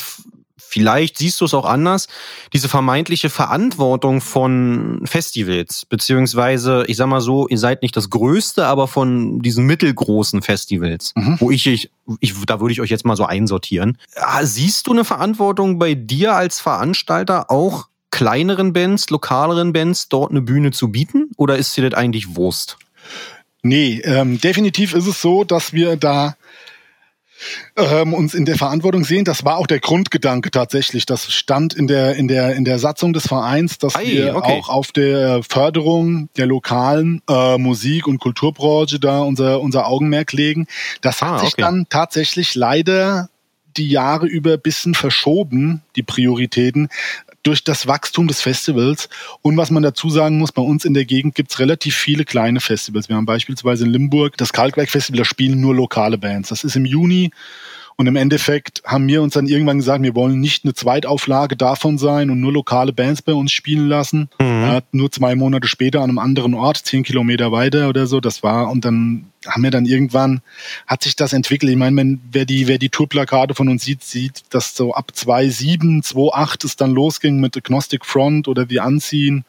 vielleicht 0.57 1.17
siehst 1.17 1.41
du 1.41 1.45
es 1.45 1.53
auch 1.53 1.65
anders, 1.65 2.07
diese 2.53 2.69
vermeintliche 2.69 3.29
Verantwortung 3.29 4.21
von 4.21 5.01
Festivals, 5.05 5.85
beziehungsweise, 5.87 6.85
ich 6.87 6.97
sag 6.97 7.07
mal 7.07 7.21
so, 7.21 7.47
ihr 7.47 7.57
seid 7.57 7.81
nicht 7.81 7.95
das 7.95 8.09
Größte, 8.09 8.65
aber 8.65 8.87
von 8.87 9.39
diesen 9.39 9.65
mittelgroßen 9.65 10.41
Festivals, 10.41 11.13
mhm. 11.15 11.37
wo 11.39 11.51
ich, 11.51 11.67
ich, 11.67 11.91
ich, 12.19 12.33
da 12.45 12.59
würde 12.59 12.73
ich 12.73 12.81
euch 12.81 12.89
jetzt 12.89 13.05
mal 13.05 13.15
so 13.15 13.25
einsortieren. 13.25 13.97
Ah, 14.15 14.45
siehst 14.45 14.87
du 14.87 14.91
eine 14.91 15.05
Verantwortung 15.05 15.79
bei 15.79 15.93
dir 15.93 16.35
als 16.35 16.59
Veranstalter 16.59 17.51
auch 17.51 17.87
kleineren 18.11 18.71
Bands, 18.71 19.09
lokaleren 19.09 19.73
Bands 19.73 20.07
dort 20.07 20.31
eine 20.31 20.41
Bühne 20.41 20.71
zu 20.71 20.89
bieten? 20.89 21.31
Oder 21.35 21.57
ist 21.57 21.75
dir 21.75 21.89
das 21.89 21.97
eigentlich 21.97 22.35
Wurst? 22.35 22.77
Nee, 23.61 23.99
ähm, 24.03 24.39
definitiv 24.39 24.93
ist 24.93 25.07
es 25.07 25.21
so, 25.21 25.43
dass 25.43 25.73
wir 25.73 25.97
da 25.97 26.35
ähm, 27.75 28.13
uns 28.13 28.33
in 28.33 28.45
der 28.45 28.57
Verantwortung 28.57 29.03
sehen. 29.03 29.25
Das 29.25 29.45
war 29.45 29.57
auch 29.57 29.67
der 29.67 29.79
Grundgedanke 29.79 30.51
tatsächlich. 30.51 31.05
Das 31.05 31.31
stand 31.31 31.73
in 31.73 31.87
der, 31.87 32.15
in 32.15 32.27
der, 32.27 32.55
in 32.55 32.65
der 32.65 32.79
Satzung 32.79 33.13
des 33.13 33.27
Vereins, 33.27 33.77
dass 33.77 33.95
Ei, 33.95 34.05
wir 34.05 34.35
okay. 34.35 34.59
auch 34.59 34.69
auf 34.69 34.91
der 34.91 35.43
Förderung 35.43 36.29
der 36.37 36.45
lokalen 36.45 37.21
äh, 37.29 37.57
Musik- 37.57 38.07
und 38.07 38.19
Kulturbranche 38.19 38.99
da 38.99 39.19
unser, 39.19 39.61
unser 39.61 39.87
Augenmerk 39.87 40.31
legen. 40.33 40.67
Das 41.01 41.21
hat 41.21 41.33
ah, 41.33 41.39
sich 41.39 41.55
dann 41.55 41.87
tatsächlich 41.89 42.55
leider 42.55 43.29
die 43.77 43.89
Jahre 43.89 44.25
über 44.25 44.53
ein 44.53 44.61
bisschen 44.61 44.93
verschoben, 44.93 45.81
die 45.95 46.03
Prioritäten, 46.03 46.89
durch 47.45 47.63
das 47.63 47.87
Wachstum 47.87 48.27
des 48.27 48.41
Festivals. 48.41 49.07
Und 49.41 49.55
was 49.55 49.71
man 49.71 49.83
dazu 49.83 50.09
sagen 50.09 50.37
muss, 50.37 50.51
bei 50.51 50.61
uns 50.61 50.83
in 50.83 50.93
der 50.93 51.05
Gegend 51.05 51.35
gibt's 51.35 51.59
relativ 51.59 51.95
viele 51.95 52.25
kleine 52.25 52.59
Festivals. 52.59 53.07
Wir 53.07 53.15
haben 53.15 53.25
beispielsweise 53.25 53.85
in 53.85 53.91
Limburg 53.91 54.35
das 54.37 54.51
Kalkwerk 54.51 54.89
Festival, 54.89 55.19
da 55.19 55.25
spielen 55.25 55.61
nur 55.61 55.75
lokale 55.75 56.17
Bands. 56.17 56.49
Das 56.49 56.63
ist 56.63 56.75
im 56.75 56.85
Juni 56.85 57.31
und 57.97 58.07
im 58.07 58.17
Endeffekt 58.17 58.83
haben 58.85 59.07
wir 59.07 59.21
uns 59.21 59.35
dann 59.35 59.47
irgendwann 59.47 59.77
gesagt, 59.77 60.03
wir 60.03 60.15
wollen 60.15 60.41
nicht 60.41 60.65
eine 60.65 60.73
Zweitauflage 60.73 61.55
davon 61.55 61.97
sein 61.97 62.29
und 62.29 62.41
nur 62.41 62.51
lokale 62.51 62.91
Bands 62.91 63.21
bei 63.21 63.33
uns 63.33 63.53
spielen 63.53 63.87
lassen. 63.87 64.29
Mhm. 64.37 64.63
Ja, 64.63 64.79
nur 64.91 65.11
zwei 65.11 65.35
Monate 65.35 65.67
später 65.67 65.99
an 66.01 66.09
einem 66.09 66.19
anderen 66.19 66.55
Ort, 66.55 66.77
zehn 66.77 67.03
Kilometer 67.03 67.53
weiter 67.53 67.87
oder 67.87 68.05
so. 68.05 68.19
Das 68.19 68.43
war, 68.43 68.69
und 68.69 68.83
dann 68.83 69.27
haben 69.47 69.63
wir 69.63 69.71
dann 69.71 69.85
irgendwann, 69.85 70.41
hat 70.87 71.03
sich 71.03 71.15
das 71.15 71.31
entwickelt. 71.31 71.71
Ich 71.71 71.77
meine, 71.77 71.95
wenn, 71.95 72.19
wer 72.33 72.43
die, 72.43 72.67
wer 72.67 72.79
die 72.79 72.89
Tourplakate 72.89 73.55
von 73.55 73.69
uns 73.69 73.85
sieht, 73.85 74.03
sieht, 74.03 74.43
dass 74.49 74.75
so 74.75 74.93
ab 74.93 75.13
2.7, 75.15 76.03
2.8 76.03 76.65
es 76.65 76.75
dann 76.75 76.91
losging 76.91 77.39
mit 77.39 77.55
Agnostic 77.55 78.05
Front 78.05 78.49
oder 78.49 78.69
wie 78.69 78.81
Anziehen, 78.81 79.45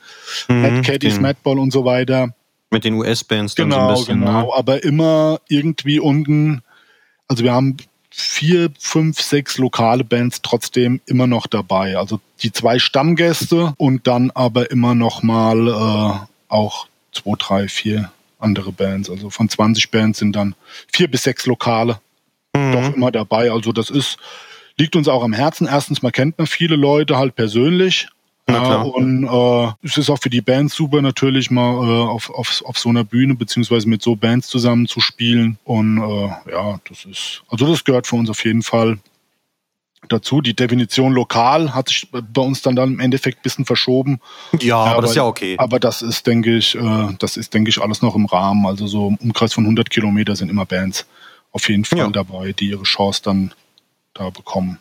mhm, 0.48 0.62
Mad 0.62 0.82
Caddies, 0.82 1.18
Madball 1.18 1.58
und 1.58 1.72
so 1.72 1.84
weiter. 1.84 2.32
Mit 2.70 2.84
den 2.84 2.94
US-Bands 2.94 3.56
dann 3.56 3.70
genau, 3.70 3.80
so 3.80 3.88
ein 3.88 3.94
bisschen. 3.94 4.20
Genau, 4.20 4.42
ne? 4.42 4.54
aber 4.54 4.84
immer 4.84 5.40
irgendwie 5.48 5.98
unten, 5.98 6.62
also 7.26 7.42
wir 7.42 7.52
haben 7.52 7.76
vier, 8.18 8.70
fünf, 8.78 9.20
sechs 9.20 9.58
lokale 9.58 10.02
Bands 10.02 10.40
trotzdem 10.40 11.02
immer 11.04 11.26
noch 11.26 11.46
dabei. 11.46 11.98
Also 11.98 12.18
die 12.42 12.50
zwei 12.50 12.78
Stammgäste 12.78 13.74
und 13.76 14.06
dann 14.06 14.30
aber 14.30 14.70
immer 14.70 14.94
noch 14.94 15.22
mal 15.22 15.68
äh, 15.68 16.26
auch 16.48 16.86
zwei, 17.12 17.34
drei, 17.38 17.68
vier 17.68 18.10
andere 18.38 18.72
Bands. 18.72 19.10
Also 19.10 19.28
von 19.28 19.50
20 19.50 19.90
Bands 19.90 20.18
sind 20.18 20.34
dann 20.34 20.54
vier 20.90 21.10
bis 21.10 21.24
sechs 21.24 21.44
Lokale 21.44 22.00
mhm. 22.56 22.72
doch 22.72 22.94
immer 22.94 23.12
dabei. 23.12 23.50
Also 23.50 23.72
das 23.72 23.90
ist, 23.90 24.16
liegt 24.78 24.96
uns 24.96 25.08
auch 25.08 25.22
am 25.22 25.34
Herzen. 25.34 25.66
Erstens, 25.66 26.00
man 26.00 26.12
kennt 26.12 26.38
man 26.38 26.46
viele 26.46 26.76
Leute 26.76 27.18
halt 27.18 27.36
persönlich. 27.36 28.08
Ja, 28.48 28.82
und 28.82 29.24
äh, 29.24 29.72
es 29.82 29.98
ist 29.98 30.08
auch 30.08 30.20
für 30.20 30.30
die 30.30 30.40
Bands 30.40 30.76
super 30.76 31.02
natürlich 31.02 31.50
mal 31.50 31.72
äh, 31.84 32.08
auf, 32.08 32.30
auf, 32.30 32.62
auf 32.64 32.78
so 32.78 32.88
einer 32.88 33.02
Bühne 33.02 33.34
beziehungsweise 33.34 33.88
mit 33.88 34.02
so 34.02 34.14
Bands 34.14 34.46
zusammen 34.46 34.86
zu 34.86 35.00
spielen. 35.00 35.58
Und 35.64 35.98
äh, 35.98 36.52
ja, 36.52 36.78
das 36.88 37.04
ist, 37.04 37.42
also 37.48 37.66
das 37.66 37.82
gehört 37.82 38.06
für 38.06 38.14
uns 38.14 38.30
auf 38.30 38.44
jeden 38.44 38.62
Fall 38.62 38.98
dazu. 40.08 40.40
Die 40.40 40.54
Definition 40.54 41.12
lokal 41.12 41.74
hat 41.74 41.88
sich 41.88 42.08
bei 42.10 42.42
uns 42.42 42.62
dann, 42.62 42.76
dann 42.76 42.94
im 42.94 43.00
Endeffekt 43.00 43.38
ein 43.38 43.42
bisschen 43.42 43.64
verschoben. 43.64 44.20
Ja, 44.60 44.76
aber, 44.76 44.90
aber 44.90 45.02
das 45.02 45.10
ist 45.10 45.16
ja 45.16 45.24
okay. 45.24 45.56
Aber 45.58 45.80
das 45.80 46.02
ist, 46.02 46.26
denke 46.28 46.56
ich, 46.56 46.76
äh, 46.76 47.08
das 47.18 47.36
ist, 47.36 47.52
denke 47.52 47.70
ich, 47.70 47.82
alles 47.82 48.00
noch 48.00 48.14
im 48.14 48.26
Rahmen. 48.26 48.64
Also 48.66 48.86
so 48.86 49.08
im 49.08 49.16
Umkreis 49.16 49.54
von 49.54 49.64
100 49.64 49.90
Kilometer 49.90 50.36
sind 50.36 50.50
immer 50.50 50.66
Bands 50.66 51.06
auf 51.50 51.68
jeden 51.68 51.84
Fall 51.84 51.98
ja. 51.98 52.08
dabei, 52.10 52.52
die 52.52 52.68
ihre 52.68 52.84
Chance 52.84 53.22
dann 53.24 53.52
da 54.14 54.30
bekommen. 54.30 54.78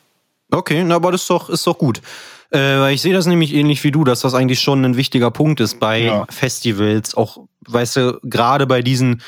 Okay, 0.51 0.83
na, 0.83 0.95
aber 0.95 1.11
das 1.11 1.21
ist 1.21 1.29
doch, 1.29 1.49
ist 1.49 1.65
doch 1.65 1.77
gut. 1.77 2.01
Äh, 2.53 2.93
ich 2.93 3.01
sehe 3.01 3.13
das 3.13 3.25
nämlich 3.25 3.53
ähnlich 3.53 3.83
wie 3.83 3.91
du, 3.91 4.03
dass 4.03 4.21
das 4.21 4.33
eigentlich 4.33 4.61
schon 4.61 4.83
ein 4.85 4.97
wichtiger 4.97 5.31
Punkt 5.31 5.59
ist 5.59 5.79
bei 5.79 6.03
ja. 6.03 6.25
Festivals. 6.29 7.15
Auch, 7.15 7.39
weißt 7.67 7.95
du, 7.97 8.19
gerade 8.23 8.67
bei 8.67 8.81
diesen 8.81 9.21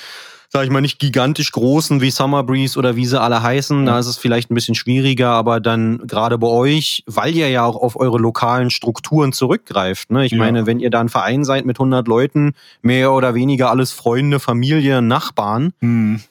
sag 0.50 0.64
ich 0.64 0.70
mal, 0.70 0.82
nicht 0.82 1.00
gigantisch 1.00 1.52
großen 1.52 2.00
wie 2.02 2.10
Summer 2.10 2.44
Breeze 2.44 2.80
oder 2.80 2.96
wie 2.96 3.06
sie 3.06 3.20
alle 3.20 3.44
heißen. 3.44 3.86
Da 3.86 4.00
ist 4.00 4.08
es 4.08 4.18
vielleicht 4.18 4.50
ein 4.50 4.56
bisschen 4.56 4.76
schwieriger, 4.76 5.30
aber 5.30 5.60
dann 5.60 6.00
gerade 6.08 6.38
bei 6.38 6.48
euch, 6.48 7.04
weil 7.06 7.36
ihr 7.36 7.50
ja 7.50 7.66
auch 7.66 7.76
auf 7.76 8.00
eure 8.00 8.18
lokalen 8.18 8.70
Strukturen 8.70 9.34
zurückgreift. 9.34 10.10
Ne? 10.10 10.26
Ich 10.26 10.32
ja. 10.32 10.38
meine, 10.38 10.66
wenn 10.66 10.80
ihr 10.80 10.90
da 10.90 11.02
ein 11.02 11.10
Verein 11.10 11.44
seid 11.44 11.66
mit 11.66 11.78
100 11.78 12.08
Leuten, 12.08 12.54
mehr 12.82 13.12
oder 13.12 13.36
weniger 13.36 13.70
alles 13.70 13.92
Freunde, 13.92 14.40
Familie, 14.40 15.02
Nachbarn, 15.02 15.74
mhm. 15.82 16.22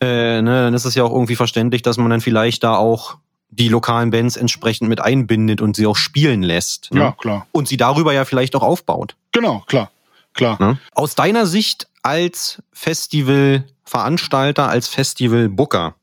äh, 0.00 0.42
ne, 0.42 0.64
dann 0.64 0.74
ist 0.74 0.84
es 0.84 0.96
ja 0.96 1.04
auch 1.04 1.12
irgendwie 1.12 1.36
verständlich, 1.36 1.82
dass 1.82 1.96
man 1.96 2.10
dann 2.10 2.20
vielleicht 2.20 2.64
da 2.64 2.74
auch 2.74 3.18
die 3.50 3.68
lokalen 3.68 4.10
Bands 4.10 4.36
entsprechend 4.36 4.88
mit 4.88 5.00
einbindet 5.00 5.60
und 5.60 5.76
sie 5.76 5.86
auch 5.86 5.96
spielen 5.96 6.42
lässt. 6.42 6.92
Ne? 6.92 7.00
Ja, 7.00 7.12
klar. 7.12 7.46
Und 7.52 7.68
sie 7.68 7.76
darüber 7.76 8.12
ja 8.12 8.24
vielleicht 8.24 8.54
auch 8.56 8.62
aufbaut. 8.62 9.16
Genau, 9.32 9.64
klar. 9.66 9.90
Klar. 10.34 10.56
Ne? 10.60 10.78
Aus 10.94 11.14
deiner 11.16 11.46
Sicht 11.46 11.88
als 12.02 12.62
Festivalveranstalter, 12.72 14.68
als 14.68 14.88
Festivalbooker, 14.88 15.96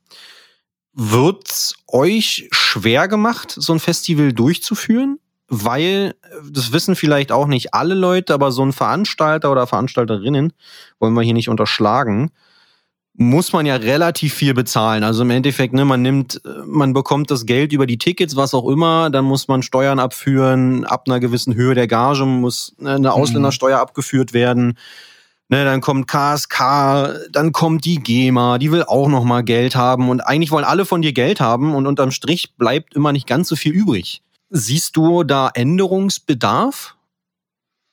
wird's 0.92 1.74
euch 1.86 2.48
schwer 2.50 3.08
gemacht, 3.08 3.54
so 3.56 3.72
ein 3.72 3.80
Festival 3.80 4.32
durchzuführen? 4.32 5.18
Weil, 5.50 6.14
das 6.50 6.72
wissen 6.72 6.94
vielleicht 6.94 7.32
auch 7.32 7.46
nicht 7.46 7.72
alle 7.72 7.94
Leute, 7.94 8.34
aber 8.34 8.52
so 8.52 8.62
ein 8.62 8.74
Veranstalter 8.74 9.50
oder 9.50 9.66
Veranstalterinnen, 9.66 10.52
wollen 10.98 11.14
wir 11.14 11.22
hier 11.22 11.32
nicht 11.32 11.48
unterschlagen, 11.48 12.30
muss 13.20 13.52
man 13.52 13.66
ja 13.66 13.74
relativ 13.74 14.32
viel 14.32 14.54
bezahlen. 14.54 15.02
Also 15.02 15.22
im 15.22 15.30
Endeffekt, 15.30 15.74
ne, 15.74 15.84
man 15.84 16.00
nimmt, 16.02 16.40
man 16.64 16.92
bekommt 16.92 17.32
das 17.32 17.46
Geld 17.46 17.72
über 17.72 17.84
die 17.84 17.98
Tickets, 17.98 18.36
was 18.36 18.54
auch 18.54 18.68
immer, 18.68 19.10
dann 19.10 19.24
muss 19.24 19.48
man 19.48 19.62
Steuern 19.62 19.98
abführen, 19.98 20.84
ab 20.84 21.04
einer 21.08 21.18
gewissen 21.18 21.56
Höhe 21.56 21.74
der 21.74 21.88
Gage 21.88 22.24
muss 22.24 22.76
ne, 22.78 22.94
eine 22.94 23.12
Ausländersteuer 23.12 23.80
abgeführt 23.80 24.34
werden. 24.34 24.78
Ne, 25.48 25.64
dann 25.64 25.80
kommt 25.80 26.06
KSK, 26.06 27.30
dann 27.32 27.50
kommt 27.50 27.84
die 27.84 27.96
GEMA, 27.96 28.58
die 28.58 28.70
will 28.70 28.84
auch 28.84 29.08
noch 29.08 29.24
mal 29.24 29.42
Geld 29.42 29.74
haben 29.74 30.10
und 30.10 30.20
eigentlich 30.20 30.52
wollen 30.52 30.64
alle 30.64 30.84
von 30.84 31.02
dir 31.02 31.12
Geld 31.12 31.40
haben 31.40 31.74
und 31.74 31.88
unterm 31.88 32.12
Strich 32.12 32.54
bleibt 32.56 32.94
immer 32.94 33.10
nicht 33.10 33.26
ganz 33.26 33.48
so 33.48 33.56
viel 33.56 33.72
übrig. 33.72 34.22
Siehst 34.50 34.96
du 34.96 35.24
da 35.24 35.50
Änderungsbedarf, 35.52 36.94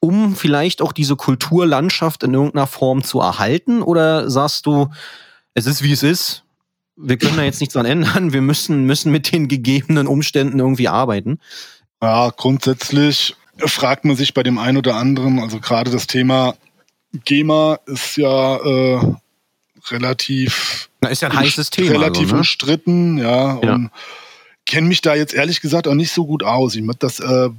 um 0.06 0.36
vielleicht 0.36 0.82
auch 0.82 0.94
diese 0.94 1.16
Kulturlandschaft 1.16 2.24
in 2.24 2.34
irgendeiner 2.34 2.68
Form 2.68 3.04
zu 3.04 3.20
erhalten 3.20 3.82
oder 3.82 4.30
sagst 4.30 4.66
du, 4.66 4.90
es 5.54 5.66
ist 5.66 5.84
wie 5.84 5.92
es 5.92 6.04
ist, 6.04 6.44
wir 6.96 7.18
können 7.18 7.38
da 7.38 7.44
jetzt 7.44 7.60
nichts 7.60 7.74
dran 7.74 7.86
ändern, 7.86 8.34
wir 8.34 8.42
müssen, 8.42 8.86
müssen 8.86 9.12
mit 9.12 9.32
den 9.32 9.48
gegebenen 9.48 10.08
Umständen 10.08 10.60
irgendwie 10.60 10.88
arbeiten? 10.88 11.40
Ja, 12.02 12.30
grundsätzlich 12.30 13.36
fragt 13.58 14.06
man 14.06 14.16
sich 14.16 14.34
bei 14.34 14.44
dem 14.44 14.58
einen 14.58 14.78
oder 14.78 14.96
anderen, 14.96 15.40
also 15.40 15.60
gerade 15.60 15.92
das 15.92 16.08
Thema 16.08 16.56
GEMA 17.24 17.80
ist 17.86 18.18
ja 18.18 18.58
äh, 18.58 19.16
relativ. 19.90 20.90
Na, 21.02 21.10
ist 21.10 21.22
ja 21.22 21.30
ein 21.30 21.38
heißes 21.38 21.70
Thema. 21.70 21.92
Relativ 21.92 22.24
also, 22.24 22.34
ne? 22.34 22.40
umstritten, 22.40 23.18
ja. 23.18 23.60
ja. 23.62 23.76
Und 23.76 23.92
kenne 24.66 24.88
mich 24.88 25.02
da 25.02 25.16
jetzt 25.16 25.34
ehrlich 25.34 25.62
gesagt 25.62 25.88
auch 25.88 25.94
nicht 25.94 26.12
so 26.12 26.26
gut 26.26 26.44
aus. 26.44 26.76
Ich 26.76 26.82
meine, 26.82 26.98
das 27.00 27.20
äh, 27.20 27.50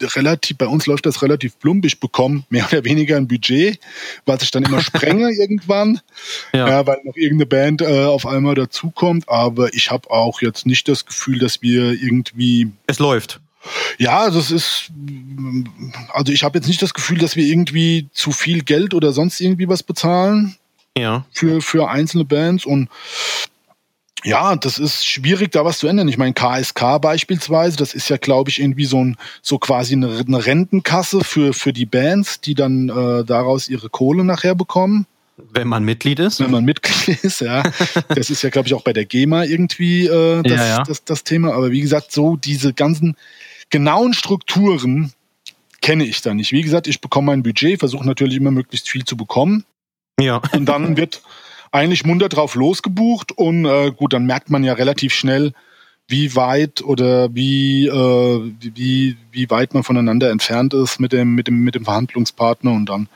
relativ, 0.00 0.58
bei 0.58 0.66
uns 0.66 0.86
läuft 0.86 1.06
das 1.06 1.22
relativ 1.22 1.58
plump. 1.58 1.84
Ich 1.84 2.00
bekomme 2.00 2.44
mehr 2.50 2.66
oder 2.70 2.84
weniger 2.84 3.16
ein 3.16 3.28
Budget, 3.28 3.78
was 4.26 4.42
ich 4.42 4.50
dann 4.50 4.64
immer 4.64 4.80
sprenge 4.80 5.30
irgendwann, 5.38 6.00
ja. 6.52 6.68
ja. 6.68 6.86
weil 6.86 6.98
noch 7.04 7.16
irgendeine 7.16 7.46
Band 7.46 7.82
äh, 7.82 8.04
auf 8.04 8.26
einmal 8.26 8.54
dazukommt. 8.54 9.28
Aber 9.28 9.72
ich 9.74 9.90
habe 9.90 10.10
auch 10.10 10.40
jetzt 10.42 10.66
nicht 10.66 10.88
das 10.88 11.06
Gefühl, 11.06 11.38
dass 11.38 11.62
wir 11.62 11.92
irgendwie. 11.92 12.70
Es 12.86 12.98
läuft. 12.98 13.40
Ja, 13.98 14.30
das 14.30 14.50
ist, 14.50 14.90
also 16.12 16.32
ich 16.32 16.44
habe 16.44 16.58
jetzt 16.58 16.66
nicht 16.66 16.80
das 16.80 16.94
Gefühl, 16.94 17.18
dass 17.18 17.36
wir 17.36 17.44
irgendwie 17.44 18.08
zu 18.12 18.32
viel 18.32 18.62
Geld 18.62 18.94
oder 18.94 19.12
sonst 19.12 19.38
irgendwie 19.40 19.68
was 19.68 19.82
bezahlen. 19.82 20.56
Ja. 20.96 21.26
Für, 21.32 21.60
für 21.60 21.88
einzelne 21.88 22.24
Bands 22.24 22.64
und 22.64 22.88
ja, 24.24 24.56
das 24.56 24.78
ist 24.78 25.06
schwierig, 25.06 25.52
da 25.52 25.64
was 25.64 25.78
zu 25.78 25.86
ändern. 25.86 26.08
Ich 26.08 26.18
meine, 26.18 26.34
KSK 26.34 27.00
beispielsweise, 27.00 27.76
das 27.76 27.94
ist 27.94 28.08
ja, 28.08 28.16
glaube 28.16 28.50
ich, 28.50 28.60
irgendwie 28.60 28.84
so 28.84 29.02
ein, 29.02 29.16
so 29.42 29.58
quasi 29.58 29.94
eine, 29.94 30.24
eine 30.26 30.44
Rentenkasse 30.44 31.24
für, 31.24 31.52
für 31.52 31.72
die 31.72 31.86
Bands, 31.86 32.40
die 32.40 32.54
dann 32.54 32.88
äh, 32.88 33.24
daraus 33.24 33.68
ihre 33.68 33.88
Kohle 33.88 34.24
nachher 34.24 34.54
bekommen. 34.54 35.06
Wenn 35.52 35.68
man 35.68 35.84
Mitglied 35.84 36.18
ist? 36.18 36.40
Wenn 36.40 36.50
man 36.50 36.64
Mitglied 36.64 37.18
ist, 37.24 37.40
ja. 37.40 37.62
das 38.08 38.30
ist 38.30 38.42
ja, 38.42 38.50
glaube 38.50 38.68
ich, 38.68 38.74
auch 38.74 38.82
bei 38.82 38.92
der 38.92 39.06
GEMA 39.06 39.44
irgendwie 39.44 40.06
äh, 40.06 40.42
das, 40.42 40.52
ja, 40.52 40.66
ja. 40.66 40.82
Das, 40.82 41.04
das 41.04 41.24
Thema. 41.24 41.54
Aber 41.54 41.70
wie 41.70 41.80
gesagt, 41.80 42.12
so 42.12 42.36
diese 42.36 42.74
ganzen 42.74 43.16
genauen 43.70 44.12
Strukturen 44.12 45.12
kenne 45.80 46.04
ich 46.04 46.20
da 46.20 46.34
nicht. 46.34 46.52
Wie 46.52 46.62
gesagt, 46.62 46.86
ich 46.86 47.00
bekomme 47.00 47.26
mein 47.26 47.42
Budget, 47.42 47.78
versuche 47.78 48.06
natürlich 48.06 48.36
immer 48.36 48.50
möglichst 48.50 48.88
viel 48.88 49.04
zu 49.04 49.16
bekommen. 49.16 49.64
Ja. 50.20 50.42
Und 50.52 50.66
dann 50.66 50.96
wird 50.96 51.22
eigentlich 51.72 52.04
munter 52.04 52.28
drauf 52.28 52.54
losgebucht 52.54 53.32
und 53.32 53.64
äh, 53.64 53.92
gut, 53.92 54.12
dann 54.12 54.26
merkt 54.26 54.50
man 54.50 54.64
ja 54.64 54.72
relativ 54.72 55.14
schnell, 55.14 55.52
wie 56.08 56.34
weit 56.34 56.82
oder 56.82 57.32
wie, 57.34 57.86
äh, 57.86 58.52
wie, 58.60 59.16
wie 59.30 59.50
weit 59.50 59.74
man 59.74 59.84
voneinander 59.84 60.30
entfernt 60.30 60.74
ist 60.74 60.98
mit 60.98 61.12
dem, 61.12 61.34
mit 61.34 61.46
dem, 61.46 61.62
mit 61.62 61.76
dem 61.76 61.84
Verhandlungspartner 61.84 62.72
und 62.72 62.86
dann 62.86 63.08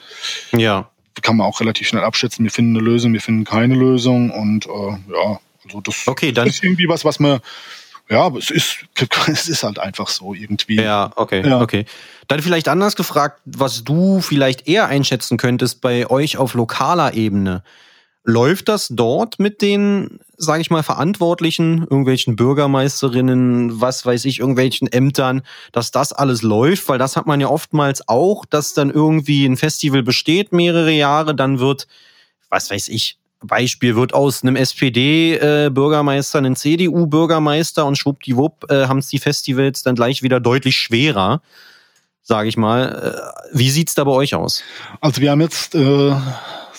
ja. 0.53 0.89
kann 1.23 1.37
man 1.37 1.47
auch 1.47 1.61
relativ 1.61 1.89
schnell 1.89 2.05
abschätzen, 2.05 2.45
wir 2.45 2.53
finden 2.53 2.77
eine 2.77 2.85
Lösung, 2.85 3.13
wir 3.13 3.21
finden 3.21 3.45
keine 3.45 3.75
Lösung 3.75 4.31
und 4.31 4.67
äh, 4.67 5.13
ja, 5.13 5.41
also 5.65 5.81
das 5.81 6.07
okay, 6.07 6.31
dann 6.31 6.47
ist 6.47 6.63
irgendwie 6.63 6.89
was, 6.89 7.05
was 7.05 7.19
man 7.19 7.41
ja, 8.09 8.29
es 8.37 8.51
ist, 8.51 8.85
es 9.27 9.49
ist 9.49 9.63
halt 9.63 9.79
einfach 9.79 10.09
so 10.09 10.35
irgendwie. 10.35 10.77
Ja, 10.77 11.11
okay, 11.17 11.47
ja. 11.47 11.61
okay. 11.61 11.87
Dann 12.29 12.41
vielleicht 12.43 12.69
anders 12.69 12.97
gefragt, 12.97 13.41
was 13.45 13.83
du 13.83 14.21
vielleicht 14.21 14.69
eher 14.69 14.87
einschätzen 14.89 15.37
könntest 15.39 15.81
bei 15.81 16.09
euch 16.09 16.37
auf 16.37 16.55
lokaler 16.55 17.15
Ebene. 17.15 17.63
Läuft 18.27 18.71
das 18.71 18.89
dort 18.89 19.39
mit 19.39 19.61
den, 19.61 20.19
sage 20.39 20.63
ich 20.63 20.71
mal, 20.71 20.83
Verantwortlichen, 20.83 21.83
irgendwelchen 21.83 22.37
Bürgermeisterinnen, 22.37 23.83
was 23.83 24.07
weiß 24.07 24.25
ich, 24.25 24.39
irgendwelchen 24.39 24.91
Ämtern, 24.91 25.43
dass 25.73 25.91
das 25.91 26.15
alles 26.15 26.41
läuft? 26.41 26.89
Weil 26.89 26.99
das 26.99 27.17
hat 27.17 27.27
man 27.27 27.41
ja 27.41 27.49
oftmals 27.49 28.09
auch, 28.09 28.47
dass 28.47 28.73
dann 28.73 28.91
irgendwie 28.91 29.45
ein 29.45 29.59
Festival 29.59 30.03
besteht 30.03 30.53
mehrere 30.53 30.91
Jahre, 30.91 31.35
dann 31.35 31.59
wird, 31.59 31.87
was 32.49 32.71
weiß 32.71 32.89
ich, 32.89 33.19
Beispiel 33.47 33.95
wird 33.95 34.15
aus 34.15 34.43
einem 34.43 34.57
SPD-Bürgermeister 34.57 36.39
ein 36.41 36.57
CDU-Bürgermeister 36.57 37.85
und 37.85 37.97
schwuppdiwupp 37.97 38.71
äh, 38.71 38.87
haben 38.87 38.99
es 38.99 39.09
die 39.09 39.19
Festivals 39.19 39.83
dann 39.83 39.95
gleich 39.95 40.23
wieder 40.23 40.41
deutlich 40.41 40.77
schwerer, 40.77 41.43
sage 42.23 42.49
ich 42.49 42.57
mal. 42.57 43.35
Äh, 43.53 43.59
wie 43.59 43.71
sieht's 43.71 43.95
da 43.95 44.05
bei 44.05 44.13
euch 44.13 44.35
aus? 44.35 44.63
Also 45.03 45.21
wir 45.21 45.31
haben 45.31 45.43
jetzt 45.43 45.75
äh, 45.75 46.17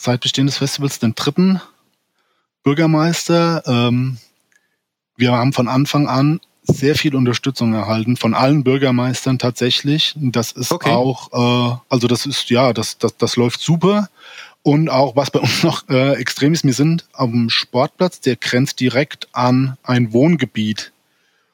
seit 0.06 0.22
Bestehen 0.22 0.48
des 0.48 0.58
Festivals 0.58 1.00
den 1.00 1.16
dritten 1.16 1.62
Bürgermeister. 2.64 3.64
Ähm, 3.66 4.18
wir 5.18 5.34
haben 5.34 5.54
von 5.54 5.68
Anfang 5.68 6.08
an 6.08 6.40
sehr 6.64 6.96
viel 6.96 7.16
Unterstützung 7.16 7.74
erhalten 7.74 8.18
von 8.18 8.34
allen 8.34 8.64
Bürgermeistern 8.64 9.38
tatsächlich. 9.38 10.16
Das 10.16 10.52
ist 10.52 10.72
okay. 10.72 10.92
auch, 10.92 11.32
äh, 11.32 11.78
also 11.90 12.08
das 12.08 12.26
ist 12.26 12.50
ja, 12.50 12.74
das, 12.74 12.98
das, 12.98 13.18
das 13.18 13.36
läuft 13.36 13.62
super. 13.62 14.10
Und 14.64 14.90
auch, 14.90 15.16
was 15.16 15.30
bei 15.30 15.40
uns 15.40 15.64
noch 15.64 15.88
äh, 15.90 16.14
extrem 16.14 16.54
ist, 16.54 16.64
wir 16.64 16.74
sind 16.74 17.06
am 17.14 17.50
Sportplatz, 17.50 18.20
der 18.20 18.36
grenzt 18.36 18.80
direkt 18.80 19.28
an 19.32 19.78
ein 19.84 20.12
Wohngebiet. 20.14 20.92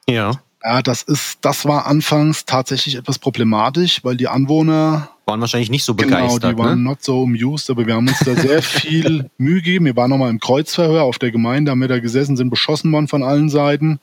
Ja. 0.08 0.40
Ja, 0.64 0.80
das 0.80 1.02
ist, 1.02 1.38
das 1.40 1.64
war 1.64 1.86
anfangs 1.86 2.44
tatsächlich 2.44 2.94
etwas 2.94 3.18
problematisch, 3.18 4.04
weil 4.04 4.16
die 4.16 4.28
Anwohner 4.28 5.10
waren 5.24 5.40
wahrscheinlich 5.40 5.70
nicht 5.70 5.84
so 5.84 5.94
begeistert. 5.94 6.42
Genau, 6.42 6.52
die 6.52 6.58
waren 6.58 6.82
ne? 6.82 6.90
not 6.90 7.02
so 7.02 7.22
amused, 7.22 7.70
aber 7.70 7.86
wir 7.86 7.94
haben 7.94 8.08
uns 8.08 8.18
da 8.20 8.34
sehr 8.34 8.62
viel 8.62 9.30
Mühe 9.38 9.56
gegeben. 9.56 9.84
Wir 9.84 9.96
waren 9.96 10.10
nochmal 10.10 10.30
im 10.30 10.40
Kreuzverhör 10.40 11.04
auf 11.04 11.18
der 11.18 11.30
Gemeinde, 11.30 11.70
haben 11.70 11.80
wir 11.80 11.88
da 11.88 12.00
gesessen, 12.00 12.36
sind 12.36 12.50
beschossen 12.50 12.92
worden 12.92 13.08
von 13.08 13.22
allen 13.22 13.48
Seiten. 13.48 14.00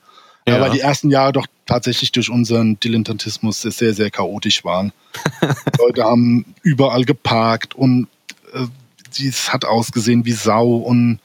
Ja. 0.48 0.56
Aber 0.56 0.70
die 0.70 0.80
ersten 0.80 1.10
Jahre 1.10 1.34
doch 1.34 1.48
tatsächlich 1.66 2.12
durch 2.12 2.30
unseren 2.30 2.80
Dilettantismus 2.80 3.62
sehr, 3.62 3.94
sehr 3.94 4.10
chaotisch 4.10 4.64
waren. 4.66 4.92
Leute 5.78 6.04
haben 6.04 6.46
überall 6.64 7.04
geparkt 7.04 7.76
und 7.76 8.08
äh, 8.54 8.66
es 9.24 9.52
hat 9.52 9.66
ausgesehen 9.66 10.26
wie 10.26 10.32
Sau 10.32 10.78
und 10.78 11.20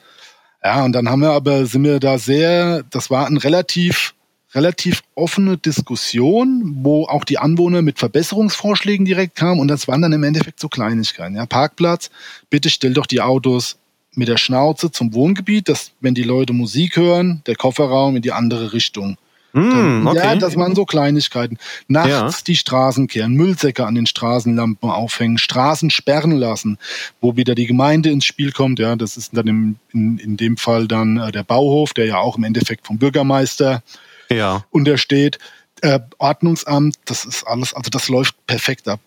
ja, 0.65 0.83
und 0.83 0.93
dann 0.93 1.11
haben 1.11 1.21
wir 1.21 1.33
aber, 1.33 1.67
sind 1.67 1.85
wir 1.85 2.01
da 2.01 2.19
sehr, 2.19 2.85
das 2.91 3.11
war 3.11 3.27
ein 3.27 3.37
relativ, 3.37 4.15
relativ 4.55 5.03
offene 5.15 5.57
Diskussion, 5.57 6.79
wo 6.83 7.07
auch 7.07 7.25
die 7.25 7.39
Anwohner 7.39 7.83
mit 7.83 7.99
Verbesserungsvorschlägen 7.99 9.05
direkt 9.05 9.35
kamen 9.35 9.61
und 9.61 9.69
das 9.69 9.89
waren 9.89 10.03
dann 10.03 10.13
im 10.13 10.23
Endeffekt 10.23 10.61
so 10.61 10.69
Kleinigkeiten. 10.69 11.37
Ja, 11.37 11.47
Parkplatz, 11.47 12.11
bitte 12.51 12.71
stell 12.71 12.95
doch 12.95 13.07
die 13.07 13.21
Autos 13.21 13.77
mit 14.15 14.29
der 14.29 14.37
Schnauze 14.37 14.93
zum 14.93 15.13
Wohngebiet, 15.13 15.69
dass 15.69 15.91
wenn 16.01 16.15
die 16.15 16.23
Leute 16.23 16.53
Musik 16.53 16.97
hören, 16.97 17.43
der 17.47 17.57
Kofferraum 17.57 18.17
in 18.17 18.23
die 18.23 18.33
andere 18.33 18.73
Richtung. 18.73 19.17
Mm, 19.55 20.09
okay. 20.09 20.19
Ja, 20.19 20.35
das 20.35 20.57
waren 20.57 20.75
so 20.75 20.85
Kleinigkeiten. 20.85 21.59
Nachts 21.87 22.11
ja. 22.11 22.45
die 22.45 22.57
Straßen 22.57 23.07
kehren, 23.07 23.35
Müllsäcke 23.35 23.87
an 23.87 23.95
den 23.95 24.07
Straßenlampen 24.07 24.91
aufhängen, 24.91 25.39
Straßen 25.39 25.91
sperren 25.91 26.33
lassen, 26.33 26.77
wo 27.21 27.37
wieder 27.37 27.55
die 27.55 27.67
Gemeinde 27.67 28.11
ins 28.11 28.25
Spiel 28.25 28.51
kommt. 28.51 28.81
Ja, 28.81 28.97
das 28.97 29.17
ist 29.17 29.37
dann 29.37 29.47
im, 29.47 29.77
in, 29.93 30.19
in 30.19 30.37
dem 30.37 30.57
Fall 30.57 30.89
dann 30.89 31.19
äh, 31.19 31.31
der 31.31 31.45
Bauhof, 31.45 31.95
der 31.95 32.07
ja 32.07 32.19
auch 32.19 32.37
im 32.37 32.43
Endeffekt 32.43 32.85
vom 32.85 32.99
Bürgermeister 32.99 33.85
ja. 34.31 34.64
untersteht. 34.70 35.39
Äh, 35.81 36.01
Ordnungsamt, 36.18 36.97
das 37.05 37.25
ist 37.25 37.45
alles, 37.47 37.75
also 37.75 37.91
das 37.91 38.09
läuft 38.09 38.35
perfekt 38.47 38.89
ab. 38.89 39.01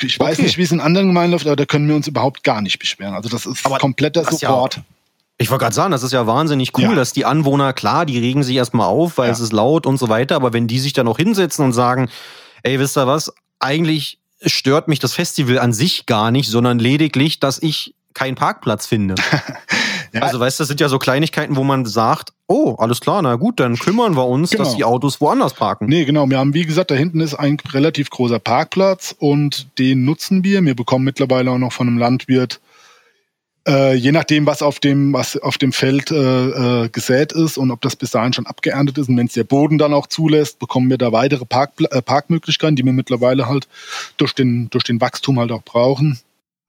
Ich 0.00 0.18
weiß 0.18 0.38
okay. 0.38 0.42
nicht, 0.42 0.56
wie 0.56 0.62
es 0.62 0.72
in 0.72 0.80
anderen 0.80 1.08
Gemeinden 1.08 1.32
läuft, 1.32 1.46
aber 1.46 1.56
da 1.56 1.66
können 1.66 1.86
wir 1.86 1.94
uns 1.94 2.08
überhaupt 2.08 2.42
gar 2.42 2.62
nicht 2.62 2.78
beschweren. 2.78 3.14
Also 3.14 3.28
das 3.28 3.46
ist 3.46 3.64
aber 3.66 3.78
kompletter 3.78 4.24
Support. 4.24 4.76
Ja 4.76 4.82
ich 5.40 5.50
wollte 5.50 5.62
gerade 5.62 5.74
sagen, 5.74 5.90
das 5.90 6.02
ist 6.02 6.12
ja 6.12 6.26
wahnsinnig 6.26 6.76
cool, 6.76 6.84
ja. 6.84 6.94
dass 6.94 7.14
die 7.14 7.24
Anwohner, 7.24 7.72
klar, 7.72 8.04
die 8.04 8.18
regen 8.18 8.42
sich 8.42 8.56
erstmal 8.56 8.88
auf, 8.88 9.16
weil 9.16 9.28
ja. 9.28 9.32
es 9.32 9.40
ist 9.40 9.54
laut 9.54 9.86
und 9.86 9.96
so 9.96 10.10
weiter, 10.10 10.36
aber 10.36 10.52
wenn 10.52 10.66
die 10.66 10.78
sich 10.78 10.92
dann 10.92 11.06
noch 11.06 11.16
hinsetzen 11.16 11.64
und 11.64 11.72
sagen, 11.72 12.10
ey, 12.62 12.78
wisst 12.78 12.98
ihr 12.98 13.06
was, 13.06 13.32
eigentlich 13.58 14.18
stört 14.44 14.86
mich 14.86 14.98
das 14.98 15.14
Festival 15.14 15.58
an 15.58 15.72
sich 15.72 16.04
gar 16.04 16.30
nicht, 16.30 16.50
sondern 16.50 16.78
lediglich, 16.78 17.40
dass 17.40 17.58
ich 17.62 17.94
keinen 18.12 18.34
Parkplatz 18.34 18.86
finde. 18.86 19.14
ja. 20.12 20.22
Also 20.22 20.40
weißt 20.40 20.58
du, 20.58 20.62
das 20.62 20.68
sind 20.68 20.80
ja 20.80 20.88
so 20.88 20.98
Kleinigkeiten, 20.98 21.56
wo 21.56 21.64
man 21.64 21.86
sagt, 21.86 22.32
oh, 22.46 22.76
alles 22.78 23.00
klar, 23.00 23.22
na 23.22 23.36
gut, 23.36 23.60
dann 23.60 23.76
kümmern 23.76 24.16
wir 24.16 24.26
uns, 24.26 24.50
genau. 24.50 24.64
dass 24.64 24.76
die 24.76 24.84
Autos 24.84 25.20
woanders 25.20 25.54
parken. 25.54 25.86
Nee, 25.86 26.04
genau, 26.04 26.28
wir 26.28 26.38
haben, 26.38 26.54
wie 26.54 26.66
gesagt, 26.66 26.90
da 26.90 26.94
hinten 26.94 27.20
ist 27.20 27.34
ein 27.34 27.58
relativ 27.72 28.10
großer 28.10 28.38
Parkplatz 28.38 29.14
und 29.18 29.66
den 29.78 30.04
nutzen 30.04 30.44
wir. 30.44 30.62
Wir 30.64 30.74
bekommen 30.74 31.04
mittlerweile 31.04 31.50
auch 31.50 31.58
noch 31.58 31.72
von 31.72 31.88
einem 31.88 31.98
Landwirt 31.98 32.60
äh, 33.68 33.94
je 33.94 34.12
nachdem, 34.12 34.46
was 34.46 34.62
auf 34.62 34.80
dem, 34.80 35.12
was 35.12 35.36
auf 35.36 35.58
dem 35.58 35.72
Feld 35.72 36.10
äh, 36.10 36.84
äh, 36.84 36.88
gesät 36.88 37.32
ist 37.32 37.58
und 37.58 37.70
ob 37.70 37.80
das 37.82 37.96
bis 37.96 38.10
dahin 38.10 38.32
schon 38.32 38.46
abgeerntet 38.46 38.98
ist 38.98 39.08
und 39.08 39.16
wenn 39.16 39.26
es 39.26 39.34
der 39.34 39.44
Boden 39.44 39.78
dann 39.78 39.92
auch 39.92 40.06
zulässt, 40.06 40.58
bekommen 40.58 40.88
wir 40.88 40.98
da 40.98 41.12
weitere 41.12 41.44
Park, 41.44 41.72
äh, 41.78 42.02
Parkmöglichkeiten, 42.02 42.76
die 42.76 42.84
wir 42.84 42.92
mittlerweile 42.92 43.48
halt 43.48 43.68
durch 44.16 44.34
den, 44.34 44.70
durch 44.70 44.84
den 44.84 45.00
Wachstum 45.00 45.38
halt 45.38 45.52
auch 45.52 45.62
brauchen. 45.62 46.18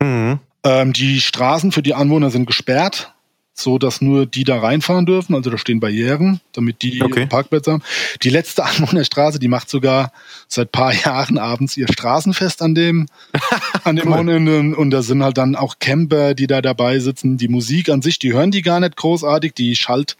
Mhm. 0.01 0.39
Ähm, 0.63 0.93
die 0.93 1.21
Straßen 1.21 1.71
für 1.71 1.81
die 1.81 1.93
Anwohner 1.93 2.29
sind 2.29 2.45
gesperrt 2.45 3.13
so 3.61 3.77
dass 3.77 4.01
nur 4.01 4.25
die 4.25 4.43
da 4.43 4.59
reinfahren 4.59 5.05
dürfen. 5.05 5.35
Also 5.35 5.49
da 5.49 5.57
stehen 5.57 5.79
Barrieren, 5.79 6.41
damit 6.53 6.81
die 6.81 7.01
okay. 7.01 7.25
Parkplätze 7.25 7.73
haben. 7.73 7.83
Die 8.23 8.29
letzte 8.29 8.63
Anwohnerstraße, 8.65 9.39
die 9.39 9.47
macht 9.47 9.69
sogar 9.69 10.11
seit 10.47 10.71
paar 10.71 10.93
Jahren 10.93 11.37
abends 11.37 11.77
ihr 11.77 11.87
Straßenfest 11.91 12.61
an 12.61 12.75
dem, 12.75 13.07
an 13.83 13.95
dem 13.95 14.07
cool. 14.07 14.13
Wochenende. 14.13 14.75
Und 14.75 14.91
da 14.91 15.01
sind 15.01 15.23
halt 15.23 15.37
dann 15.37 15.55
auch 15.55 15.75
Camper, 15.79 16.33
die 16.33 16.47
da 16.47 16.61
dabei 16.61 16.99
sitzen. 16.99 17.37
Die 17.37 17.47
Musik 17.47 17.89
an 17.89 18.01
sich, 18.01 18.19
die 18.19 18.33
hören 18.33 18.51
die 18.51 18.61
gar 18.61 18.79
nicht 18.79 18.95
großartig. 18.95 19.53
Die 19.53 19.75
schallt 19.75 20.17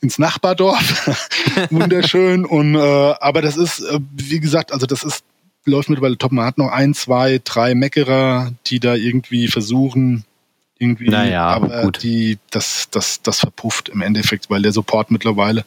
ins 0.00 0.18
Nachbardorf. 0.18 1.10
Wunderschön. 1.70 2.44
Und 2.44 2.74
äh, 2.74 2.78
aber 2.78 3.42
das 3.42 3.56
ist, 3.56 3.80
äh, 3.80 4.00
wie 4.12 4.40
gesagt, 4.40 4.72
also 4.72 4.86
das 4.86 5.04
ist 5.04 5.24
läuft 5.64 5.88
mittlerweile 5.88 6.18
top. 6.18 6.32
Man 6.32 6.44
hat 6.44 6.58
noch 6.58 6.70
ein, 6.70 6.94
zwei, 6.94 7.40
drei 7.42 7.74
Meckerer, 7.74 8.52
die 8.66 8.80
da 8.80 8.94
irgendwie 8.94 9.48
versuchen, 9.48 10.24
irgendwie. 10.82 11.08
Naja, 11.08 11.46
aber 11.46 11.82
gut. 11.82 12.02
Die, 12.02 12.38
das, 12.50 12.88
das, 12.90 13.22
das 13.22 13.40
verpufft 13.40 13.88
im 13.88 14.02
Endeffekt, 14.02 14.50
weil 14.50 14.62
der 14.62 14.72
Support 14.72 15.10
mittlerweile 15.10 15.64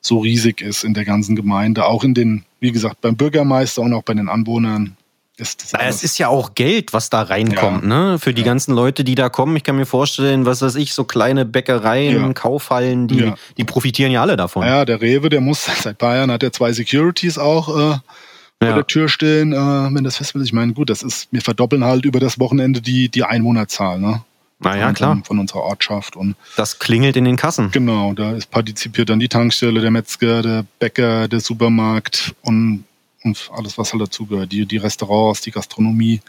so 0.00 0.18
riesig 0.18 0.60
ist 0.60 0.84
in 0.84 0.94
der 0.94 1.04
ganzen 1.04 1.36
Gemeinde, 1.36 1.86
auch 1.86 2.04
in 2.04 2.14
den, 2.14 2.44
wie 2.60 2.72
gesagt, 2.72 3.00
beim 3.00 3.16
Bürgermeister 3.16 3.82
und 3.82 3.92
auch 3.92 4.02
bei 4.02 4.14
den 4.14 4.28
Anwohnern. 4.28 4.96
Ist 5.36 5.72
naja, 5.72 5.88
es 5.88 6.04
ist 6.04 6.18
ja 6.18 6.28
auch 6.28 6.54
Geld, 6.54 6.92
was 6.92 7.10
da 7.10 7.22
reinkommt, 7.22 7.82
ja. 7.82 7.88
ne? 7.88 8.18
Für 8.20 8.32
die 8.32 8.42
ja. 8.42 8.46
ganzen 8.46 8.72
Leute, 8.72 9.02
die 9.02 9.16
da 9.16 9.28
kommen. 9.28 9.56
Ich 9.56 9.64
kann 9.64 9.74
mir 9.74 9.86
vorstellen, 9.86 10.46
was 10.46 10.62
weiß 10.62 10.76
ich, 10.76 10.94
so 10.94 11.02
kleine 11.04 11.44
Bäckereien, 11.44 12.22
ja. 12.22 12.32
Kaufhallen, 12.34 13.08
die, 13.08 13.32
die 13.56 13.64
profitieren 13.64 14.12
ja 14.12 14.22
alle 14.22 14.36
davon. 14.36 14.64
Ja, 14.64 14.84
der 14.84 15.00
Rewe, 15.00 15.28
der 15.30 15.40
muss 15.40 15.64
seit 15.82 15.98
Bayern 15.98 16.30
hat 16.30 16.44
er 16.44 16.52
zwei 16.52 16.72
Securities 16.72 17.36
auch 17.36 17.68
äh, 17.68 17.98
vor 18.60 18.74
der 18.74 18.86
Tür 18.86 19.08
stehen, 19.08 19.52
äh, 19.52 19.56
wenn 19.56 20.04
das 20.04 20.16
Festival. 20.18 20.44
Ich 20.44 20.52
meine, 20.52 20.72
gut, 20.72 20.88
das 20.88 21.02
ist, 21.02 21.28
wir 21.32 21.40
verdoppeln 21.40 21.84
halt 21.84 22.04
über 22.04 22.20
das 22.20 22.38
Wochenende 22.38 22.80
die, 22.80 23.08
die 23.08 23.24
Einwohnerzahl, 23.24 23.98
ne? 23.98 24.22
Naja, 24.60 24.92
klar. 24.92 25.20
Von 25.24 25.38
unserer 25.38 25.62
Ortschaft. 25.62 26.16
Und 26.16 26.36
das 26.56 26.78
klingelt 26.78 27.16
in 27.16 27.24
den 27.24 27.36
Kassen. 27.36 27.70
Genau, 27.70 28.12
da 28.12 28.32
ist 28.32 28.50
partizipiert 28.50 29.10
dann 29.10 29.18
die 29.18 29.28
Tankstelle, 29.28 29.80
der 29.80 29.90
Metzger, 29.90 30.42
der 30.42 30.64
Bäcker, 30.78 31.28
der 31.28 31.40
Supermarkt 31.40 32.34
und, 32.42 32.84
und 33.22 33.50
alles, 33.54 33.76
was 33.78 33.92
halt 33.92 34.02
dazugehört. 34.02 34.52
Die, 34.52 34.66
die 34.66 34.76
Restaurants, 34.78 35.40
die 35.42 35.50
Gastronomie. 35.50 36.20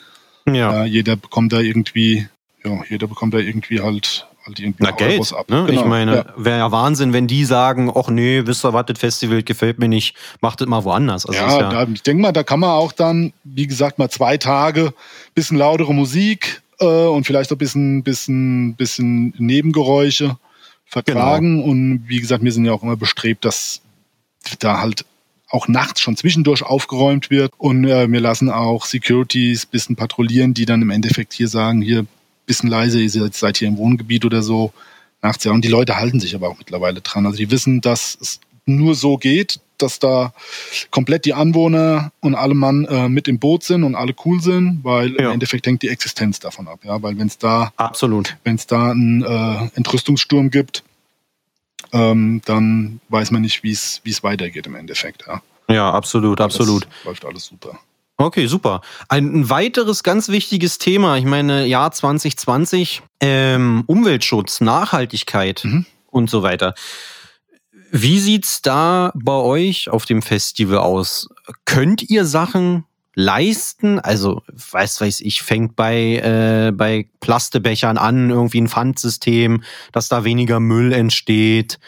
Ja. 0.48 0.84
Äh, 0.84 0.88
jeder 0.88 1.16
bekommt 1.16 1.54
da 1.54 1.60
irgendwie, 1.60 2.28
ja, 2.64 2.82
jeder 2.90 3.08
bekommt 3.08 3.34
da 3.34 3.38
irgendwie 3.38 3.82
halt 3.82 4.28
halt 4.46 4.60
irgendwie 4.60 4.84
Na, 4.84 4.92
Geld, 4.92 5.34
ab. 5.34 5.50
Ne? 5.50 5.66
Genau, 5.66 5.82
ich 5.82 5.86
meine, 5.88 6.16
ja. 6.18 6.26
wäre 6.38 6.58
ja 6.60 6.72
Wahnsinn, 6.72 7.14
wenn 7.14 7.28
die 7.28 7.46
sagen, 7.46 7.92
ach 7.94 8.10
nee, 8.10 8.44
wisst 8.46 8.66
ihr 8.66 8.74
was, 8.74 8.86
das 8.86 9.00
Festival 9.00 9.44
gefällt 9.44 9.80
mir 9.80 9.88
nicht, 9.88 10.16
macht 10.42 10.62
es 10.62 10.68
mal 10.68 10.84
woanders. 10.84 11.26
Also 11.26 11.40
ja, 11.40 11.60
ja 11.60 11.70
da, 11.70 11.88
ich 11.92 12.04
denke 12.04 12.22
mal, 12.22 12.32
da 12.32 12.44
kann 12.44 12.60
man 12.60 12.72
auch 12.72 12.92
dann, 12.92 13.34
wie 13.44 13.68
gesagt, 13.68 13.98
mal 13.98 14.10
zwei 14.10 14.38
Tage 14.38 14.94
bisschen 15.34 15.58
lautere 15.58 15.94
Musik, 15.94 16.62
äh, 16.80 16.86
und 16.86 17.26
vielleicht 17.26 17.52
auch 17.52 17.56
ein 17.56 17.60
bisschen, 17.60 18.04
bisschen, 18.04 18.76
bisschen 18.76 19.34
Nebengeräusche 19.38 20.38
vertragen. 20.86 21.58
Genau. 21.58 21.70
Und 21.70 22.04
wie 22.08 22.20
gesagt, 22.20 22.44
wir 22.44 22.52
sind 22.52 22.66
ja 22.66 22.74
auch 22.74 22.84
immer 22.84 22.98
bestrebt, 22.98 23.46
dass 23.46 23.82
da 24.60 24.80
halt 24.80 25.06
auch 25.50 25.68
nachts 25.68 26.02
schon 26.02 26.18
zwischendurch 26.18 26.64
aufgeräumt 26.64 27.30
wird. 27.30 27.54
Und 27.58 27.86
äh, 27.86 28.12
wir 28.12 28.20
lassen 28.20 28.50
auch 28.50 28.86
Securities 28.86 29.66
ein 29.66 29.72
bisschen 29.72 29.96
patrouillieren, 29.96 30.54
die 30.54 30.66
dann 30.66 30.82
im 30.82 30.90
Endeffekt 30.90 31.34
hier 31.34 31.48
sagen, 31.48 31.82
hier 31.82 32.00
ein 32.00 32.08
bisschen 32.46 32.70
leise, 32.70 33.00
ihr 33.00 33.10
seid 33.32 33.58
hier 33.58 33.68
im 33.68 33.78
Wohngebiet 33.78 34.26
oder 34.26 34.42
so. 34.42 34.74
Nachts 35.22 35.44
ja. 35.44 35.52
Und 35.52 35.64
die 35.64 35.70
Leute 35.70 35.98
halten 35.98 36.20
sich 36.20 36.36
aber 36.36 36.50
auch 36.50 36.58
mittlerweile 36.58 37.02
dran. 37.02 37.26
Also 37.26 37.38
die 37.38 37.52
wissen, 37.52 37.82
dass 37.82 38.18
es 38.22 38.40
nur 38.66 38.96
so 38.96 39.18
geht, 39.18 39.60
dass 39.78 40.00
da 40.00 40.34
komplett 40.92 41.26
die 41.26 41.34
Anwohner 41.34 42.12
und 42.20 42.36
alle 42.36 42.54
Mann 42.54 42.86
äh, 42.86 43.10
mit 43.10 43.28
im 43.28 43.40
Boot 43.40 43.64
sind 43.64 43.84
und 43.84 43.96
alle 43.96 44.14
cool 44.26 44.42
sind, 44.42 44.84
weil 44.84 45.14
ja. 45.14 45.28
im 45.28 45.32
Endeffekt 45.32 45.68
hängt 45.68 45.82
die 45.82 45.90
Existenz 45.90 46.40
davon 46.40 46.68
ab. 46.68 46.80
Ja, 46.84 47.02
weil 47.02 47.18
wenn 47.18 47.28
es 47.28 47.38
da 47.38 47.72
absolut, 47.78 48.38
wenn 48.44 48.56
es 48.56 48.68
da 48.68 48.92
einen 48.92 49.24
äh, 49.24 49.70
Entrüstungssturm 49.76 50.50
gibt, 50.50 50.84
ähm, 51.94 52.42
dann 52.46 53.00
weiß 53.10 53.32
man 53.32 53.42
nicht, 53.42 53.64
wie 53.64 53.72
es 53.72 54.02
wie 54.04 54.12
es 54.12 54.24
weitergeht 54.24 54.68
im 54.68 54.76
Endeffekt. 54.76 55.26
Ja, 55.28 55.42
ja 55.68 55.92
absolut, 55.92 56.42
absolut. 56.42 56.84
Das 56.84 57.06
läuft 57.06 57.26
alles 57.26 57.46
super. 57.46 57.80
Okay, 58.18 58.48
super. 58.48 58.82
Ein 59.10 59.50
weiteres 59.50 60.02
ganz 60.02 60.30
wichtiges 60.30 60.78
Thema, 60.78 61.18
ich 61.18 61.26
meine, 61.26 61.66
Jahr 61.66 61.92
2020, 61.92 63.02
ähm, 63.20 63.84
Umweltschutz, 63.88 64.62
Nachhaltigkeit 64.62 65.66
mhm. 65.66 65.86
und 66.12 66.30
so 66.30 66.42
weiter. 66.42 66.76
Wie 67.98 68.20
sieht's 68.20 68.62
da 68.62 69.14
bei 69.16 69.32
euch 69.32 69.90
auf 69.90 70.04
dem 70.04 70.22
Festival 70.22 70.80
aus? 70.80 71.30
Könnt 71.64 72.04
ihr 72.04 72.26
Sachen 72.26 72.84
leisten? 73.14 74.00
Also, 74.00 74.42
weiß 74.72 75.00
weiß 75.00 75.22
ich, 75.22 75.44
fängt 75.44 75.78
bei, 75.78 76.18
äh, 76.18 76.74
bei 76.74 77.08
Plastebechern 77.22 77.98
an, 77.98 78.32
irgendwie 78.32 78.60
ein 78.60 78.68
Pfandsystem, 78.68 79.64
dass 79.94 80.10
da 80.10 80.26
weniger 80.26 80.60
Müll 80.60 80.92
entsteht 80.92 81.80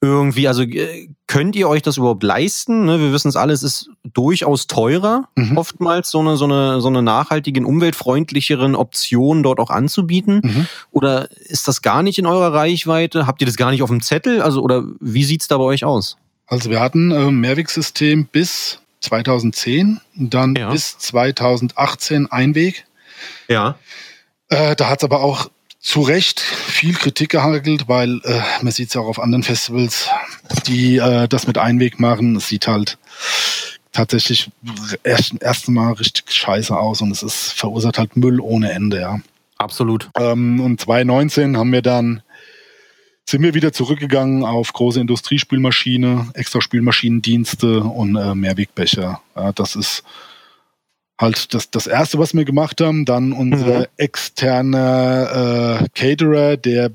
irgendwie, 0.00 0.48
also 0.48 0.62
äh, 0.62 1.08
könnt 1.26 1.56
ihr 1.56 1.68
euch 1.68 1.82
das 1.82 1.96
überhaupt 1.96 2.22
leisten? 2.22 2.84
Ne? 2.84 3.00
Wir 3.00 3.12
wissen 3.12 3.28
es 3.28 3.36
alles, 3.36 3.62
ist 3.62 3.90
durchaus 4.04 4.66
teurer, 4.66 5.28
mhm. 5.34 5.56
oftmals 5.56 6.10
so 6.10 6.20
eine, 6.20 6.36
so 6.36 6.44
eine, 6.44 6.80
so 6.80 6.88
eine 6.88 7.02
nachhaltigen, 7.02 7.64
umweltfreundlicheren 7.64 8.74
Option 8.76 9.42
dort 9.42 9.58
auch 9.58 9.70
anzubieten. 9.70 10.40
Mhm. 10.42 10.66
Oder 10.90 11.30
ist 11.40 11.68
das 11.68 11.82
gar 11.82 12.02
nicht 12.02 12.18
in 12.18 12.26
eurer 12.26 12.52
Reichweite? 12.52 13.26
Habt 13.26 13.40
ihr 13.42 13.46
das 13.46 13.56
gar 13.56 13.70
nicht 13.70 13.82
auf 13.82 13.90
dem 13.90 14.00
Zettel? 14.00 14.40
Also, 14.40 14.62
oder 14.62 14.84
wie 15.00 15.24
sieht's 15.24 15.48
da 15.48 15.58
bei 15.58 15.64
euch 15.64 15.84
aus? 15.84 16.16
Also 16.46 16.70
wir 16.70 16.80
hatten 16.80 17.12
ein 17.12 17.28
äh, 17.28 17.30
Mehrwegsystem 17.30 18.26
bis 18.26 18.80
2010, 19.00 20.00
dann 20.14 20.54
ja. 20.54 20.70
bis 20.70 20.98
2018 20.98 22.26
Einweg. 22.30 22.86
Ja. 23.48 23.78
Äh, 24.48 24.74
da 24.76 24.88
hat 24.88 25.00
es 25.00 25.04
aber 25.04 25.20
auch 25.20 25.50
zu 25.80 26.00
Recht 26.02 26.40
viel 26.40 26.94
Kritik 26.94 27.30
gehagelt, 27.30 27.88
weil 27.88 28.20
äh, 28.24 28.40
man 28.62 28.72
sieht 28.72 28.88
es 28.88 28.94
ja 28.94 29.00
auch 29.00 29.06
auf 29.06 29.20
anderen 29.20 29.42
Festivals, 29.42 30.08
die 30.66 30.96
äh, 30.96 31.28
das 31.28 31.46
mit 31.46 31.58
Einweg 31.58 32.00
machen. 32.00 32.36
Es 32.36 32.48
sieht 32.48 32.66
halt 32.66 32.98
tatsächlich 33.92 34.50
erst, 35.02 35.34
erst 35.40 35.68
Mal 35.68 35.92
richtig 35.92 36.30
scheiße 36.30 36.76
aus 36.76 37.00
und 37.00 37.10
es 37.10 37.22
ist 37.22 37.52
verursacht 37.52 37.98
halt 37.98 38.16
Müll 38.16 38.40
ohne 38.40 38.72
Ende, 38.72 39.00
ja. 39.00 39.20
Absolut. 39.56 40.08
Ähm, 40.16 40.60
und 40.60 40.80
2019 40.80 41.56
haben 41.56 41.72
wir 41.72 41.82
dann 41.82 42.22
sind 43.28 43.42
wir 43.42 43.52
wieder 43.52 43.74
zurückgegangen 43.74 44.42
auf 44.42 44.72
große 44.72 45.00
Industriespülmaschine, 45.00 46.30
extra 46.32 46.62
Spülmaschinendienste 46.62 47.80
und 47.80 48.16
äh, 48.16 48.34
Mehrwegbecher. 48.34 49.20
Ja, 49.36 49.52
das 49.52 49.76
ist 49.76 50.02
halt 51.18 51.52
das, 51.54 51.70
das 51.70 51.86
erste, 51.86 52.18
was 52.18 52.34
wir 52.34 52.44
gemacht 52.44 52.80
haben. 52.80 53.04
Dann 53.04 53.32
unser 53.32 53.80
mhm. 53.80 53.86
externer 53.96 55.80
äh, 55.82 55.88
Caterer, 55.94 56.56
der 56.56 56.90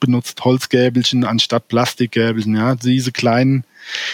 benutzt 0.00 0.44
Holzgäbelchen 0.44 1.24
anstatt 1.24 1.68
Plastikgäbelchen, 1.68 2.56
ja, 2.56 2.74
diese 2.74 3.12
kleinen, 3.12 3.64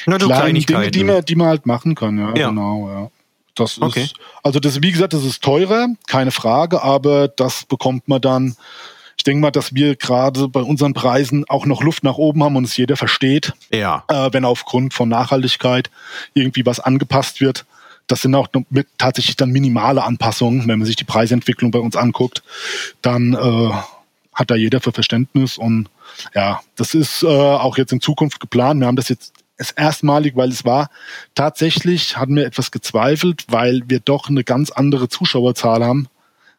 Na, 0.06 0.16
kleinen 0.16 0.64
Dinge, 0.64 0.90
die 0.90 1.04
man, 1.04 1.24
die 1.24 1.36
man 1.36 1.48
halt 1.48 1.66
machen 1.66 1.94
kann, 1.94 2.18
ja, 2.18 2.34
ja. 2.34 2.48
genau, 2.48 2.88
ja. 2.88 3.10
Das 3.54 3.80
okay. 3.82 4.08
also 4.42 4.60
das, 4.60 4.82
wie 4.82 4.92
gesagt, 4.92 5.12
das 5.12 5.24
ist 5.24 5.42
teurer, 5.42 5.88
keine 6.06 6.30
Frage, 6.30 6.82
aber 6.82 7.28
das 7.28 7.64
bekommt 7.64 8.06
man 8.06 8.20
dann 8.20 8.56
Ich 9.16 9.24
denke 9.24 9.40
mal, 9.40 9.50
dass 9.50 9.74
wir 9.74 9.96
gerade 9.96 10.48
bei 10.48 10.60
unseren 10.60 10.94
Preisen 10.94 11.44
auch 11.48 11.66
noch 11.66 11.82
Luft 11.82 12.04
nach 12.04 12.18
oben 12.18 12.44
haben 12.44 12.54
und 12.54 12.64
es 12.64 12.76
jeder 12.76 12.96
versteht. 12.96 13.52
Ja. 13.72 14.04
Äh, 14.06 14.32
wenn 14.32 14.44
aufgrund 14.44 14.94
von 14.94 15.08
Nachhaltigkeit 15.08 15.90
irgendwie 16.34 16.64
was 16.64 16.78
angepasst 16.78 17.40
wird. 17.40 17.66
Das 18.08 18.22
sind 18.22 18.34
auch 18.34 18.48
mit 18.70 18.88
tatsächlich 18.98 19.36
dann 19.36 19.50
minimale 19.50 20.02
Anpassungen, 20.02 20.66
wenn 20.66 20.78
man 20.78 20.86
sich 20.86 20.96
die 20.96 21.04
Preisentwicklung 21.04 21.70
bei 21.70 21.78
uns 21.78 21.94
anguckt. 21.94 22.42
Dann 23.02 23.34
äh, 23.34 23.70
hat 24.34 24.50
da 24.50 24.54
jeder 24.54 24.80
für 24.80 24.92
Verständnis 24.92 25.58
und 25.58 25.88
ja, 26.34 26.60
das 26.76 26.94
ist 26.94 27.22
äh, 27.22 27.26
auch 27.26 27.76
jetzt 27.76 27.92
in 27.92 28.00
Zukunft 28.00 28.40
geplant. 28.40 28.80
Wir 28.80 28.86
haben 28.86 28.96
das 28.96 29.08
jetzt 29.08 29.32
es 29.58 29.72
erstmalig, 29.72 30.36
weil 30.36 30.50
es 30.50 30.64
war 30.64 30.88
tatsächlich, 31.34 32.16
hatten 32.16 32.36
wir 32.36 32.46
etwas 32.46 32.70
gezweifelt, 32.70 33.44
weil 33.48 33.82
wir 33.88 34.00
doch 34.00 34.28
eine 34.28 34.44
ganz 34.44 34.70
andere 34.70 35.08
Zuschauerzahl 35.08 35.84
haben, 35.84 36.06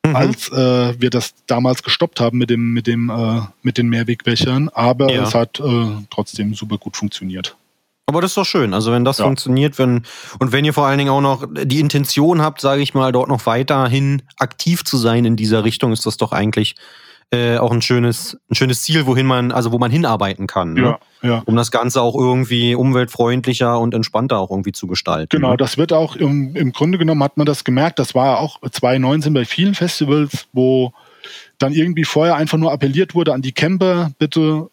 mhm. 0.06 0.16
als 0.16 0.50
äh, 0.50 1.02
wir 1.02 1.10
das 1.10 1.34
damals 1.47 1.82
gestoppt 1.82 2.20
haben 2.20 2.38
mit 2.38 2.50
dem 2.50 2.74
mit 2.74 2.88
dem 2.88 3.10
äh, 3.10 3.41
mit 3.64 3.78
den 3.78 3.88
Mehrwegbechern. 3.88 4.70
Aber 4.70 5.12
ja. 5.12 5.24
es 5.24 5.34
hat 5.34 5.60
äh, 5.60 5.88
trotzdem 6.10 6.54
super 6.54 6.78
gut 6.78 6.97
funktioniert. 6.97 7.56
Aber 8.10 8.22
das 8.22 8.32
ist 8.32 8.38
doch 8.38 8.45
schön. 8.45 8.74
Also 8.74 8.91
wenn 8.91 9.05
das 9.05 9.20
ja. 9.20 9.26
funktioniert, 9.26 9.78
wenn 9.78 10.01
und 10.39 10.51
wenn 10.51 10.66
ihr 10.66 10.74
vor 10.74 10.88
allen 10.88 10.97
Dingen 10.97 11.12
auch 11.12 11.22
noch 11.22 11.45
die 11.64 11.80
Intention 11.80 12.41
habt, 12.41 12.60
sage 12.60 12.82
ich 12.82 12.95
mal, 12.95 13.12
dort 13.12 13.30
noch 13.30 13.45
weiterhin 13.45 14.24
aktiv 14.38 14.84
zu 14.84 14.97
sein 14.97 15.26
in 15.26 15.36
dieser 15.36 15.64
Richtung, 15.64 15.91
ist 15.91 16.07
das 16.07 16.18
doch 16.18 16.32
eigentlich 16.32 16.76
äh, 17.32 17.57
auch 17.57 17.72
ein 17.72 17.84
schönes, 17.84 18.39
ein 18.49 18.55
schönes 18.55 18.82
Ziel, 18.82 19.05
wohin 19.05 19.28
man, 19.28 19.51
also 19.51 19.72
wo 19.72 19.78
man 19.78 19.91
hinarbeiten 19.91 20.47
kann. 20.47 20.74
Ne? 20.74 20.97
Ja, 21.22 21.30
ja. 21.30 21.43
Um 21.45 21.55
das 21.55 21.70
Ganze 21.70 22.01
auch 22.01 22.16
irgendwie 22.16 22.74
umweltfreundlicher 22.74 23.80
und 23.80 23.93
entspannter 23.93 24.39
auch 24.39 24.49
irgendwie 24.49 24.72
zu 24.72 24.88
gestalten. 24.88 25.30
Genau, 25.30 25.51
ne? 25.51 25.57
das 25.57 25.78
wird 25.78 25.93
auch 25.93 26.16
im, 26.16 26.55
im 26.55 26.72
Grunde 26.72 26.97
genommen 26.97 27.22
hat 27.22 27.38
man 27.38 27.45
das 27.45 27.64
gemerkt, 27.64 27.99
das 27.99 28.16
war 28.16 28.39
auch 28.39 28.60
2019 28.62 29.32
bei 29.36 29.45
vielen 29.45 29.76
Festivals, 29.76 30.47
wo 30.53 30.93
dann 31.60 31.74
irgendwie 31.74 32.05
vorher 32.05 32.36
einfach 32.36 32.57
nur 32.57 32.72
appelliert 32.72 33.14
wurde 33.14 33.34
an 33.34 33.43
die 33.43 33.51
Camper, 33.51 34.10
bitte 34.18 34.70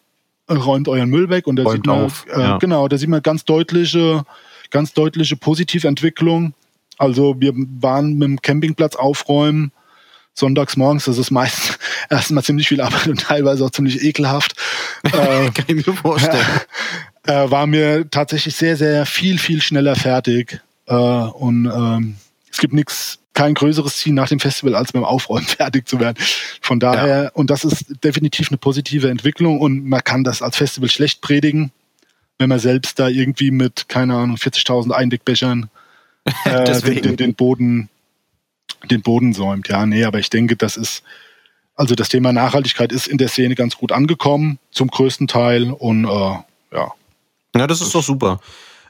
räumt 0.49 0.87
euren 0.87 1.09
Müll 1.09 1.29
weg 1.29 1.47
und 1.47 1.57
da 1.57 1.69
sieht 1.69 1.85
man, 1.85 2.11
äh, 2.27 2.39
ja. 2.39 2.57
genau, 2.57 2.87
da 2.87 2.97
sieht 2.97 3.09
man 3.09 3.21
ganz 3.21 3.45
deutliche, 3.45 4.23
ganz 4.69 4.93
deutliche 4.93 5.35
Positiventwicklung. 5.35 6.53
Also 6.97 7.35
wir 7.39 7.53
waren 7.55 8.13
mit 8.13 8.27
dem 8.27 8.41
Campingplatz 8.41 8.95
aufräumen, 8.95 9.71
sonntags 10.33 10.77
morgens, 10.77 11.05
das 11.05 11.17
ist 11.17 11.31
meist 11.31 11.77
erstmal 12.09 12.43
ziemlich 12.43 12.67
viel 12.67 12.81
Arbeit 12.81 13.07
und 13.07 13.21
teilweise 13.21 13.65
auch 13.65 13.71
ziemlich 13.71 14.01
ekelhaft. 14.03 14.53
äh, 15.03 15.51
Kann 15.51 15.65
ich 15.67 15.87
mir 15.87 15.93
vorstellen. 15.93 16.45
Äh, 17.23 17.51
war 17.51 17.67
mir 17.67 18.09
tatsächlich 18.09 18.55
sehr, 18.55 18.77
sehr 18.77 19.05
viel, 19.05 19.37
viel 19.37 19.61
schneller 19.61 19.97
fertig. 19.97 20.61
Äh, 20.85 20.93
und 20.93 21.65
ähm, 21.65 22.15
es 22.49 22.59
gibt 22.59 22.73
nichts, 22.73 23.19
kein 23.37 23.53
größeres 23.53 23.97
Ziel 23.97 24.13
nach 24.13 24.29
dem 24.29 24.39
Festival, 24.39 24.73
als 24.73 24.91
beim 24.91 25.03
Aufräumen 25.03 25.45
fertig 25.45 25.87
zu 25.87 25.99
werden. 25.99 26.17
Von 26.59 26.79
daher, 26.79 27.23
ja. 27.23 27.31
und 27.33 27.51
das 27.51 27.63
ist 27.63 28.03
definitiv 28.03 28.49
eine 28.49 28.57
positive 28.57 29.09
Entwicklung 29.09 29.59
und 29.59 29.85
man 29.85 30.03
kann 30.03 30.23
das 30.23 30.41
als 30.41 30.57
Festival 30.57 30.89
schlecht 30.89 31.21
predigen, 31.21 31.71
wenn 32.39 32.49
man 32.49 32.57
selbst 32.57 32.97
da 32.97 33.07
irgendwie 33.07 33.51
mit, 33.51 33.89
keine 33.89 34.15
Ahnung, 34.15 34.37
40.000 34.37 34.91
Eindeckbechern 34.91 35.69
äh, 36.45 36.81
den, 36.81 37.01
den, 37.01 37.17
den 37.17 37.33
Boden 37.35 37.89
den 38.89 39.01
Boden 39.01 39.33
säumt. 39.33 39.69
Ja, 39.69 39.85
nee, 39.85 40.03
aber 40.03 40.19
ich 40.19 40.29
denke, 40.29 40.55
das 40.55 40.77
ist, 40.77 41.03
also 41.75 41.95
das 41.95 42.09
Thema 42.09 42.33
Nachhaltigkeit 42.33 42.91
ist 42.91 43.07
in 43.07 43.17
der 43.17 43.27
Szene 43.27 43.55
ganz 43.55 43.77
gut 43.77 43.91
angekommen, 43.91 44.59
zum 44.71 44.89
größten 44.89 45.27
Teil. 45.27 45.71
Und 45.71 46.05
äh, 46.05 46.37
ja. 46.75 46.91
Ja, 47.55 47.67
das 47.67 47.81
ist 47.81 47.93
doch 47.93 48.03
super. 48.03 48.39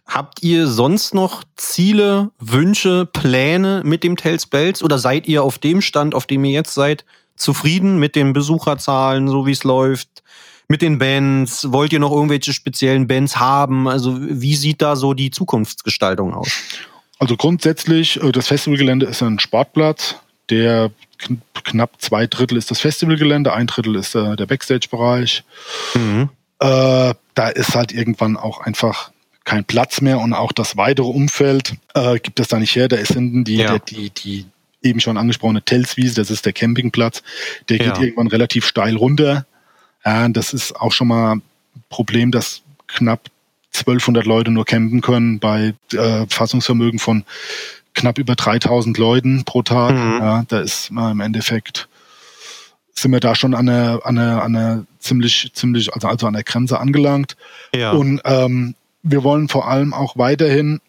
Habt 0.08 0.42
ihr 0.42 0.68
sonst 0.68 1.14
noch 1.14 1.44
Ziele, 1.58 2.32
Wünsche, 2.40 3.06
Pläne 3.06 3.82
mit 3.84 4.04
dem 4.04 4.16
Tales 4.16 4.46
Bells 4.46 4.82
oder 4.82 4.98
seid 5.00 5.28
ihr 5.28 5.44
auf 5.44 5.58
dem 5.60 5.82
Stand, 5.82 6.16
auf 6.16 6.26
dem 6.26 6.46
ihr 6.46 6.52
jetzt 6.52 6.74
seid, 6.74 7.04
zufrieden 7.36 8.00
mit 8.00 8.16
den 8.16 8.32
Besucherzahlen, 8.32 9.28
so 9.28 9.46
wie 9.46 9.52
es 9.52 9.66
läuft? 9.66 10.24
Mit 10.70 10.82
den 10.82 10.98
Bands? 10.98 11.72
Wollt 11.72 11.94
ihr 11.94 12.00
noch 12.00 12.12
irgendwelche 12.12 12.54
speziellen 12.54 13.08
Bands 13.08 13.38
haben? 13.38 13.88
Also 13.88 14.18
wie 14.20 14.56
sieht 14.56 14.82
da 14.82 14.96
so 14.96 15.14
die 15.14 15.30
Zukunftsgestaltung 15.30 16.34
aus? 16.34 16.52
Also 17.20 17.36
grundsätzlich, 17.36 18.22
äh, 18.22 18.32
das 18.32 18.48
Festivalgelände 18.48 19.06
ist 19.06 19.22
ein 19.22 19.40
Sportplatz, 19.40 20.16
der 20.50 20.92
knapp 21.64 21.92
zwei 22.00 22.28
Drittel 22.28 22.58
ist 22.58 22.72
das 22.72 22.80
Festivalgelände, 22.80 23.54
ein 23.54 23.68
Drittel 23.68 23.96
ist 23.96 24.16
äh, 24.16 24.36
der 24.36 24.46
Backstage-Bereich. 24.46 25.44
Mhm. 25.96 26.30
Äh, 26.60 27.14
da 27.34 27.48
ist 27.50 27.76
halt 27.76 27.92
irgendwann 27.92 28.38
auch 28.38 28.62
einfach 28.62 29.12
kein 29.48 29.64
Platz 29.64 30.02
mehr 30.02 30.20
und 30.20 30.34
auch 30.34 30.52
das 30.52 30.76
weitere 30.76 31.08
Umfeld 31.08 31.76
äh, 31.94 32.20
gibt 32.20 32.40
es 32.42 32.50
da 32.50 32.60
nicht 32.60 32.76
her. 32.76 32.90
Da 32.90 32.98
ist 32.98 33.14
hinten 33.14 33.46
die, 33.46 33.56
ja. 33.56 33.80
die, 33.80 34.10
die, 34.10 34.46
eben 34.84 35.00
schon 35.00 35.18
angesprochene 35.18 35.62
Telswiese, 35.62 36.16
das 36.16 36.30
ist 36.30 36.46
der 36.46 36.54
Campingplatz, 36.54 37.24
der 37.70 37.78
geht 37.78 37.98
ja. 37.98 38.02
irgendwann 38.02 38.28
relativ 38.28 38.66
steil 38.66 38.98
runter. 38.98 39.46
Ja, 40.06 40.28
das 40.30 40.54
ist 40.54 40.76
auch 40.76 40.92
schon 40.92 41.08
mal 41.08 41.36
ein 41.38 41.42
Problem, 41.90 42.32
dass 42.32 42.62
knapp 42.88 43.22
1200 43.74 44.26
Leute 44.26 44.52
nur 44.52 44.66
campen 44.66 45.02
können 45.02 45.40
bei 45.40 45.74
äh, 45.94 46.26
Fassungsvermögen 46.28 47.00
von 47.00 47.24
knapp 47.94 48.18
über 48.18 48.36
3000 48.36 48.98
Leuten 48.98 49.46
pro 49.46 49.62
Tag. 49.62 49.96
Mhm. 49.96 50.20
Ja, 50.20 50.44
da 50.48 50.60
ist 50.60 50.92
man 50.92 51.14
im 51.14 51.22
Endeffekt 51.22 51.88
sind 52.94 53.12
wir 53.12 53.20
da 53.20 53.36
schon 53.36 53.54
an 53.54 53.70
einer, 53.70 54.06
an 54.06 54.18
einer, 54.18 54.44
an 54.44 54.56
einer 54.56 54.86
ziemlich, 55.00 55.52
ziemlich, 55.54 55.94
also, 55.94 56.08
also 56.08 56.28
an 56.28 56.34
der 56.34 56.44
Grenze 56.44 56.80
angelangt. 56.80 57.38
Ja. 57.74 57.92
Und 57.92 58.22
ähm, 58.26 58.76
wir 59.10 59.24
wollen 59.24 59.50
vor 59.50 59.68
allem 59.68 59.94
auch 59.94 60.18
weiterhin, 60.18 60.82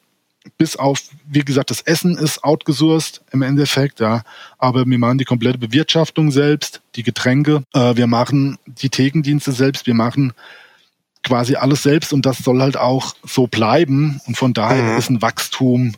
bis 0.56 0.76
auf, 0.76 1.00
wie 1.26 1.44
gesagt, 1.44 1.70
das 1.70 1.82
Essen 1.82 2.16
ist 2.16 2.42
outgesourced 2.42 3.20
im 3.32 3.42
Endeffekt, 3.42 4.00
ja. 4.00 4.22
Aber 4.56 4.86
wir 4.86 4.98
machen 4.98 5.18
die 5.18 5.24
komplette 5.24 5.58
Bewirtschaftung 5.58 6.30
selbst, 6.30 6.80
die 6.94 7.02
Getränke, 7.02 7.64
äh, 7.74 7.96
wir 7.96 8.06
machen 8.06 8.58
die 8.66 8.88
Thekendienste 8.88 9.52
selbst, 9.52 9.86
wir 9.86 9.94
machen 9.94 10.32
quasi 11.22 11.56
alles 11.56 11.82
selbst 11.82 12.12
und 12.12 12.24
das 12.24 12.38
soll 12.38 12.60
halt 12.60 12.76
auch 12.76 13.14
so 13.24 13.46
bleiben. 13.46 14.20
Und 14.26 14.36
von 14.36 14.54
daher 14.54 14.92
mhm. 14.92 14.98
ist 14.98 15.10
ein 15.10 15.22
Wachstum, 15.22 15.94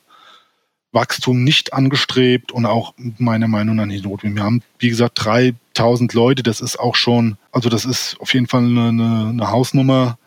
Wachstum 0.92 1.44
nicht 1.44 1.72
angestrebt 1.72 2.50
und 2.50 2.66
auch 2.66 2.94
meiner 3.18 3.46
Meinung 3.46 3.76
nach 3.76 3.86
nicht 3.86 4.04
notwendig. 4.04 4.38
Wir 4.38 4.44
haben, 4.44 4.62
wie 4.78 4.88
gesagt, 4.88 5.24
3000 5.24 6.12
Leute, 6.14 6.42
das 6.42 6.60
ist 6.60 6.80
auch 6.80 6.96
schon, 6.96 7.36
also 7.52 7.68
das 7.68 7.84
ist 7.84 8.16
auf 8.18 8.34
jeden 8.34 8.48
Fall 8.48 8.64
eine, 8.64 8.88
eine, 8.88 9.28
eine 9.30 9.50
Hausnummer. 9.50 10.18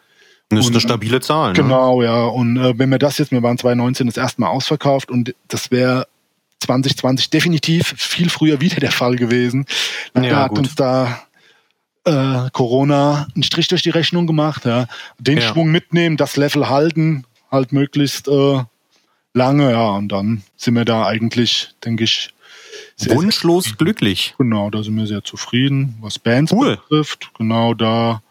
Das 0.50 0.66
ist 0.66 0.72
eine 0.72 0.82
stabile 0.82 1.20
Zahl. 1.20 1.50
Ne? 1.50 1.56
Genau, 1.56 2.02
ja. 2.04 2.26
Und 2.26 2.58
äh, 2.58 2.78
wenn 2.78 2.90
wir 2.90 3.00
das 3.00 3.18
jetzt, 3.18 3.32
wir 3.32 3.42
waren 3.42 3.58
2019 3.58 4.08
das 4.08 4.18
erste 4.18 4.42
Mal 4.42 4.50
ausverkauft 4.50 5.10
und 5.10 5.34
das 5.48 5.72
wäre 5.72 6.08
2020 6.60 7.30
definitiv 7.30 7.94
viel 7.98 8.30
früher 8.30 8.62
wieder 8.62 8.78
der 8.78 8.92
Fall 8.92 9.16
gewesen. 9.16 9.66
Ja, 10.16 10.22
da 10.22 10.44
hat 10.44 10.50
gut. 10.50 10.60
uns 10.60 10.76
da 10.76 11.24
äh, 12.06 12.50
Corona 12.52 13.28
einen 13.34 13.44
Strich 13.44 13.68
durch 13.68 13.82
die 13.82 13.90
Rechnung 13.90 14.28
gemacht. 14.28 14.66
Ja. 14.66 14.88
Den 15.20 15.40
ja. 15.40 15.48
Schwung 15.48 15.72
mitnehmen, 15.72 16.18
das 16.18 16.38
Level 16.38 16.70
halten, 16.70 17.26
halt 17.52 17.72
möglichst 17.72 18.28
äh, 18.28 18.64
lange, 19.34 19.72
ja. 19.72 19.90
Und 19.92 20.10
dann 20.10 20.44
sind 20.56 20.76
wir 20.76 20.86
da 20.86 21.06
eigentlich, 21.06 21.72
denke 21.84 22.04
ich, 22.04 22.34
sehr, 22.96 23.16
wunschlos 23.16 23.78
glücklich. 23.78 24.36
Genau, 24.38 24.70
da 24.70 24.84
sind 24.84 24.96
wir 24.96 25.08
sehr 25.08 25.24
zufrieden, 25.24 25.98
was 26.02 26.20
Bands 26.20 26.52
cool. 26.52 26.78
betrifft. 26.78 27.32
Genau, 27.38 27.74
da 27.74 28.22